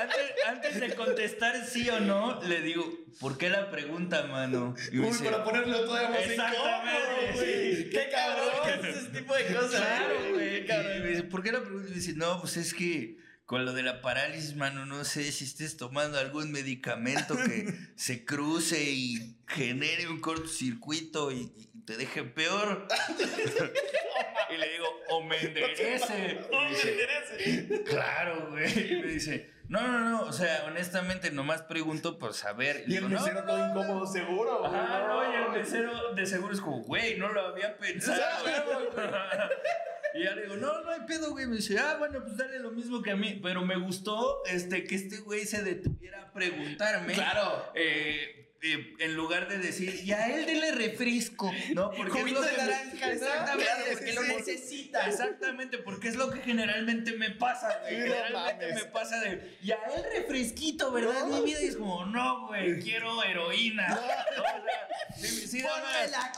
antes, 0.00 0.20
antes 0.46 0.80
de 0.80 0.94
contestar 0.94 1.66
sí 1.66 1.88
o 1.90 2.00
no, 2.00 2.42
le 2.42 2.60
digo, 2.62 2.90
¿por 3.20 3.36
qué 3.36 3.50
la 3.50 3.70
pregunta, 3.70 4.24
mano? 4.24 4.74
Y 4.90 4.98
Uy, 4.98 5.06
dice, 5.06 5.24
para 5.24 5.44
ponerlo 5.44 5.84
todavía 5.84 6.08
más 6.10 6.18
Exactamente, 6.26 7.32
güey. 7.34 7.76
sí. 7.76 7.90
Qué 7.90 8.08
cabrón 8.10 8.50
que 8.64 8.70
haces 8.70 8.96
ese 8.96 9.18
tipo 9.18 9.34
de 9.34 9.46
cosas. 9.46 9.80
Claro, 9.80 10.14
güey. 10.32 10.64
Y 10.64 11.00
me 11.02 11.08
dice, 11.08 11.22
¿por 11.24 11.42
qué 11.42 11.52
la 11.52 11.60
pregunta? 11.60 11.86
Y 11.86 11.90
me 11.90 11.96
dice, 11.96 12.12
no, 12.14 12.40
pues 12.40 12.56
es 12.56 12.72
que 12.72 13.18
con 13.52 13.66
lo 13.66 13.74
de 13.74 13.82
la 13.82 14.00
parálisis, 14.00 14.56
mano, 14.56 14.86
no 14.86 15.04
sé 15.04 15.30
si 15.30 15.44
estés 15.44 15.76
tomando 15.76 16.18
algún 16.18 16.50
medicamento 16.52 17.36
que 17.36 17.66
se 17.96 18.24
cruce 18.24 18.82
y 18.82 19.36
genere 19.46 20.08
un 20.08 20.22
cortocircuito 20.22 21.30
y, 21.30 21.52
y 21.54 21.82
te 21.84 21.98
deje 21.98 22.22
peor. 22.22 22.88
y 24.50 24.56
le 24.56 24.72
digo, 24.72 24.86
o 25.10 25.22
me 25.24 25.38
enderece. 25.38 26.40
Y 26.50 26.56
me 26.56 26.68
dice, 26.70 27.84
Claro, 27.84 28.48
güey. 28.52 28.90
Y 28.90 29.02
me 29.02 29.08
dice, 29.08 29.50
no, 29.68 29.86
no, 29.86 30.00
no, 30.00 30.22
o 30.22 30.32
sea, 30.32 30.64
honestamente, 30.66 31.30
nomás 31.30 31.60
pregunto 31.60 32.18
por 32.18 32.32
saber. 32.32 32.84
Y 32.86 32.96
el 32.96 33.00
digo, 33.06 33.08
"No, 33.10 33.20
mesero 33.20 33.42
no, 33.42 33.46
todo 33.46 33.58
no, 33.58 33.68
incómodo, 33.68 34.06
seguro, 34.06 34.60
güey. 34.60 34.74
Ajá, 34.74 35.08
no, 35.08 35.30
y 35.30 35.36
el 35.36 35.50
mesero 35.50 36.14
de 36.14 36.24
seguro 36.24 36.54
es 36.54 36.60
como, 36.62 36.80
güey, 36.84 37.18
no 37.18 37.30
lo 37.30 37.48
había 37.48 37.76
pensado. 37.76 38.46
Y 40.14 40.24
ya 40.24 40.34
le 40.34 40.42
digo, 40.42 40.56
no, 40.56 40.80
no 40.82 40.90
hay 40.90 41.00
pedo, 41.06 41.30
güey. 41.30 41.46
Me 41.46 41.56
dice, 41.56 41.78
ah, 41.78 41.96
bueno, 41.98 42.20
pues 42.22 42.36
dale 42.36 42.58
lo 42.58 42.70
mismo 42.70 43.02
que 43.02 43.10
a 43.10 43.16
mí. 43.16 43.38
Pero 43.42 43.62
me 43.64 43.76
gustó 43.76 44.42
este, 44.46 44.84
que 44.84 44.94
este 44.94 45.18
güey 45.18 45.46
se 45.46 45.62
detuviera 45.62 46.22
a 46.22 46.32
preguntarme. 46.32 47.12
Claro. 47.14 47.70
eh, 47.74 48.38
eh, 48.64 48.94
en 49.00 49.16
lugar 49.16 49.48
de 49.48 49.58
decir, 49.58 49.92
y 50.04 50.12
a 50.12 50.28
él 50.36 50.46
dele 50.46 50.70
refresco, 50.70 51.52
¿no? 51.74 51.90
Porque 51.90 52.20
es 52.20 52.24
de 52.26 52.30
lo 52.30 52.40
que 52.42 52.50
me- 52.52 52.56
naranja, 52.58 53.06
¿no? 53.06 53.12
Exactamente, 53.12 53.72
porque 53.92 54.12
lo 54.12 54.22
necesita. 54.22 55.08
Exactamente, 55.08 55.78
porque 55.78 56.08
es 56.08 56.14
lo 56.14 56.30
que 56.30 56.40
generalmente 56.42 57.10
me 57.14 57.30
pasa, 57.30 57.76
güey. 57.80 57.98
No 57.98 58.04
Generalmente 58.14 58.72
me 58.74 58.84
pasa 58.84 59.18
de, 59.18 59.56
y 59.64 59.72
a 59.72 59.78
él 59.96 60.04
refresquito, 60.16 60.92
¿verdad? 60.92 61.24
Mi 61.26 61.40
vida 61.40 61.60
y 61.60 61.66
es 61.66 61.76
como, 61.76 62.04
no, 62.06 62.46
güey, 62.46 62.78
quiero 62.80 63.24
heroína. 63.24 63.88
No, 63.88 63.96
o 64.42 64.44
sea, 64.44 64.88
sí, 65.28 65.46
sí 65.48 65.62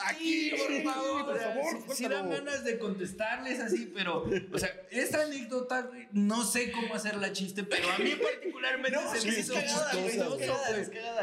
aquí, 0.07 0.53
por 0.57 0.83
favor. 0.94 1.31
o 1.31 1.38
sea, 1.38 1.55
sí- 1.88 1.94
sí 1.94 2.09
dan 2.09 2.31
ganas 2.31 2.64
de 2.64 2.79
contestarles 2.79 3.61
así, 3.61 3.90
pero, 3.94 4.25
o 4.53 4.59
sea, 4.59 4.70
esta 4.90 5.23
anécdota, 5.23 5.83
güey, 5.83 6.09
no 6.12 6.44
sé 6.44 6.70
cómo 6.73 6.94
hacerla 6.94 7.33
chiste, 7.33 7.64
pero 7.64 7.90
a 7.90 7.99
mí 7.99 8.11
particularmente 8.23 8.99
se 9.14 9.20
sí, 9.20 9.29
me 9.31 9.38
hizo 9.38 9.55
cagada, 9.55 9.92
güey. 9.92 10.07
es 10.07 10.18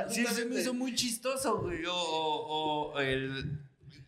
Sí, 0.09 0.25
se 0.25 0.45
me 0.45 0.59
hizo 0.59 0.73
muy 0.73 0.95
chistoso, 0.95 1.59
güey. 1.59 1.85
O, 1.85 1.93
o- 1.95 2.93
o 2.93 2.99
el... 2.99 3.59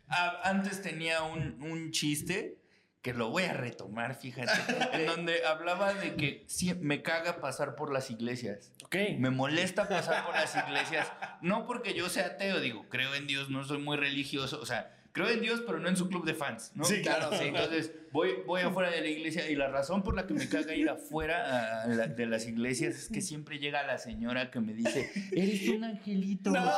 a- 0.07 0.49
antes 0.49 0.81
tenía 0.81 1.23
un, 1.23 1.61
un 1.63 1.91
chiste 1.91 2.57
que 3.03 3.13
lo 3.13 3.29
voy 3.29 3.43
a 3.43 3.53
retomar, 3.53 4.15
fíjate, 4.15 4.51
en 4.93 5.05
donde 5.05 5.45
hablaba 5.45 5.93
de 5.93 6.15
que 6.15 6.45
sí, 6.47 6.73
me 6.73 7.01
caga 7.01 7.41
pasar 7.41 7.75
por 7.75 7.91
las 7.91 8.09
iglesias. 8.09 8.71
Ok. 8.85 8.95
Me 9.19 9.29
molesta 9.29 9.89
pasar 9.89 10.25
por 10.25 10.33
las 10.33 10.55
iglesias. 10.55 11.11
No 11.41 11.67
porque 11.67 11.93
yo 11.93 12.07
sea 12.07 12.27
ateo, 12.27 12.61
digo, 12.61 12.85
creo 12.87 13.13
en 13.13 13.27
Dios, 13.27 13.49
no 13.49 13.65
soy 13.65 13.79
muy 13.79 13.97
religioso. 13.97 14.57
O 14.61 14.65
sea, 14.65 14.95
creo 15.13 15.29
en 15.29 15.41
Dios, 15.41 15.61
pero 15.65 15.79
no 15.79 15.87
en 15.87 15.95
su 15.95 16.09
club 16.09 16.25
de 16.25 16.33
fans, 16.33 16.71
¿no? 16.75 16.83
Sí, 16.83 17.01
claro, 17.01 17.29
sí. 17.37 17.45
Entonces, 17.45 17.91
voy, 18.11 18.31
voy 18.45 18.61
afuera 18.63 18.89
de 18.91 18.99
la 19.01 19.07
iglesia 19.07 19.49
y 19.49 19.55
la 19.55 19.67
razón 19.69 20.03
por 20.03 20.15
la 20.15 20.27
que 20.27 20.33
me 20.33 20.49
caga 20.49 20.75
ir 20.75 20.89
afuera 20.89 21.85
la- 21.87 22.07
de 22.07 22.25
las 22.25 22.45
iglesias 22.47 22.95
es 22.95 23.09
que 23.09 23.21
siempre 23.21 23.59
llega 23.59 23.83
la 23.83 23.97
señora 23.97 24.51
que 24.51 24.59
me 24.59 24.73
dice, 24.73 25.09
eres 25.31 25.69
un 25.69 25.83
angelito. 25.85 26.49
No, 26.51 26.59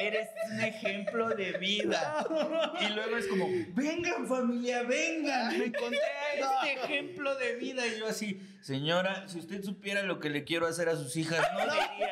Eres 0.00 0.28
un 0.50 0.60
ejemplo 0.60 1.28
de 1.30 1.52
vida. 1.58 2.26
Y 2.80 2.88
luego 2.92 3.16
es 3.16 3.26
como, 3.28 3.46
vengan 3.74 4.26
familia, 4.26 4.82
vengan, 4.82 5.56
me 5.58 5.66
encontré 5.66 5.98
a 6.00 6.64
este 6.66 6.72
ejemplo 6.84 7.34
de 7.36 7.54
vida. 7.56 7.86
Y 7.86 8.00
yo 8.00 8.08
así, 8.08 8.40
señora, 8.60 9.28
si 9.28 9.38
usted 9.38 9.62
supiera 9.62 10.02
lo 10.02 10.18
que 10.18 10.30
le 10.30 10.44
quiero 10.44 10.66
hacer 10.66 10.88
a 10.88 10.96
sus 10.96 11.16
hijas, 11.16 11.46
no 11.54 11.60
diría... 11.60 12.10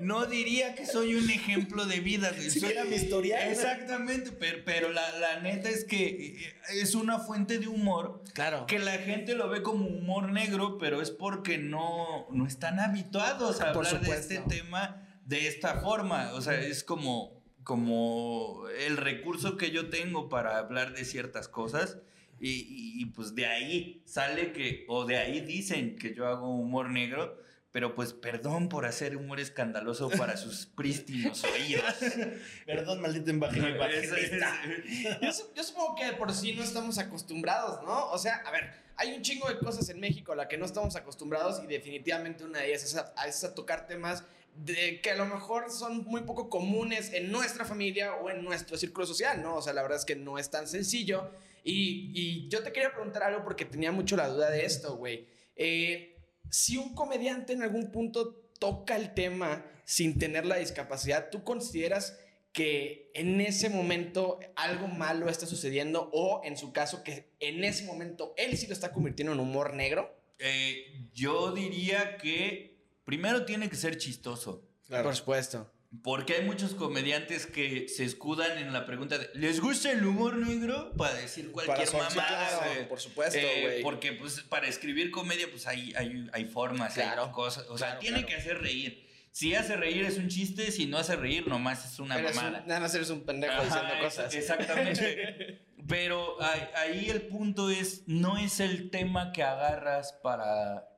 No 0.00 0.26
diría 0.26 0.74
que 0.74 0.86
soy 0.86 1.14
un 1.14 1.28
ejemplo 1.30 1.84
de 1.86 2.00
vida. 2.00 2.30
güey. 2.34 2.50
Si 2.50 2.58
Soy- 2.60 2.70
viera 2.70 2.84
mi 2.84 2.96
historial. 2.96 3.48
Exactamente, 3.50 4.32
pero, 4.32 4.58
pero 4.64 4.92
la, 4.92 5.18
la 5.18 5.40
neta 5.40 5.68
es 5.68 5.84
que 5.84 6.06
eh, 6.38 6.54
es 6.74 6.94
una 6.94 7.18
fuente 7.18 7.58
de 7.58 7.68
humor 7.68 8.22
Claro. 8.34 8.66
que 8.66 8.78
la 8.78 8.92
gente 8.98 9.34
lo 9.34 9.48
ve 9.48 9.62
como 9.62 9.86
humor 9.86 10.30
negro, 10.32 10.78
pero 10.78 11.00
es 11.02 11.10
porque 11.10 11.58
no, 11.58 12.26
no 12.30 12.46
están 12.46 12.80
habituados 12.80 13.60
a 13.60 13.72
Por 13.72 13.86
hablar 13.86 14.02
de 14.02 14.10
este 14.16 14.38
tema 14.38 15.06
de 15.26 15.46
esta 15.46 15.80
forma. 15.80 16.32
O 16.32 16.40
sea, 16.40 16.58
es 16.60 16.82
como, 16.82 17.40
como 17.62 18.64
el 18.80 18.96
recurso 18.96 19.56
que 19.56 19.70
yo 19.70 19.90
tengo 19.90 20.28
para 20.28 20.58
hablar 20.58 20.92
de 20.94 21.04
ciertas 21.04 21.48
cosas. 21.48 21.98
Y, 22.40 22.50
y- 22.52 23.02
y, 23.02 23.04
pues 23.06 23.34
de 23.34 23.44
ahí 23.46 24.02
sale 24.06 24.52
que, 24.52 24.86
o 24.88 25.04
de 25.04 25.18
ahí 25.18 25.40
dicen 25.42 25.96
que 25.96 26.14
yo 26.14 26.26
hago 26.26 26.48
humor 26.56 26.88
negro, 26.88 27.38
pero 27.72 27.94
pues 27.94 28.12
perdón 28.12 28.68
por 28.68 28.84
hacer 28.84 29.16
humor 29.16 29.38
escandaloso 29.38 30.08
para 30.10 30.36
sus 30.36 30.66
prístinos 30.66 31.44
oídos. 31.44 31.84
Perdón, 32.66 33.00
maldito 33.00 33.30
evangelista. 33.30 34.60
Yo, 35.22 35.30
yo 35.54 35.62
supongo 35.62 35.94
que 35.94 36.06
de 36.06 36.12
por 36.14 36.32
sí 36.32 36.52
no 36.54 36.64
estamos 36.64 36.98
acostumbrados, 36.98 37.82
¿no? 37.84 38.10
O 38.10 38.18
sea, 38.18 38.36
a 38.44 38.50
ver, 38.50 38.72
hay 38.96 39.14
un 39.14 39.22
chingo 39.22 39.48
de 39.48 39.58
cosas 39.58 39.88
en 39.88 40.00
México 40.00 40.32
a 40.32 40.36
la 40.36 40.48
que 40.48 40.58
no 40.58 40.66
estamos 40.66 40.96
acostumbrados 40.96 41.62
y 41.62 41.66
definitivamente 41.66 42.44
una 42.44 42.58
de 42.58 42.68
ellas 42.68 42.84
es 42.84 42.96
a, 42.96 43.14
es 43.26 43.44
a 43.44 43.54
tocar 43.54 43.86
temas 43.86 44.24
de 44.56 45.00
que 45.00 45.12
a 45.12 45.16
lo 45.16 45.26
mejor 45.26 45.70
son 45.70 46.04
muy 46.04 46.22
poco 46.22 46.50
comunes 46.50 47.12
en 47.12 47.30
nuestra 47.30 47.64
familia 47.64 48.14
o 48.16 48.30
en 48.30 48.44
nuestro 48.44 48.76
círculo 48.76 49.06
social, 49.06 49.42
¿no? 49.42 49.56
O 49.56 49.62
sea, 49.62 49.72
la 49.72 49.82
verdad 49.82 49.98
es 49.98 50.04
que 50.04 50.16
no 50.16 50.38
es 50.38 50.50
tan 50.50 50.66
sencillo. 50.66 51.30
Y, 51.62 52.10
y 52.14 52.48
yo 52.48 52.62
te 52.62 52.72
quería 52.72 52.92
preguntar 52.92 53.22
algo 53.22 53.44
porque 53.44 53.64
tenía 53.64 53.92
mucho 53.92 54.16
la 54.16 54.28
duda 54.28 54.50
de 54.50 54.64
esto, 54.64 54.96
güey. 54.96 55.26
Eh, 55.56 56.19
si 56.50 56.76
un 56.76 56.94
comediante 56.94 57.52
en 57.52 57.62
algún 57.62 57.90
punto 57.90 58.34
toca 58.58 58.96
el 58.96 59.14
tema 59.14 59.64
sin 59.84 60.18
tener 60.18 60.44
la 60.46 60.56
discapacidad, 60.56 61.30
¿tú 61.30 61.42
consideras 61.44 62.18
que 62.52 63.10
en 63.14 63.40
ese 63.40 63.70
momento 63.70 64.40
algo 64.56 64.88
malo 64.88 65.28
está 65.28 65.46
sucediendo 65.46 66.10
o 66.12 66.42
en 66.44 66.56
su 66.56 66.72
caso 66.72 67.02
que 67.02 67.30
en 67.38 67.64
ese 67.64 67.84
momento 67.84 68.34
él 68.36 68.56
sí 68.58 68.66
lo 68.66 68.72
está 68.72 68.92
convirtiendo 68.92 69.32
en 69.32 69.40
humor 69.40 69.74
negro? 69.74 70.14
Eh, 70.38 71.08
yo 71.12 71.52
diría 71.52 72.16
que 72.16 72.78
primero 73.04 73.44
tiene 73.44 73.68
que 73.68 73.76
ser 73.76 73.96
chistoso. 73.96 74.66
Por 74.88 75.14
supuesto. 75.14 75.72
Porque 76.04 76.34
hay 76.34 76.44
muchos 76.44 76.74
comediantes 76.74 77.46
que 77.46 77.88
se 77.88 78.04
escudan 78.04 78.58
en 78.58 78.72
la 78.72 78.86
pregunta 78.86 79.18
de 79.18 79.28
¿Les 79.34 79.60
gusta 79.60 79.90
el 79.90 80.04
humor 80.06 80.36
negro? 80.36 80.92
Para 80.96 81.14
decir 81.14 81.50
cualquier 81.50 81.88
sí, 81.88 81.96
claro, 82.12 82.88
por 82.88 83.00
supuesto, 83.00 83.36
Eh, 83.38 83.60
güey. 83.62 83.82
porque 83.82 84.12
pues 84.12 84.40
para 84.42 84.68
escribir 84.68 85.10
comedia 85.10 85.48
pues 85.50 85.66
hay, 85.66 85.92
hay, 85.96 86.28
hay 86.32 86.44
formas, 86.44 86.94
Claro, 86.94 87.24
hay 87.26 87.32
cosas. 87.32 87.66
O 87.68 87.76
sea, 87.76 87.88
claro, 87.88 88.00
tiene 88.00 88.24
que 88.24 88.36
hacer 88.36 88.58
reír. 88.62 89.04
Si 89.32 89.54
hace 89.56 89.76
reír 89.76 90.04
es 90.04 90.16
un 90.18 90.28
chiste, 90.28 90.70
si 90.70 90.86
no 90.86 90.96
hace 90.96 91.16
reír 91.16 91.46
nomás 91.48 91.84
es 91.92 91.98
una 91.98 92.18
Eres 92.18 92.36
un- 92.36 92.44
mamada. 92.44 92.64
nada 92.66 92.80
más 92.80 92.94
eres 92.94 93.10
un 93.10 93.22
pendejo 93.24 93.52
Ajá, 93.54 93.64
diciendo 93.64 93.94
cosas. 94.00 94.32
Exactamente. 94.34 95.60
Pero 95.88 96.36
ahí 96.76 97.10
el 97.10 97.22
punto 97.22 97.68
es, 97.68 98.04
no 98.06 98.38
es 98.38 98.60
el 98.60 98.90
tema 98.90 99.32
que 99.32 99.42
agarras 99.42 100.12
para, 100.22 100.88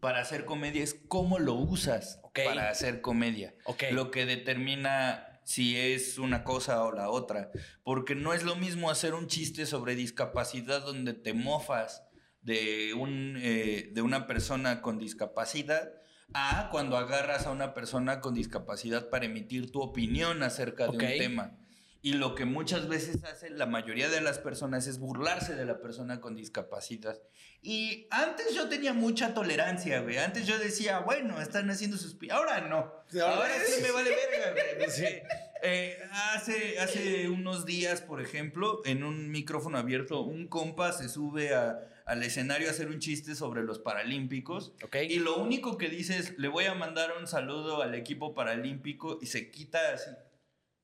para 0.00 0.20
hacer 0.20 0.44
comedia, 0.44 0.82
es 0.82 0.94
cómo 1.08 1.38
lo 1.38 1.54
usas 1.54 2.20
para 2.34 2.70
hacer 2.70 3.00
comedia. 3.00 3.54
Lo 3.90 4.10
que 4.10 4.26
determina 4.26 5.30
si 5.44 5.76
es 5.76 6.18
una 6.18 6.44
cosa 6.44 6.84
o 6.84 6.92
la 6.92 7.10
otra. 7.10 7.50
Porque 7.82 8.14
no 8.14 8.34
es 8.34 8.44
lo 8.44 8.56
mismo 8.56 8.90
hacer 8.90 9.14
un 9.14 9.26
chiste 9.26 9.66
sobre 9.66 9.96
discapacidad 9.96 10.84
donde 10.84 11.14
te 11.14 11.34
mofas 11.34 12.04
de, 12.42 12.94
un, 12.94 13.36
eh, 13.42 13.90
de 13.92 14.02
una 14.02 14.26
persona 14.26 14.80
con 14.80 14.98
discapacidad 14.98 15.92
a 16.32 16.68
cuando 16.70 16.96
agarras 16.96 17.46
a 17.46 17.50
una 17.50 17.74
persona 17.74 18.20
con 18.20 18.34
discapacidad 18.34 19.10
para 19.10 19.26
emitir 19.26 19.72
tu 19.72 19.80
opinión 19.80 20.42
acerca 20.42 20.84
de 20.84 20.90
un 20.90 20.98
tema. 20.98 21.58
Y 22.02 22.14
lo 22.14 22.34
que 22.34 22.46
muchas 22.46 22.88
veces 22.88 23.22
hace 23.24 23.50
la 23.50 23.66
mayoría 23.66 24.08
de 24.08 24.22
las 24.22 24.38
personas 24.38 24.86
es 24.86 24.98
burlarse 24.98 25.54
de 25.54 25.66
la 25.66 25.80
persona 25.80 26.20
con 26.20 26.34
discapacidad. 26.34 27.20
Y 27.62 28.06
antes 28.10 28.54
yo 28.54 28.68
tenía 28.70 28.94
mucha 28.94 29.34
tolerancia, 29.34 30.00
güey. 30.00 30.16
Antes 30.16 30.46
yo 30.46 30.58
decía, 30.58 31.00
bueno, 31.00 31.40
están 31.42 31.68
haciendo 31.70 31.98
sus... 31.98 32.14
pi-". 32.14 32.30
Ahora 32.30 32.62
no. 32.62 32.90
Ahora 33.22 33.52
sí 33.66 33.82
me 33.82 33.90
vale 33.90 34.10
verga, 34.10 34.52
güey. 34.52 35.22
Eh, 35.62 35.98
hace, 36.32 36.78
hace 36.78 37.28
unos 37.28 37.66
días, 37.66 38.00
por 38.00 38.22
ejemplo, 38.22 38.80
en 38.86 39.04
un 39.04 39.30
micrófono 39.30 39.76
abierto, 39.76 40.22
un 40.22 40.48
compa 40.48 40.90
se 40.94 41.10
sube 41.10 41.54
a- 41.54 41.78
al 42.06 42.22
escenario 42.22 42.68
a 42.68 42.70
hacer 42.70 42.88
un 42.88 42.98
chiste 42.98 43.34
sobre 43.34 43.62
los 43.62 43.78
paralímpicos. 43.78 44.72
Y 45.10 45.18
lo 45.18 45.36
único 45.36 45.76
que 45.76 45.90
dice 45.90 46.16
es, 46.16 46.38
le 46.38 46.48
voy 46.48 46.64
a 46.64 46.72
mandar 46.74 47.10
un 47.20 47.26
saludo 47.26 47.82
al 47.82 47.94
equipo 47.94 48.32
paralímpico 48.34 49.18
y 49.20 49.26
se 49.26 49.50
quita 49.50 49.78
así. 49.92 50.08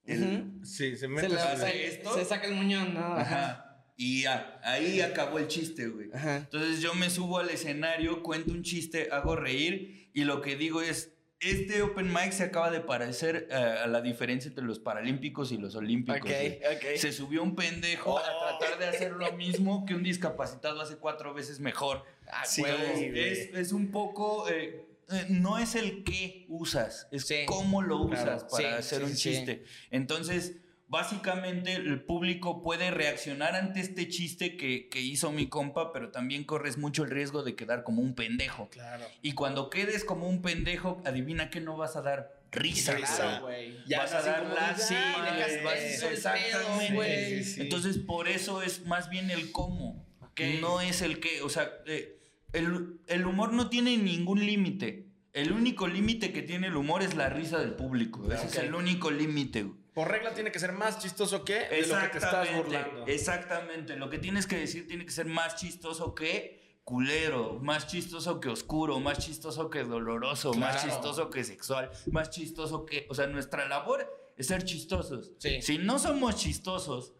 El-. 0.06 0.44
Sí, 0.64 0.96
se 0.96 1.08
mete 1.08 1.28
su- 1.28 1.36
se- 1.36 1.86
esto. 1.86 2.14
se 2.14 2.24
saca 2.24 2.46
el 2.46 2.54
muñón, 2.54 2.94
¿no? 2.94 3.00
Ajá. 3.00 3.20
Ajá. 3.20 3.62
Y 3.98 4.22
ya, 4.22 4.60
ahí 4.62 5.00
acabó 5.00 5.38
el 5.38 5.48
chiste, 5.48 5.88
güey. 5.88 6.10
Ajá. 6.12 6.36
Entonces 6.36 6.80
yo 6.82 6.94
me 6.94 7.08
subo 7.08 7.38
al 7.38 7.48
escenario, 7.50 8.22
cuento 8.22 8.52
un 8.52 8.62
chiste, 8.62 9.08
hago 9.10 9.36
reír 9.36 10.10
y 10.12 10.24
lo 10.24 10.42
que 10.42 10.54
digo 10.56 10.82
es, 10.82 11.12
este 11.40 11.82
open 11.82 12.08
mic 12.12 12.32
se 12.32 12.44
acaba 12.44 12.70
de 12.70 12.80
parecer 12.80 13.48
eh, 13.50 13.54
a 13.54 13.86
la 13.86 14.00
diferencia 14.00 14.48
entre 14.48 14.64
los 14.64 14.78
paralímpicos 14.78 15.52
y 15.52 15.58
los 15.58 15.76
olímpicos. 15.76 16.20
Ok, 16.20 16.26
güey. 16.26 16.58
ok. 16.76 16.96
Se 16.96 17.12
subió 17.12 17.42
un 17.42 17.54
pendejo 17.54 18.18
a 18.18 18.58
tratar 18.58 18.78
de 18.78 18.86
hacer 18.86 19.12
lo 19.12 19.32
mismo 19.32 19.84
que 19.86 19.94
un 19.94 20.02
discapacitado 20.02 20.80
hace 20.80 20.96
cuatro 20.96 21.32
veces 21.34 21.60
mejor. 21.60 22.04
Ah, 22.30 22.44
Sí, 22.46 22.62
huevo. 22.62 22.78
güey. 22.94 23.18
Es, 23.18 23.54
es 23.54 23.72
un 23.72 23.90
poco... 23.90 24.48
eh, 24.48 24.85
no 25.28 25.58
es 25.58 25.74
el 25.74 26.02
qué 26.04 26.46
usas, 26.48 27.08
es 27.12 27.26
Sí. 27.26 27.44
cómo 27.46 27.82
lo 27.82 28.02
usas 28.02 28.44
Claro. 28.44 28.48
para 28.50 28.68
Sí, 28.68 28.78
hacer 28.78 28.98
sí, 28.98 29.04
un 29.04 29.16
sí. 29.16 29.30
chiste. 29.30 29.64
Entonces, 29.90 30.56
básicamente 30.88 31.74
el 31.74 32.02
público 32.02 32.62
puede 32.62 32.90
reaccionar 32.90 33.54
ante 33.54 33.80
este 33.80 34.08
chiste 34.08 34.56
que, 34.56 34.88
que 34.88 35.00
hizo 35.00 35.32
mi 35.32 35.48
compa, 35.48 35.92
pero 35.92 36.10
también 36.10 36.44
corres 36.44 36.78
mucho 36.78 37.02
el 37.04 37.10
riesgo 37.10 37.42
de 37.42 37.54
quedar 37.56 37.82
como 37.84 38.02
un 38.02 38.14
pendejo. 38.14 38.68
Claro. 38.70 39.04
Y 39.22 39.32
cuando 39.32 39.68
quedes 39.70 40.04
como 40.04 40.28
un 40.28 40.42
pendejo, 40.42 41.02
adivina 41.04 41.50
que 41.50 41.60
no 41.60 41.76
vas 41.76 41.96
a 41.96 42.02
dar 42.02 42.40
risa. 42.52 42.94
Claro, 42.96 43.46
güey. 43.46 43.72
güey. 43.72 43.84
Ya 43.86 43.98
vas 43.98 44.12
a 44.14 44.22
dar 44.22 44.46
la 44.46 44.78
Sí, 44.78 44.94
"Ah, 44.96 45.22
dejas 45.34 45.52
güey, 45.52 45.64
vas- 45.64 45.78
eso, 45.84 46.08
exactamente. 46.10 46.94
güey. 46.94 47.42
Sí, 47.42 47.54
sí. 47.54 47.60
Entonces, 47.62 47.98
por 47.98 48.28
eso 48.28 48.62
es 48.62 48.86
más 48.86 49.10
bien 49.10 49.30
el 49.30 49.52
cómo. 49.52 50.06
Ok. 50.22 50.40
No 50.60 50.80
es 50.80 51.02
el 51.02 51.18
qué. 51.20 51.42
O 51.42 51.48
sea, 51.48 51.70
eh, 51.86 52.18
el, 52.52 53.00
el 53.06 53.26
humor 53.26 53.52
no 53.52 53.68
tiene 53.68 53.96
ningún 53.96 54.44
límite. 54.44 55.06
El 55.32 55.52
único 55.52 55.86
límite 55.86 56.32
que 56.32 56.42
tiene 56.42 56.68
el 56.68 56.76
humor 56.76 57.02
es 57.02 57.14
la 57.14 57.28
risa 57.28 57.58
del 57.58 57.74
público. 57.74 58.22
Ese 58.32 58.46
es 58.46 58.56
el 58.56 58.74
único 58.74 59.10
límite. 59.10 59.64
güey. 59.64 59.76
Por 59.92 60.08
regla 60.10 60.34
tiene 60.34 60.52
que 60.52 60.58
ser 60.58 60.72
más 60.72 60.98
chistoso 60.98 61.44
que 61.44 61.54
de 61.54 61.86
lo 61.86 62.00
que 62.00 62.08
te 62.08 62.18
estás 62.18 62.54
burlando. 62.54 63.06
Exactamente. 63.06 63.96
Lo 63.96 64.10
que 64.10 64.18
tienes 64.18 64.46
que 64.46 64.56
decir 64.58 64.86
tiene 64.86 65.04
que 65.04 65.10
ser 65.10 65.26
más 65.26 65.56
chistoso 65.56 66.14
que 66.14 66.80
culero, 66.84 67.58
más 67.62 67.86
chistoso 67.86 68.38
que 68.38 68.48
oscuro, 68.48 69.00
más 69.00 69.18
chistoso 69.18 69.70
que 69.70 69.84
doloroso, 69.84 70.54
más 70.54 70.84
chistoso 70.84 71.30
que 71.30 71.44
sexual, 71.44 71.90
más 72.12 72.30
chistoso 72.30 72.86
que... 72.86 73.06
O 73.10 73.14
sea, 73.14 73.26
nuestra 73.26 73.66
labor 73.68 74.06
es 74.36 74.46
ser 74.46 74.64
chistosos. 74.64 75.32
Sí. 75.38 75.60
Si 75.62 75.78
no 75.78 75.98
somos 75.98 76.36
chistosos, 76.36 77.14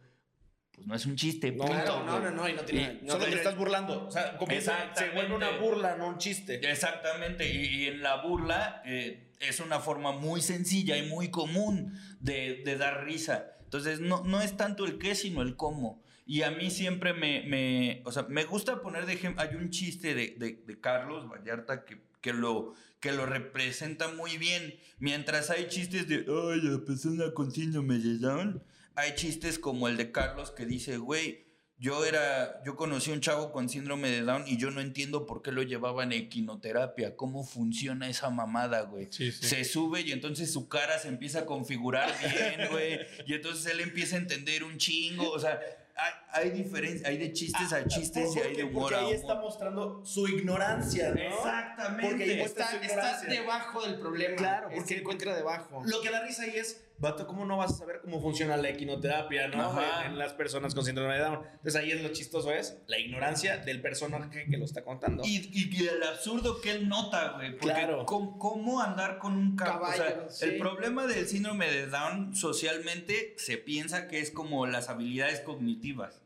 pues 0.76 0.86
no 0.86 0.94
es 0.94 1.04
un 1.06 1.16
chiste. 1.16 1.50
No, 1.52 1.64
punto, 1.66 2.04
no, 2.04 2.20
no, 2.20 2.30
no, 2.30 2.48
y 2.48 2.52
no 2.52 2.62
tiene. 2.62 2.98
Y- 3.02 3.06
no 3.06 3.12
Solo 3.14 3.24
te 3.24 3.34
estás 3.34 3.56
burlando. 3.56 4.06
O 4.06 4.10
sea, 4.10 4.36
como 4.36 4.48
que 4.50 4.60
se, 4.60 4.70
vuelve 5.14 5.34
una 5.34 5.50
burla, 5.58 5.96
no 5.96 6.06
un 6.08 6.18
chiste. 6.18 6.60
Exactamente, 6.70 7.50
y, 7.52 7.64
y 7.66 7.86
en 7.86 8.02
la 8.02 8.22
burla 8.22 8.82
eh, 8.84 9.32
es 9.40 9.58
una 9.60 9.80
forma 9.80 10.12
muy 10.12 10.40
sencilla 10.40 10.96
y 10.96 11.08
muy 11.08 11.30
común 11.30 11.92
de, 12.20 12.62
de 12.64 12.76
dar 12.76 13.04
risa. 13.04 13.46
Entonces, 13.64 13.98
no, 14.00 14.22
no 14.24 14.40
es 14.40 14.56
tanto 14.56 14.84
el 14.84 14.98
qué, 14.98 15.14
sino 15.16 15.42
el 15.42 15.56
cómo. 15.56 16.00
Y 16.28 16.42
a 16.42 16.50
mí 16.50 16.70
siempre 16.70 17.12
me, 17.14 17.42
me 17.46 18.02
o 18.04 18.12
sea, 18.12 18.24
me 18.28 18.44
gusta 18.44 18.80
poner 18.82 19.06
de 19.06 19.12
ejemplo, 19.14 19.42
hay 19.42 19.54
un 19.56 19.70
chiste 19.70 20.14
de, 20.14 20.34
de- 20.38 20.62
de 20.66 20.80
Carlos 20.80 21.28
Vallarta 21.28 21.84
que, 21.84 22.00
que, 22.20 22.32
lo, 22.32 22.74
que 23.00 23.12
lo 23.12 23.26
representa 23.26 24.08
muy 24.12 24.36
bien. 24.36 24.74
Mientras 24.98 25.50
hay 25.50 25.68
chistes 25.68 26.08
de, 26.08 26.26
ay, 26.28 26.60
la 26.62 26.84
persona 26.84 27.32
con 27.32 27.50
síndrome 27.52 27.98
de 27.98 28.18
Down, 28.18 28.62
hay 28.96 29.14
chistes 29.14 29.58
como 29.58 29.88
el 29.88 29.96
de 29.96 30.10
Carlos 30.10 30.50
que 30.50 30.66
dice, 30.66 30.96
güey, 30.98 31.46
yo 31.78 32.06
era, 32.06 32.62
yo 32.64 32.74
conocí 32.74 33.10
a 33.10 33.14
un 33.14 33.20
chavo 33.20 33.52
con 33.52 33.68
síndrome 33.68 34.08
de 34.10 34.22
Down 34.22 34.44
y 34.46 34.56
yo 34.56 34.70
no 34.70 34.80
entiendo 34.80 35.26
por 35.26 35.42
qué 35.42 35.52
lo 35.52 35.62
llevaban 35.62 36.10
a 36.10 36.14
equinoterapia, 36.14 37.16
cómo 37.16 37.44
funciona 37.44 38.08
esa 38.08 38.30
mamada, 38.30 38.80
güey. 38.82 39.08
Se 39.12 39.64
sube 39.64 40.00
y 40.00 40.12
entonces 40.12 40.50
su 40.50 40.68
cara 40.68 40.98
se 40.98 41.08
empieza 41.08 41.40
a 41.40 41.44
configurar 41.46 42.10
bien, 42.18 42.68
güey, 42.72 43.00
y 43.26 43.34
entonces 43.34 43.70
él 43.70 43.80
empieza 43.80 44.16
a 44.16 44.20
entender 44.20 44.64
un 44.64 44.78
chingo, 44.78 45.30
o 45.30 45.38
sea, 45.38 45.60
hay, 45.96 46.44
hay 46.44 46.50
diferencia, 46.50 47.08
hay 47.08 47.18
de 47.18 47.32
chistes 47.32 47.72
a 47.72 47.86
chistes 47.86 48.34
y 48.36 48.40
hay 48.40 48.56
de 48.56 48.64
humor 48.64 48.90
porque 48.92 48.96
ahí 48.96 49.12
está 49.12 49.34
mostrando 49.34 50.02
su 50.04 50.28
ignorancia, 50.28 51.10
¿no? 51.10 51.20
Exactamente. 51.20 52.06
Porque 52.08 52.42
Está, 52.42 52.80
está 52.82 53.20
debajo 53.28 53.82
del 53.86 53.98
problema. 53.98 54.36
Claro, 54.36 54.68
porque- 54.72 54.86
se 54.88 54.98
encuentra 55.00 55.34
debajo. 55.34 55.82
Lo 55.84 56.00
que 56.00 56.10
da 56.10 56.22
risa 56.22 56.42
ahí 56.44 56.56
es, 56.56 56.85
vato, 56.98 57.26
¿cómo 57.26 57.44
no 57.44 57.56
vas 57.58 57.72
a 57.72 57.76
saber 57.76 58.00
cómo 58.02 58.20
funciona 58.20 58.56
la 58.56 58.68
equinoterapia, 58.70 59.48
no? 59.48 59.62
Ajá. 59.62 60.04
En, 60.06 60.12
en 60.12 60.18
las 60.18 60.32
personas 60.32 60.74
con 60.74 60.84
síndrome 60.84 61.14
de 61.14 61.20
Down. 61.20 61.40
Entonces 61.44 61.76
ahí 61.76 61.90
es 61.90 62.02
lo 62.02 62.08
chistoso, 62.10 62.50
es 62.52 62.78
la 62.86 62.98
ignorancia 62.98 63.58
del 63.58 63.80
personaje 63.82 64.46
que 64.50 64.56
lo 64.56 64.64
está 64.64 64.82
contando. 64.82 65.22
Y, 65.24 65.36
y- 65.52 65.68
y 65.76 65.86
el 65.88 66.02
absurdo 66.02 66.60
que 66.60 66.70
él 66.72 66.88
nota, 66.88 67.32
güey. 67.36 67.52
Porque 67.58 67.74
Claro. 67.74 68.06
¿cómo, 68.06 68.38
cómo 68.38 68.80
andar 68.80 69.18
con 69.18 69.34
un 69.34 69.56
cab- 69.56 69.80
o 69.82 69.92
sea, 69.92 70.06
Caballo, 70.06 70.30
sí. 70.30 70.44
El 70.46 70.58
problema 70.58 71.06
del 71.06 71.26
síndrome 71.28 71.70
de 71.70 71.86
Down 71.86 72.34
socialmente 72.34 73.34
se 73.38 73.58
piensa 73.58 74.08
que 74.08 74.20
es 74.20 74.30
como 74.30 74.66
las 74.66 74.88
habilidades 74.88 75.40
cognitivas. 75.40 76.22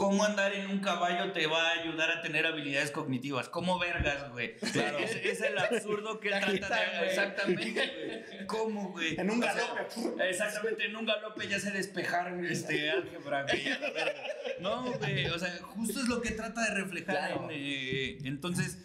¿Cómo 0.00 0.24
andar 0.24 0.54
en 0.54 0.70
un 0.70 0.78
caballo 0.78 1.30
te 1.32 1.46
va 1.46 1.62
a 1.62 1.72
ayudar 1.82 2.10
a 2.10 2.22
tener 2.22 2.46
habilidades 2.46 2.90
cognitivas? 2.90 3.50
¿Cómo 3.50 3.78
vergas, 3.78 4.32
güey? 4.32 4.56
Claro. 4.56 4.98
Es, 4.98 5.14
es 5.14 5.42
el 5.42 5.58
absurdo 5.58 6.18
que 6.20 6.30
trata 6.30 6.50
de... 6.50 6.56
güey. 6.56 7.08
Exactamente, 7.10 8.24
güey. 8.30 8.46
¿Cómo, 8.46 8.92
güey? 8.92 9.20
En 9.20 9.30
un 9.30 9.40
O 9.40 9.42
sea, 9.42 9.52
galope. 9.54 10.30
Exactamente, 10.30 10.86
en 10.86 10.96
un 10.96 11.04
galope 11.04 11.46
ya 11.48 11.60
sé 11.60 11.70
despejar 11.72 12.32
este 12.46 12.90
álgebra, 12.92 13.42
güey. 13.42 13.68
a 13.68 13.78
la 13.78 13.90
verga. 13.90 14.22
No, 14.60 14.90
güey, 14.90 15.26
o 15.26 15.38
sea, 15.38 15.54
justo 15.64 16.00
es 16.00 16.08
lo 16.08 16.22
que 16.22 16.30
trata 16.30 16.62
de 16.62 16.74
reflejar. 16.76 17.16
Claro. 17.16 17.50
en, 17.50 17.60
eh, 17.60 18.18
entonces, 18.24 18.78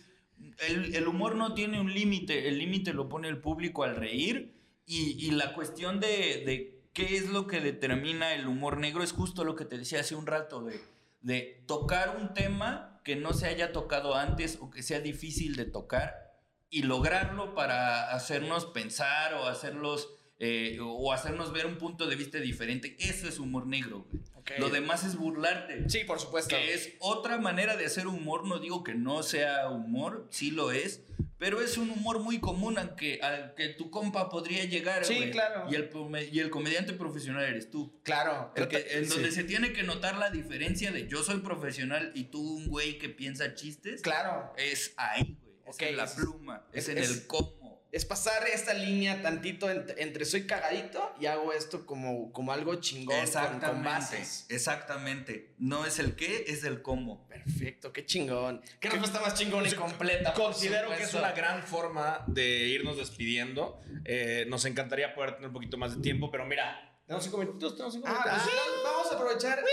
el, 0.68 0.96
el 0.96 1.08
humor 1.08 1.36
no 1.36 1.54
tiene 1.54 1.80
un 1.80 1.94
límite, 1.94 2.50
el 2.50 2.60
límite 2.60 2.92
lo 2.92 3.08
pone 3.08 3.30
el 3.30 3.38
público 3.38 3.86
al 3.86 3.96
reír 3.96 4.54
y, 4.86 5.12
y 5.26 5.32
la 5.32 5.54
cuestión 5.54 6.02
de, 6.02 6.44
de 6.46 6.84
qué 6.92 7.16
es 7.16 7.30
lo 7.30 7.48
que 7.48 7.62
determina 7.62 8.34
el 8.34 8.48
humor 8.48 8.80
negro 8.80 9.02
es 9.02 9.14
justo 9.14 9.46
lo 9.46 9.56
que 9.56 9.64
te 9.64 9.78
decía 9.78 10.02
hace 10.02 10.16
un 10.16 10.28
rato, 10.28 10.64
de, 10.64 10.80
de 11.26 11.64
tocar 11.66 12.18
un 12.18 12.36
tema 12.36 13.02
que 13.04 13.16
no 13.16 13.34
se 13.34 13.48
haya 13.48 13.72
tocado 13.72 14.14
antes 14.14 14.60
o 14.62 14.70
que 14.70 14.84
sea 14.84 15.00
difícil 15.00 15.56
de 15.56 15.66
tocar 15.66 16.36
y 16.70 16.84
lograrlo 16.84 17.56
para 17.56 18.12
hacernos 18.12 18.68
pensar 18.68 19.34
o 19.34 19.48
hacerlos 19.48 20.08
eh, 20.40 20.78
o 20.82 21.14
hacernos 21.14 21.54
ver 21.54 21.66
un 21.66 21.78
punto 21.78 22.08
de 22.08 22.16
vista 22.16 22.40
diferente. 22.40 22.96
Eso 23.00 23.28
es 23.28 23.40
humor 23.40 23.68
negro, 23.68 24.06
güey. 24.12 24.24
Ok. 24.36 24.52
Lo 24.60 24.70
demás 24.70 25.04
es 25.06 25.16
burlarte. 25.16 25.90
Sí, 25.90 26.04
por 26.04 26.20
supuesto. 26.20 26.56
Que 26.56 26.74
es 26.74 26.94
otra 27.00 27.38
manera 27.38 27.76
de 27.78 27.86
hacer 27.86 28.06
humor. 28.08 28.46
No 28.46 28.60
digo 28.60 28.84
que 28.84 28.94
no 28.94 29.24
sea 29.24 29.70
humor, 29.70 30.28
sí 30.30 30.52
lo 30.52 30.72
es. 30.72 31.02
Pero 31.38 31.62
es 31.62 31.78
un 31.78 31.90
humor 31.90 32.20
muy 32.20 32.40
común 32.40 32.78
al 32.78 32.96
que, 32.96 33.20
al 33.22 33.56
que 33.56 33.70
tu 33.70 33.90
compa 33.90 34.30
podría 34.30 34.64
llegar. 34.66 35.04
Sí, 35.04 35.32
claro. 35.32 35.68
Y 35.70 35.76
el, 35.76 35.90
y 36.32 36.40
el 36.40 36.50
comediante 36.50 36.94
profesional 36.94 37.44
eres 37.44 37.70
tú. 37.72 38.00
Claro. 38.04 38.54
El 38.56 38.68
que- 38.68 38.86
en 39.00 39.10
donde 39.10 39.30
sí. 39.30 39.36
se 39.36 39.44
tiene 39.44 39.74
que 39.74 39.84
notar 39.84 40.18
la 40.18 40.30
diferencia 40.30 40.92
de 40.92 41.08
yo 41.08 41.24
soy 41.24 41.40
profesional 41.40 42.12
y 42.16 42.26
tú 42.26 42.42
un 42.42 42.68
güey 42.68 42.98
que 43.00 43.10
piensa 43.10 43.54
chistes. 43.54 44.02
Claro. 44.02 44.54
Es 44.58 44.94
ahí, 44.98 45.38
güey. 45.42 45.56
Es 45.68 45.80
en 45.82 45.98
la 45.98 46.06
pluma. 46.14 46.66
Es, 46.72 46.84
es- 46.84 46.90
en 46.90 46.98
es- 47.00 47.10
el 47.12 47.28
cómo. 47.28 47.65
Es 47.96 48.04
pasar 48.04 48.46
esta 48.50 48.74
línea 48.74 49.22
tantito 49.22 49.70
ent- 49.70 49.94
entre, 49.98 50.26
soy 50.26 50.46
cagadito 50.46 51.16
y 51.18 51.28
hago 51.28 51.54
esto 51.54 51.86
como, 51.86 52.34
como 52.34 52.52
algo 52.52 52.76
chingón 52.76 53.16
con, 53.32 53.60
con 53.62 53.84
bases. 53.86 54.46
Exactamente. 54.50 55.54
No 55.60 55.86
es 55.86 55.98
el 56.00 56.16
qué, 56.18 56.44
es 56.50 56.66
el 56.66 56.82
cómo. 56.82 57.26
Perfecto, 57.30 57.94
qué 57.94 58.06
chingón. 58.06 58.62
Qué 58.82 58.90
respuesta 58.90 59.22
más 59.22 59.36
chingona 59.36 59.70
y 59.70 59.72
completa. 59.72 60.34
Considero 60.34 60.90
que 60.90 61.04
es 61.04 61.14
una 61.14 61.32
gran 61.32 61.64
forma 61.64 62.26
de 62.28 62.46
irnos 62.68 62.98
despidiendo. 62.98 63.80
Eh, 64.04 64.44
nos 64.50 64.66
encantaría 64.66 65.16
poder 65.16 65.36
tener 65.36 65.48
un 65.48 65.54
poquito 65.54 65.78
más 65.78 65.96
de 65.96 66.02
tiempo, 66.02 66.30
pero 66.30 66.46
mira, 66.46 67.00
tenemos 67.08 67.24
cinco 67.24 67.38
minutitos, 67.38 67.76
tenemos 67.78 67.94
cinco 67.94 68.08
Ah, 68.10 68.12
minutos. 68.12 68.34
pues 68.34 68.44
sí, 68.44 68.82
vamos 68.84 69.10
a 69.10 69.16
aprovechar 69.16 69.64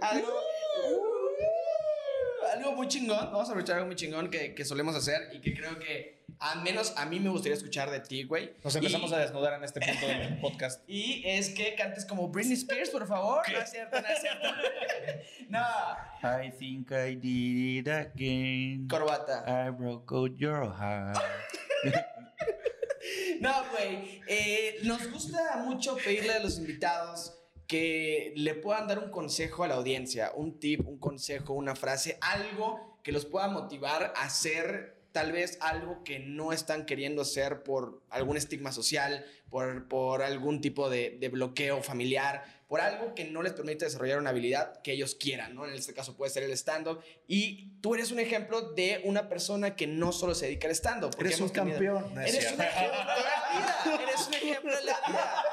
algo. 0.00 0.40
Algo 2.56 2.72
muy 2.72 2.88
chingón, 2.88 3.16
vamos 3.18 3.48
a 3.48 3.52
aprovechar 3.52 3.76
algo 3.76 3.86
muy 3.86 3.96
chingón 3.96 4.30
que, 4.30 4.54
que 4.54 4.64
solemos 4.64 4.94
hacer 4.96 5.30
y 5.32 5.40
que 5.40 5.54
creo 5.54 5.78
que 5.78 6.24
al 6.40 6.62
menos 6.62 6.92
a 6.96 7.04
mí 7.06 7.20
me 7.20 7.28
gustaría 7.30 7.54
escuchar 7.56 7.90
de 7.90 8.00
ti, 8.00 8.24
güey. 8.24 8.52
Nos 8.64 8.74
empezamos 8.74 9.10
Y- 9.10 9.14
a 9.14 9.18
desnudar 9.18 9.54
en 9.54 9.64
este 9.64 9.80
punto 9.80 10.06
del 10.06 10.38
podcast. 10.40 10.82
Y 10.88 11.22
es 11.26 11.50
que 11.50 11.74
cantes 11.74 12.04
como 12.04 12.28
Britney 12.28 12.54
Spears, 12.54 12.90
por 12.90 13.06
favor. 13.06 13.42
No 13.50 13.58
es 13.58 13.70
cierto, 13.70 14.00
no 14.00 14.08
es 14.08 14.20
cierto. 14.20 14.48
no, 15.48 15.60
I 16.22 16.50
think 16.58 16.90
I 16.90 17.14
did 17.14 17.86
it 17.86 17.88
again. 17.88 18.88
corbata. 18.88 19.44
I 19.46 19.70
broke 19.70 20.12
out 20.14 20.36
your 20.36 20.66
heart. 20.74 21.18
No, 23.40 23.52
güey. 23.70 24.22
eh, 24.26 24.78
nos 24.84 25.10
gusta 25.12 25.56
mucho 25.66 25.94
pedirle 25.96 26.32
a 26.34 26.38
los 26.38 26.56
invitados 26.58 27.34
que 27.74 28.32
le 28.36 28.54
puedan 28.54 28.86
dar 28.86 29.00
un 29.00 29.10
consejo 29.10 29.64
a 29.64 29.66
la 29.66 29.74
audiencia, 29.74 30.30
un 30.36 30.60
tip, 30.60 30.86
un 30.86 30.96
consejo, 30.96 31.54
una 31.54 31.74
frase, 31.74 32.18
algo 32.20 33.00
que 33.02 33.10
los 33.10 33.26
pueda 33.26 33.48
motivar 33.48 34.12
a 34.14 34.22
hacer 34.22 35.02
tal 35.10 35.32
vez 35.32 35.58
algo 35.60 36.04
que 36.04 36.20
no 36.20 36.52
están 36.52 36.86
queriendo 36.86 37.22
hacer 37.22 37.64
por 37.64 38.00
algún 38.10 38.36
estigma 38.36 38.70
social, 38.70 39.26
por, 39.50 39.88
por 39.88 40.22
algún 40.22 40.60
tipo 40.60 40.88
de, 40.88 41.18
de 41.18 41.28
bloqueo 41.30 41.82
familiar, 41.82 42.44
por 42.68 42.80
algo 42.80 43.12
que 43.16 43.24
no 43.24 43.42
les 43.42 43.54
permite 43.54 43.86
desarrollar 43.86 44.20
una 44.20 44.30
habilidad 44.30 44.80
que 44.82 44.92
ellos 44.92 45.16
quieran, 45.16 45.56
¿no? 45.56 45.66
En 45.66 45.74
este 45.74 45.94
caso 45.94 46.16
puede 46.16 46.30
ser 46.30 46.44
el 46.44 46.52
stand-up. 46.52 47.00
Y 47.26 47.72
tú 47.80 47.96
eres 47.96 48.12
un 48.12 48.20
ejemplo 48.20 48.72
de 48.72 49.00
una 49.02 49.28
persona 49.28 49.74
que 49.74 49.88
no 49.88 50.12
solo 50.12 50.36
se 50.36 50.46
dedica 50.46 50.68
al 50.68 50.74
stand-up. 50.76 51.16
Eres 51.18 51.40
un 51.40 51.48
campeón. 51.48 52.16
Eres 52.20 52.52
un 52.52 52.60
ejemplo 52.60 53.10
de 53.16 53.24
la 53.24 53.50
vida. 53.52 54.00
Eres 54.00 54.26
un 54.28 54.34
ejemplo 54.34 54.76
de 54.76 54.84
la 54.84 54.96
vida. 55.08 55.44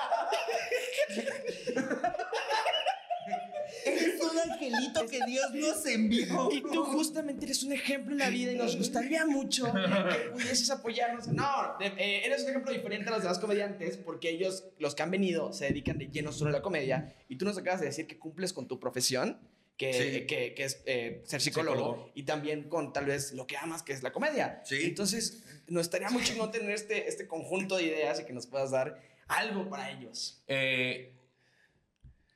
Es 3.85 4.21
un 4.21 4.30
angelito 4.41 5.05
que 5.07 5.19
Dios 5.27 5.53
nos 5.53 5.85
envió. 5.85 6.49
Y 6.51 6.61
tú 6.61 6.83
justamente 6.83 7.45
eres 7.45 7.63
un 7.63 7.71
ejemplo 7.73 8.11
en 8.13 8.19
la 8.19 8.29
vida 8.29 8.51
y 8.51 8.55
nos 8.55 8.77
gustaría 8.77 9.25
mucho 9.25 9.65
que 9.73 10.29
pudieses 10.31 10.69
apoyarnos. 10.69 11.27
No, 11.27 11.45
eh, 11.79 12.21
eres 12.25 12.43
un 12.43 12.49
ejemplo 12.49 12.71
diferente 12.71 13.09
a 13.09 13.11
los 13.13 13.21
demás 13.23 13.39
comediantes 13.39 13.97
porque 13.97 14.29
ellos, 14.29 14.65
los 14.79 14.95
que 14.95 15.03
han 15.03 15.11
venido, 15.11 15.53
se 15.53 15.65
dedican 15.65 15.97
de 15.97 16.07
lleno 16.09 16.31
solo 16.31 16.49
a 16.49 16.53
la 16.53 16.61
comedia. 16.61 17.15
Y 17.27 17.37
tú 17.37 17.45
nos 17.45 17.57
acabas 17.57 17.79
de 17.81 17.87
decir 17.87 18.07
que 18.07 18.17
cumples 18.19 18.53
con 18.53 18.67
tu 18.67 18.79
profesión. 18.79 19.39
Que, 19.77 19.93
Sí. 19.93 20.27
que, 20.27 20.53
que 20.53 20.63
es 20.65 20.83
eh, 20.85 21.23
ser 21.25 21.41
psicólogo, 21.41 21.75
Psicólogo. 21.77 22.11
y 22.13 22.21
también 22.23 22.69
con 22.69 22.93
tal 22.93 23.05
vez 23.05 23.31
lo 23.33 23.47
que 23.47 23.57
amas, 23.57 23.81
que 23.81 23.93
es 23.93 24.03
la 24.03 24.11
comedia. 24.11 24.61
Sí. 24.63 24.77
Entonces, 24.83 25.43
nos 25.67 25.81
estaría 25.81 26.11
muy 26.11 26.21
chingón 26.23 26.51
tener 26.51 26.69
este, 26.69 27.07
este 27.07 27.25
conjunto 27.25 27.77
de 27.77 27.83
ideas 27.85 28.19
y 28.19 28.25
que 28.25 28.31
nos 28.33 28.45
puedas 28.45 28.69
dar 28.69 29.01
algo 29.27 29.67
para 29.71 29.89
ellos. 29.89 30.43
Eh, 30.47 31.13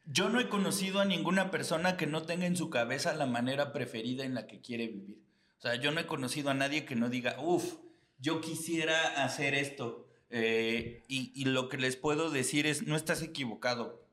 yo 0.05 0.29
no 0.29 0.39
he 0.39 0.49
conocido 0.49 0.99
a 0.99 1.05
ninguna 1.05 1.51
persona 1.51 1.97
que 1.97 2.07
no 2.07 2.23
tenga 2.23 2.45
en 2.45 2.55
su 2.55 2.69
cabeza 2.69 3.15
la 3.15 3.25
manera 3.25 3.73
preferida 3.73 4.23
en 4.23 4.35
la 4.35 4.47
que 4.47 4.61
quiere 4.61 4.87
vivir. 4.87 5.23
O 5.57 5.61
sea, 5.61 5.75
yo 5.75 5.91
no 5.91 5.99
he 5.99 6.05
conocido 6.05 6.49
a 6.49 6.53
nadie 6.53 6.85
que 6.85 6.95
no 6.95 7.09
diga, 7.09 7.37
uff, 7.39 7.75
yo 8.19 8.41
quisiera 8.41 9.23
hacer 9.23 9.55
esto. 9.55 10.07
Eh, 10.29 11.03
y, 11.07 11.45
lo 11.45 11.69
que 11.69 11.77
les 11.77 11.95
puedo 11.95 12.29
decir 12.29 12.67
es, 12.67 12.85
no 12.85 12.95
estás 12.95 13.21
equivocado. 13.21 14.05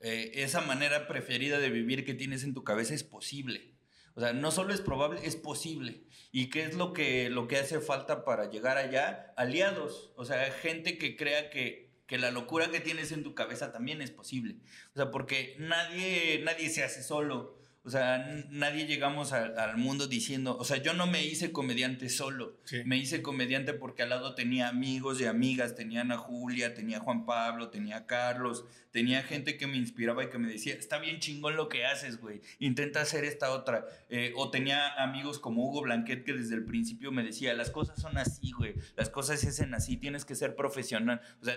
Eh, 0.00 0.32
esa 0.34 0.60
manera 0.60 1.06
preferida 1.06 1.58
de 1.58 1.70
vivir 1.70 2.04
que 2.04 2.14
tienes 2.14 2.44
en 2.44 2.54
tu 2.54 2.64
cabeza 2.64 2.94
es 2.94 3.04
posible. 3.04 3.74
O 4.14 4.20
sea, 4.20 4.32
no 4.32 4.50
solo 4.50 4.72
es 4.72 4.80
probable, 4.80 5.20
es 5.24 5.36
posible. 5.36 6.04
¿Y 6.32 6.48
qué 6.48 6.64
es 6.64 6.74
lo 6.74 6.92
que, 6.92 7.28
lo 7.28 7.48
que 7.48 7.58
hace 7.58 7.80
falta 7.80 8.24
para 8.24 8.48
llegar 8.48 8.78
allá? 8.78 9.34
Aliados. 9.36 10.12
O 10.16 10.24
sea, 10.24 10.50
gente 10.50 10.96
que 10.96 11.16
crea 11.16 11.50
que, 11.50 11.85
que 12.06 12.18
la 12.18 12.30
locura 12.30 12.70
que 12.70 12.80
tienes 12.80 13.12
en 13.12 13.22
tu 13.22 13.34
cabeza 13.34 13.72
también 13.72 14.00
es 14.02 14.10
posible. 14.10 14.56
O 14.92 14.96
sea, 14.96 15.10
porque 15.10 15.56
nadie, 15.58 16.40
nadie 16.44 16.70
se 16.70 16.84
hace 16.84 17.02
solo. 17.02 17.56
O 17.82 17.88
sea, 17.90 18.18
nadie 18.50 18.84
llegamos 18.86 19.32
al- 19.32 19.56
al 19.60 19.76
mundo 19.76 20.08
diciendo, 20.08 20.56
o 20.58 20.64
sea, 20.64 20.78
yo 20.78 20.92
no 20.92 21.06
me 21.06 21.24
hice 21.24 21.52
comediante 21.52 22.08
solo. 22.08 22.58
Sí. 22.64 22.78
Me 22.84 22.96
hice 22.96 23.22
comediante 23.22 23.74
porque 23.74 24.02
al 24.02 24.08
lado 24.08 24.34
tenía 24.34 24.66
amigos 24.66 25.20
y 25.20 25.24
amigas, 25.26 25.76
tenía 25.76 26.00
a 26.00 26.02
Ana 26.02 26.18
Julia, 26.18 26.74
tenía 26.74 26.96
a 26.96 27.00
Juan 27.00 27.24
Pablo, 27.26 27.68
tenía 27.70 27.98
a 27.98 28.06
Carlos, 28.06 28.64
tenía 28.90 29.22
gente 29.22 29.56
que 29.56 29.68
me 29.68 29.76
inspiraba 29.76 30.24
y 30.24 30.30
que 30.30 30.38
me 30.38 30.48
decía, 30.50 30.74
está 30.74 30.98
bien 30.98 31.20
chingón 31.20 31.54
lo 31.54 31.68
que 31.68 31.86
haces, 31.86 32.20
güey, 32.20 32.40
intenta 32.58 33.02
hacer 33.02 33.24
esta 33.24 33.52
otra. 33.52 33.86
Eh, 34.08 34.32
o 34.34 34.50
tenía 34.50 34.94
amigos 35.00 35.38
como 35.38 35.64
Hugo 35.64 35.82
Blanquet 35.82 36.24
que 36.24 36.32
desde 36.32 36.56
el 36.56 36.64
principio 36.64 37.12
me 37.12 37.22
decía, 37.22 37.54
las 37.54 37.70
cosas 37.70 38.00
son 38.02 38.18
así, 38.18 38.50
güey, 38.50 38.74
las 38.96 39.10
cosas 39.10 39.38
se 39.38 39.50
hacen 39.50 39.74
así, 39.74 39.96
tienes 39.96 40.24
que 40.24 40.34
ser 40.34 40.56
profesional. 40.56 41.20
O 41.40 41.44
sea, 41.44 41.56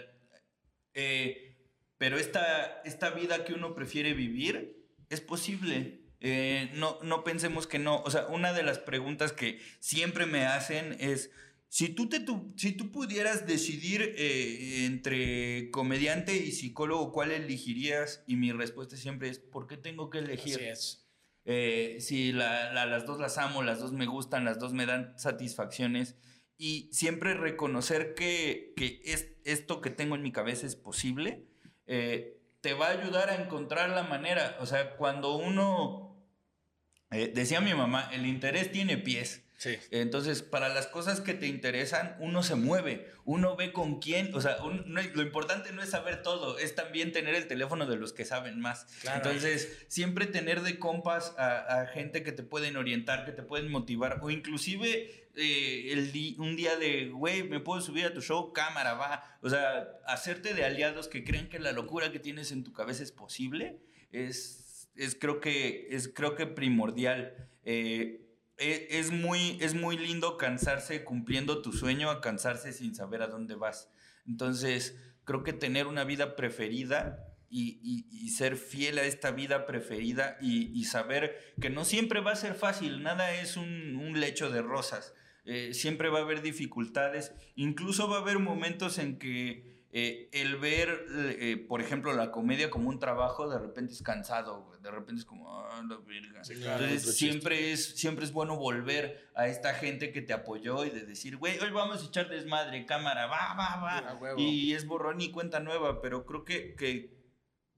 eh, 0.94 1.56
pero 1.98 2.18
esta, 2.18 2.82
esta 2.86 3.10
vida 3.12 3.44
que 3.46 3.54
uno 3.54 3.76
prefiere 3.76 4.14
vivir 4.14 4.86
es 5.10 5.22
posible. 5.22 6.02
Eh, 6.22 6.70
no, 6.76 7.00
no 7.04 7.24
pensemos 7.24 7.68
que 7.68 7.80
no. 7.80 8.02
O 8.04 8.12
sea, 8.12 8.28
una 8.28 8.54
de 8.54 8.64
las 8.64 8.80
preguntas 8.80 9.32
que 9.32 9.60
siempre 9.80 10.26
me 10.26 10.46
hacen 10.46 10.96
es, 11.00 11.32
si 11.70 11.90
tú, 11.90 12.10
te, 12.10 12.20
tu- 12.20 12.54
si 12.58 12.72
tú 12.74 12.92
pudieras 12.92 13.46
decidir 13.48 14.14
eh, 14.18 14.86
entre 14.86 15.70
comediante 15.72 16.36
y 16.36 16.52
psicólogo, 16.52 17.12
¿cuál 17.12 17.32
elegirías? 17.32 18.24
Y 18.28 18.36
mi 18.38 18.52
respuesta 18.52 18.98
siempre 18.98 19.30
es, 19.30 19.40
¿por 19.40 19.68
qué 19.68 19.78
tengo 19.78 20.10
que 20.10 20.20
elegir? 20.20 20.60
es. 20.62 21.06
Eh, 21.46 21.98
sí, 22.00 22.32
la- 22.32 22.74
la- 22.74 22.86
las 22.86 23.06
dos 23.06 23.20
las 23.20 23.38
amo, 23.38 23.64
las 23.64 23.80
dos 23.80 23.92
me 23.94 24.06
gustan, 24.06 24.46
las 24.46 24.60
dos 24.60 24.74
me 24.74 24.86
dan 24.86 25.18
satisfacciones. 25.18 26.16
Y 26.62 26.90
siempre 26.92 27.36
reconocer 27.36 28.16
que, 28.16 28.74
que 28.76 29.02
es, 29.06 29.30
esto 29.46 29.80
que 29.80 29.92
tengo 29.92 30.16
en 30.16 30.22
mi 30.22 30.34
cabeza 30.34 30.68
es 30.68 30.76
posible, 30.76 31.46
eh, 31.88 32.38
te 32.60 32.74
va 32.74 32.88
a 32.88 33.02
ayudar 33.02 33.30
a 33.30 33.42
encontrar 33.42 33.90
la 33.92 34.04
manera. 34.04 34.58
O 34.60 34.66
sea, 34.66 34.98
cuando 34.98 35.38
uno, 35.38 36.22
eh, 37.12 37.32
decía 37.34 37.62
mi 37.62 37.74
mamá, 37.74 38.10
el 38.12 38.26
interés 38.26 38.74
tiene 38.74 38.98
pies. 38.98 39.46
Sí. 39.60 39.78
Entonces, 39.92 40.42
para 40.42 40.70
las 40.70 40.88
cosas 40.88 41.20
que 41.20 41.34
te 41.34 41.46
interesan, 41.46 42.16
uno 42.22 42.44
se 42.44 42.56
mueve, 42.56 43.12
uno 43.26 43.58
ve 43.58 43.74
con 43.74 44.00
quién, 44.00 44.34
o 44.34 44.40
sea, 44.40 44.64
un- 44.64 44.86
no- 44.94 45.02
lo 45.02 45.22
importante 45.22 45.74
no 45.74 45.84
es 45.84 45.90
saber 45.90 46.22
todo, 46.22 46.58
es 46.60 46.76
también 46.76 47.12
tener 47.12 47.36
el 47.36 47.46
teléfono 47.46 47.86
de 47.86 47.98
los 47.98 48.14
que 48.14 48.24
saben 48.24 48.62
más. 48.62 48.86
Claro. 49.02 49.18
Entonces, 49.18 49.84
siempre 49.90 50.28
tener 50.28 50.62
de 50.62 50.80
compas 50.80 51.36
a, 51.38 51.82
a 51.82 51.88
gente 51.88 52.24
que 52.24 52.32
te 52.32 52.42
pueden 52.42 52.78
orientar, 52.78 53.26
que 53.26 53.34
te 53.34 53.44
pueden 53.44 53.70
motivar, 53.70 54.20
o 54.24 54.30
inclusive 54.30 55.28
eh, 55.36 55.92
el 55.92 56.14
di- 56.14 56.38
un 56.40 56.56
día 56.56 56.78
de, 56.78 57.10
güey, 57.10 57.44
me 57.44 57.60
puedo 57.60 57.82
subir 57.82 58.06
a 58.06 58.14
tu 58.14 58.22
show, 58.22 58.54
cámara, 58.54 58.94
va. 58.94 59.38
O 59.42 59.50
sea, 59.50 59.90
hacerte 60.08 60.54
de 60.54 60.64
aliados 60.64 61.10
que 61.10 61.26
creen 61.26 61.50
que 61.50 61.60
la 61.60 61.74
locura 61.74 62.14
que 62.14 62.20
tienes 62.20 62.54
en 62.54 62.64
tu 62.64 62.72
cabeza 62.72 63.04
es 63.04 63.12
posible, 63.12 63.82
es, 64.14 64.90
es 64.96 65.16
creo 65.16 65.42
que, 65.42 65.88
es 65.92 66.08
creo 66.08 66.36
que 66.36 66.46
primordial. 66.48 67.50
Eh, 67.66 68.26
es 68.60 69.12
muy, 69.12 69.58
es 69.62 69.74
muy 69.74 69.98
lindo 69.98 70.38
cansarse 70.38 71.04
cumpliendo 71.04 71.62
tu 71.62 71.72
sueño 71.72 72.10
a 72.10 72.22
cansarse 72.22 72.74
sin 72.74 72.96
saber 72.96 73.22
a 73.22 73.28
dónde 73.28 73.56
vas. 73.56 73.90
Entonces, 74.28 74.98
creo 75.24 75.44
que 75.44 75.54
tener 75.54 75.88
una 75.88 76.04
vida 76.04 76.36
preferida 76.36 77.26
y, 77.50 77.80
y- 77.84 78.30
ser 78.30 78.58
fiel 78.58 79.00
a 79.00 79.04
esta 79.04 79.32
vida 79.32 79.66
preferida 79.66 80.38
y, 80.40 80.84
saber 80.86 81.36
que 81.60 81.70
no 81.70 81.84
siempre 81.84 82.20
va 82.22 82.32
a 82.32 82.36
ser 82.36 82.54
fácil, 82.54 83.02
nada 83.02 83.34
es 83.42 83.58
un, 83.58 83.96
un 83.96 84.20
lecho 84.20 84.52
de 84.52 84.62
rosas. 84.62 85.14
Eh, 85.46 85.74
siempre 85.74 86.10
va 86.10 86.20
a 86.20 86.22
haber 86.22 86.42
dificultades, 86.42 87.34
incluso 87.56 88.08
va 88.08 88.18
a 88.18 88.22
haber 88.22 88.38
momentos 88.40 89.00
en 89.00 89.18
que 89.18 89.79
eh, 89.92 90.30
el 90.34 90.58
ver, 90.58 91.06
eh, 91.10 91.58
por 91.68 91.82
ejemplo, 91.82 92.14
la 92.14 92.32
comedia 92.32 92.70
como 92.70 92.90
un 92.90 93.00
trabajo, 93.00 93.50
de 93.50 93.58
repente 93.58 93.94
es 93.94 94.04
cansado, 94.04 94.64
güey. 94.64 94.80
de 94.82 94.92
repente 94.92 95.22
es 95.22 95.26
como, 95.26 95.50
ah, 95.60 95.84
la 95.88 95.98
verga. 95.98 96.42
claro, 96.42 96.86
Entonces, 96.86 97.18
siempre 97.18 97.72
es, 97.72 97.96
siempre 97.98 98.24
es 98.24 98.32
bueno 98.32 98.56
volver 98.56 99.32
a 99.34 99.48
esta 99.48 99.74
gente 99.74 100.12
que 100.12 100.22
te 100.22 100.34
apoyó 100.34 100.86
y 100.86 100.92
de 100.92 101.06
decir, 101.06 101.38
güey, 101.38 101.58
hoy 101.58 101.72
vamos 101.72 102.04
a 102.04 102.06
echar 102.06 102.30
desmadre, 102.30 102.86
cámara, 102.86 103.26
va, 103.26 103.56
va, 103.56 104.12
va. 104.22 104.34
Y 104.38 104.74
es 104.74 104.86
borrón 104.86 105.22
y 105.22 105.32
cuenta 105.32 105.60
nueva, 105.60 106.02
pero 106.02 106.24
creo 106.24 106.46
que, 106.46 106.76
que 106.76 107.18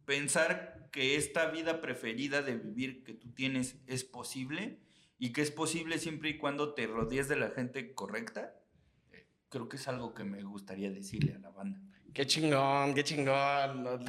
pensar 0.03 0.89
que 0.91 1.15
esta 1.15 1.49
vida 1.49 1.79
preferida 1.79 2.41
de 2.41 2.57
vivir 2.57 3.05
que 3.05 3.13
tú 3.13 3.31
tienes 3.31 3.77
es 3.87 4.03
posible 4.03 4.81
y 5.17 5.31
que 5.31 5.41
es 5.41 5.51
posible 5.51 5.97
siempre 5.97 6.31
y 6.31 6.37
cuando 6.37 6.73
te 6.73 6.87
rodees 6.87 7.29
de 7.29 7.37
la 7.37 7.51
gente 7.51 7.93
correcta, 7.93 8.59
eh, 9.11 9.29
creo 9.47 9.69
que 9.69 9.77
es 9.77 9.87
algo 9.87 10.13
que 10.13 10.25
me 10.25 10.43
gustaría 10.43 10.91
decirle 10.91 11.35
a 11.35 11.39
la 11.39 11.51
banda. 11.51 11.81
Qué 12.13 12.25
chingón, 12.25 12.93
qué 12.93 13.03
chingón. 13.03 13.83
No, 13.83 13.99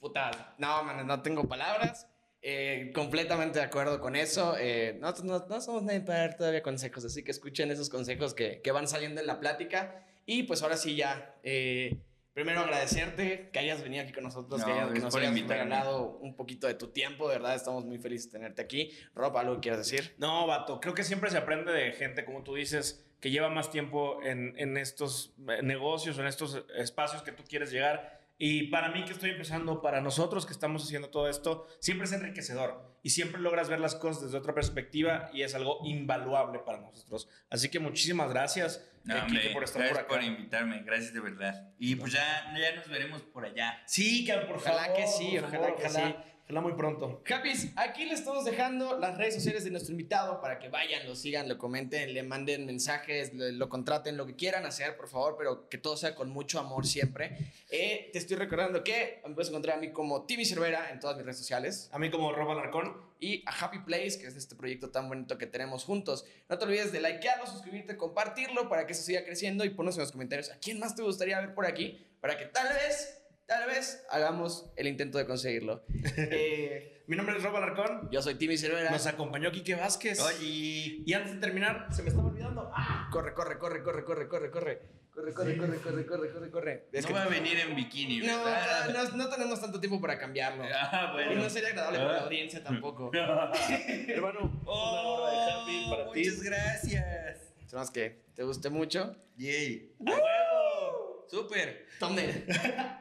puta, 0.00 0.54
no, 0.58 0.82
man, 0.82 1.06
no 1.06 1.22
tengo 1.22 1.44
palabras. 1.48 2.06
Eh, 2.42 2.90
completamente 2.94 3.58
de 3.58 3.64
acuerdo 3.66 4.00
con 4.00 4.16
eso. 4.16 4.56
Eh, 4.58 4.96
no, 5.00 5.12
no, 5.24 5.46
no 5.46 5.60
somos 5.60 5.82
nadie 5.82 6.00
para 6.00 6.20
dar 6.20 6.36
todavía 6.36 6.62
consejos, 6.62 7.04
así 7.04 7.22
que 7.22 7.30
escuchen 7.30 7.70
esos 7.70 7.90
consejos 7.90 8.32
que, 8.32 8.62
que 8.62 8.72
van 8.72 8.88
saliendo 8.88 9.20
en 9.20 9.26
la 9.26 9.40
plática. 9.40 10.04
Y 10.24 10.44
pues 10.44 10.62
ahora 10.62 10.76
sí 10.78 10.96
ya, 10.96 11.34
eh, 11.42 11.98
primero 12.32 12.60
agradecerte 12.60 13.50
que 13.52 13.58
hayas 13.58 13.82
venido 13.82 14.04
aquí 14.04 14.12
con 14.12 14.24
nosotros, 14.24 14.60
No, 14.60 14.66
que, 14.66 14.72
hayas- 14.72 14.92
que 14.92 15.00
nos 15.00 15.14
hayas 15.16 15.28
invitarme. 15.28 15.64
regalado 15.64 16.18
un 16.22 16.34
poquito 16.36 16.66
de 16.66 16.74
tu 16.74 16.88
tiempo, 16.88 17.28
de 17.28 17.34
verdad 17.36 17.54
estamos 17.54 17.84
muy 17.84 17.98
felices 17.98 18.30
de 18.32 18.38
tenerte 18.38 18.62
aquí. 18.62 18.90
Rob, 19.14 19.36
¿algo 19.36 19.54
que 19.56 19.60
quieras 19.60 19.80
decir? 19.80 20.14
No, 20.18 20.46
vato, 20.46 20.80
creo 20.80 20.94
que 20.94 21.04
siempre 21.04 21.30
se 21.30 21.36
aprende 21.36 21.72
de 21.72 21.92
gente, 21.92 22.24
como 22.24 22.42
tú 22.42 22.54
dices, 22.54 23.04
que 23.20 23.30
lleva 23.30 23.48
más 23.50 23.70
tiempo 23.70 24.20
en, 24.22 24.54
en 24.58 24.76
estos 24.76 25.34
eh, 25.48 25.62
negocios, 25.62 26.18
en 26.18 26.26
estos 26.26 26.64
espacios 26.76 27.22
que 27.22 27.32
tú 27.32 27.42
quieres 27.48 27.70
llegar. 27.70 28.18
Y 28.42 28.68
para 28.68 28.88
mí 28.88 29.04
que 29.04 29.12
estoy 29.12 29.30
empezando, 29.30 29.82
para 29.82 30.00
nosotros 30.00 30.46
que 30.46 30.52
estamos 30.54 30.82
haciendo 30.82 31.10
todo 31.10 31.28
esto, 31.28 31.66
siempre 31.78 32.06
es 32.06 32.12
enriquecedor 32.12 32.98
y 33.02 33.10
siempre 33.10 33.38
logras 33.38 33.68
ver 33.68 33.80
las 33.80 33.94
cosas 33.94 34.22
desde 34.22 34.38
otra 34.38 34.54
perspectiva 34.54 35.28
y 35.34 35.42
es 35.42 35.54
algo 35.54 35.80
invaluable 35.84 36.58
para 36.60 36.80
nosotros. 36.80 37.28
Así 37.50 37.68
que 37.68 37.78
muchísimas 37.80 38.30
gracias, 38.30 38.82
No, 39.04 39.14
eh, 39.14 39.20
hombre, 39.20 39.40
Kike, 39.42 39.52
por 39.52 39.64
estar 39.64 39.82
gracias 39.82 39.98
por 39.98 40.06
acá. 40.06 40.14
por 40.14 40.24
invitarme, 40.24 40.82
gracias 40.84 41.12
de 41.12 41.20
verdad. 41.20 41.68
Y 41.78 41.96
pues 41.96 42.12
ya, 42.14 42.54
ya 42.58 42.76
nos 42.76 42.88
veremos 42.88 43.20
por 43.20 43.44
allá. 43.44 43.82
Sí, 43.86 44.24
que 44.24 44.32
por 44.32 44.56
Ojalá 44.56 44.84
favor, 44.84 44.96
que 44.96 45.06
sí, 45.06 45.36
por 45.36 45.44
ojalá 45.44 45.58
favor, 45.66 45.76
que 45.76 45.86
ojalá, 45.86 46.06
sí. 46.08 46.14
Ojalá 46.50 46.62
muy 46.62 46.72
pronto. 46.72 47.20
Capis, 47.22 47.70
aquí 47.76 48.06
les 48.06 48.18
estamos 48.18 48.44
dejando 48.44 48.98
las 48.98 49.16
redes 49.16 49.34
sociales 49.34 49.62
de 49.62 49.70
nuestro 49.70 49.92
invitado 49.92 50.40
para 50.40 50.58
que 50.58 50.68
vayan, 50.68 51.06
lo 51.06 51.14
sigan, 51.14 51.48
lo 51.48 51.56
comenten, 51.58 52.12
le 52.12 52.24
manden 52.24 52.66
mensajes, 52.66 53.32
lo, 53.32 53.48
lo 53.52 53.68
contraten, 53.68 54.16
lo 54.16 54.26
que 54.26 54.34
quieran 54.34 54.66
hacer, 54.66 54.96
por 54.96 55.06
favor, 55.06 55.36
pero 55.38 55.68
que 55.68 55.78
todo 55.78 55.96
sea 55.96 56.16
con 56.16 56.28
mucho 56.28 56.58
amor 56.58 56.88
siempre. 56.88 57.52
Eh, 57.70 58.10
te 58.12 58.18
estoy 58.18 58.36
recordando 58.36 58.82
que 58.82 59.22
me 59.28 59.32
puedes 59.32 59.50
encontrar 59.50 59.78
a 59.78 59.80
mí 59.80 59.92
como 59.92 60.26
Timmy 60.26 60.44
Cervera 60.44 60.90
en 60.90 60.98
todas 60.98 61.16
mis 61.16 61.24
redes 61.24 61.38
sociales 61.38 61.88
A 61.92 62.00
mí 62.00 62.10
como 62.10 62.32
Rob 62.32 62.50
Alarcón, 62.50 62.96
y 63.20 63.44
a 63.46 63.52
Happy 63.52 63.78
Place, 63.86 64.18
que 64.18 64.26
es 64.26 64.34
este 64.34 64.56
proyecto 64.56 64.90
tan 64.90 65.08
bonito 65.08 65.38
que 65.38 65.46
tenemos 65.46 65.84
juntos. 65.84 66.24
No 66.48 66.58
te 66.58 66.64
olvides 66.64 66.90
de 66.90 67.00
likearlo, 67.00 67.46
suscribirte, 67.46 67.96
compartirlo 67.96 68.68
para 68.68 68.86
que 68.86 68.92
eso 68.94 69.04
siga 69.04 69.22
creciendo 69.24 69.64
y 69.64 69.70
ponos 69.70 69.94
en 69.94 70.00
los 70.00 70.10
comentarios 70.10 70.50
a 70.50 70.58
quién 70.58 70.80
más 70.80 70.96
te 70.96 71.02
gustaría 71.02 71.38
ver 71.38 71.54
por 71.54 71.64
aquí 71.64 72.08
para 72.20 72.36
que 72.36 72.46
tal 72.46 72.68
vez, 72.68 73.19
tal 73.50 73.66
vez 73.68 74.06
hagamos 74.10 74.70
el 74.76 74.86
intento 74.86 75.18
de 75.18 75.26
conseguirlo. 75.26 75.84
Eh, 76.16 77.02
mi 77.06 77.16
nombre 77.16 77.36
es 77.36 77.42
Rob 77.42 77.56
Alarcón. 77.56 78.08
yo 78.12 78.22
soy 78.22 78.36
Timmy 78.36 78.56
Cervera. 78.56 78.90
Nos 78.90 79.06
acompañó 79.06 79.50
Quique 79.50 79.74
Vázquez. 79.74 80.20
Oye, 80.20 81.02
Y 81.04 81.12
antes 81.12 81.34
de 81.34 81.40
terminar, 81.40 81.88
se 81.90 82.02
me 82.04 82.08
estaba 82.10 82.28
olvidando. 82.28 82.70
¡Ah! 82.72 83.08
Corre, 83.10 83.34
corre, 83.34 83.58
corre, 83.58 83.82
corre, 83.82 84.04
corre, 84.04 84.28
corre, 84.28 84.50
corre. 84.50 84.82
Corre, 85.12 85.34
corre, 85.34 85.56
corre, 85.56 85.78
corre, 85.78 86.06
corre, 86.06 86.30
corre, 86.32 86.50
corre. 86.50 86.88
Es 86.92 87.02
no 87.02 87.08
que- 87.08 87.14
va 87.14 87.22
a 87.24 87.28
venir 87.28 87.58
en 87.58 87.74
bikini, 87.74 88.20
no, 88.20 88.44
¿verdad? 88.44 88.88
no, 89.10 89.16
no 89.16 89.28
tenemos 89.28 89.60
tanto 89.60 89.80
tiempo 89.80 90.00
para 90.00 90.16
cambiarlo. 90.18 90.62
Ah, 90.72 91.08
Y 91.10 91.12
bueno. 91.26 91.42
no 91.42 91.50
sería 91.50 91.70
agradable 91.70 91.98
para 91.98 92.12
la 92.12 92.20
audiencia 92.20 92.62
tampoco. 92.62 93.10
Hermano, 94.08 94.62
Oh, 94.64 94.92
una 94.92 95.02
hora 95.02 95.32
de 95.32 95.52
happy 95.52 95.90
para 95.90 96.12
ti. 96.12 96.20
muchas 96.20 96.42
gracias. 96.42 97.54
Esperamos 97.60 97.90
que 97.90 98.22
te 98.36 98.44
guste 98.44 98.70
mucho. 98.70 99.16
Yay. 99.36 99.94
¡A 100.06 100.10
huevo! 100.12 101.26
Súper. 101.28 101.86
Thumbnail. 101.98 102.46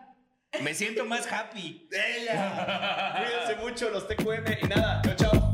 Me 0.62 0.74
siento 0.74 1.06
más 1.06 1.32
happy. 1.32 1.88
Cuídense 1.90 3.56
mucho, 3.62 3.90
los 3.90 4.08
TQM 4.08 4.46
y 4.64 4.68
nada. 4.68 5.02
Chao, 5.04 5.16
chao. 5.16 5.49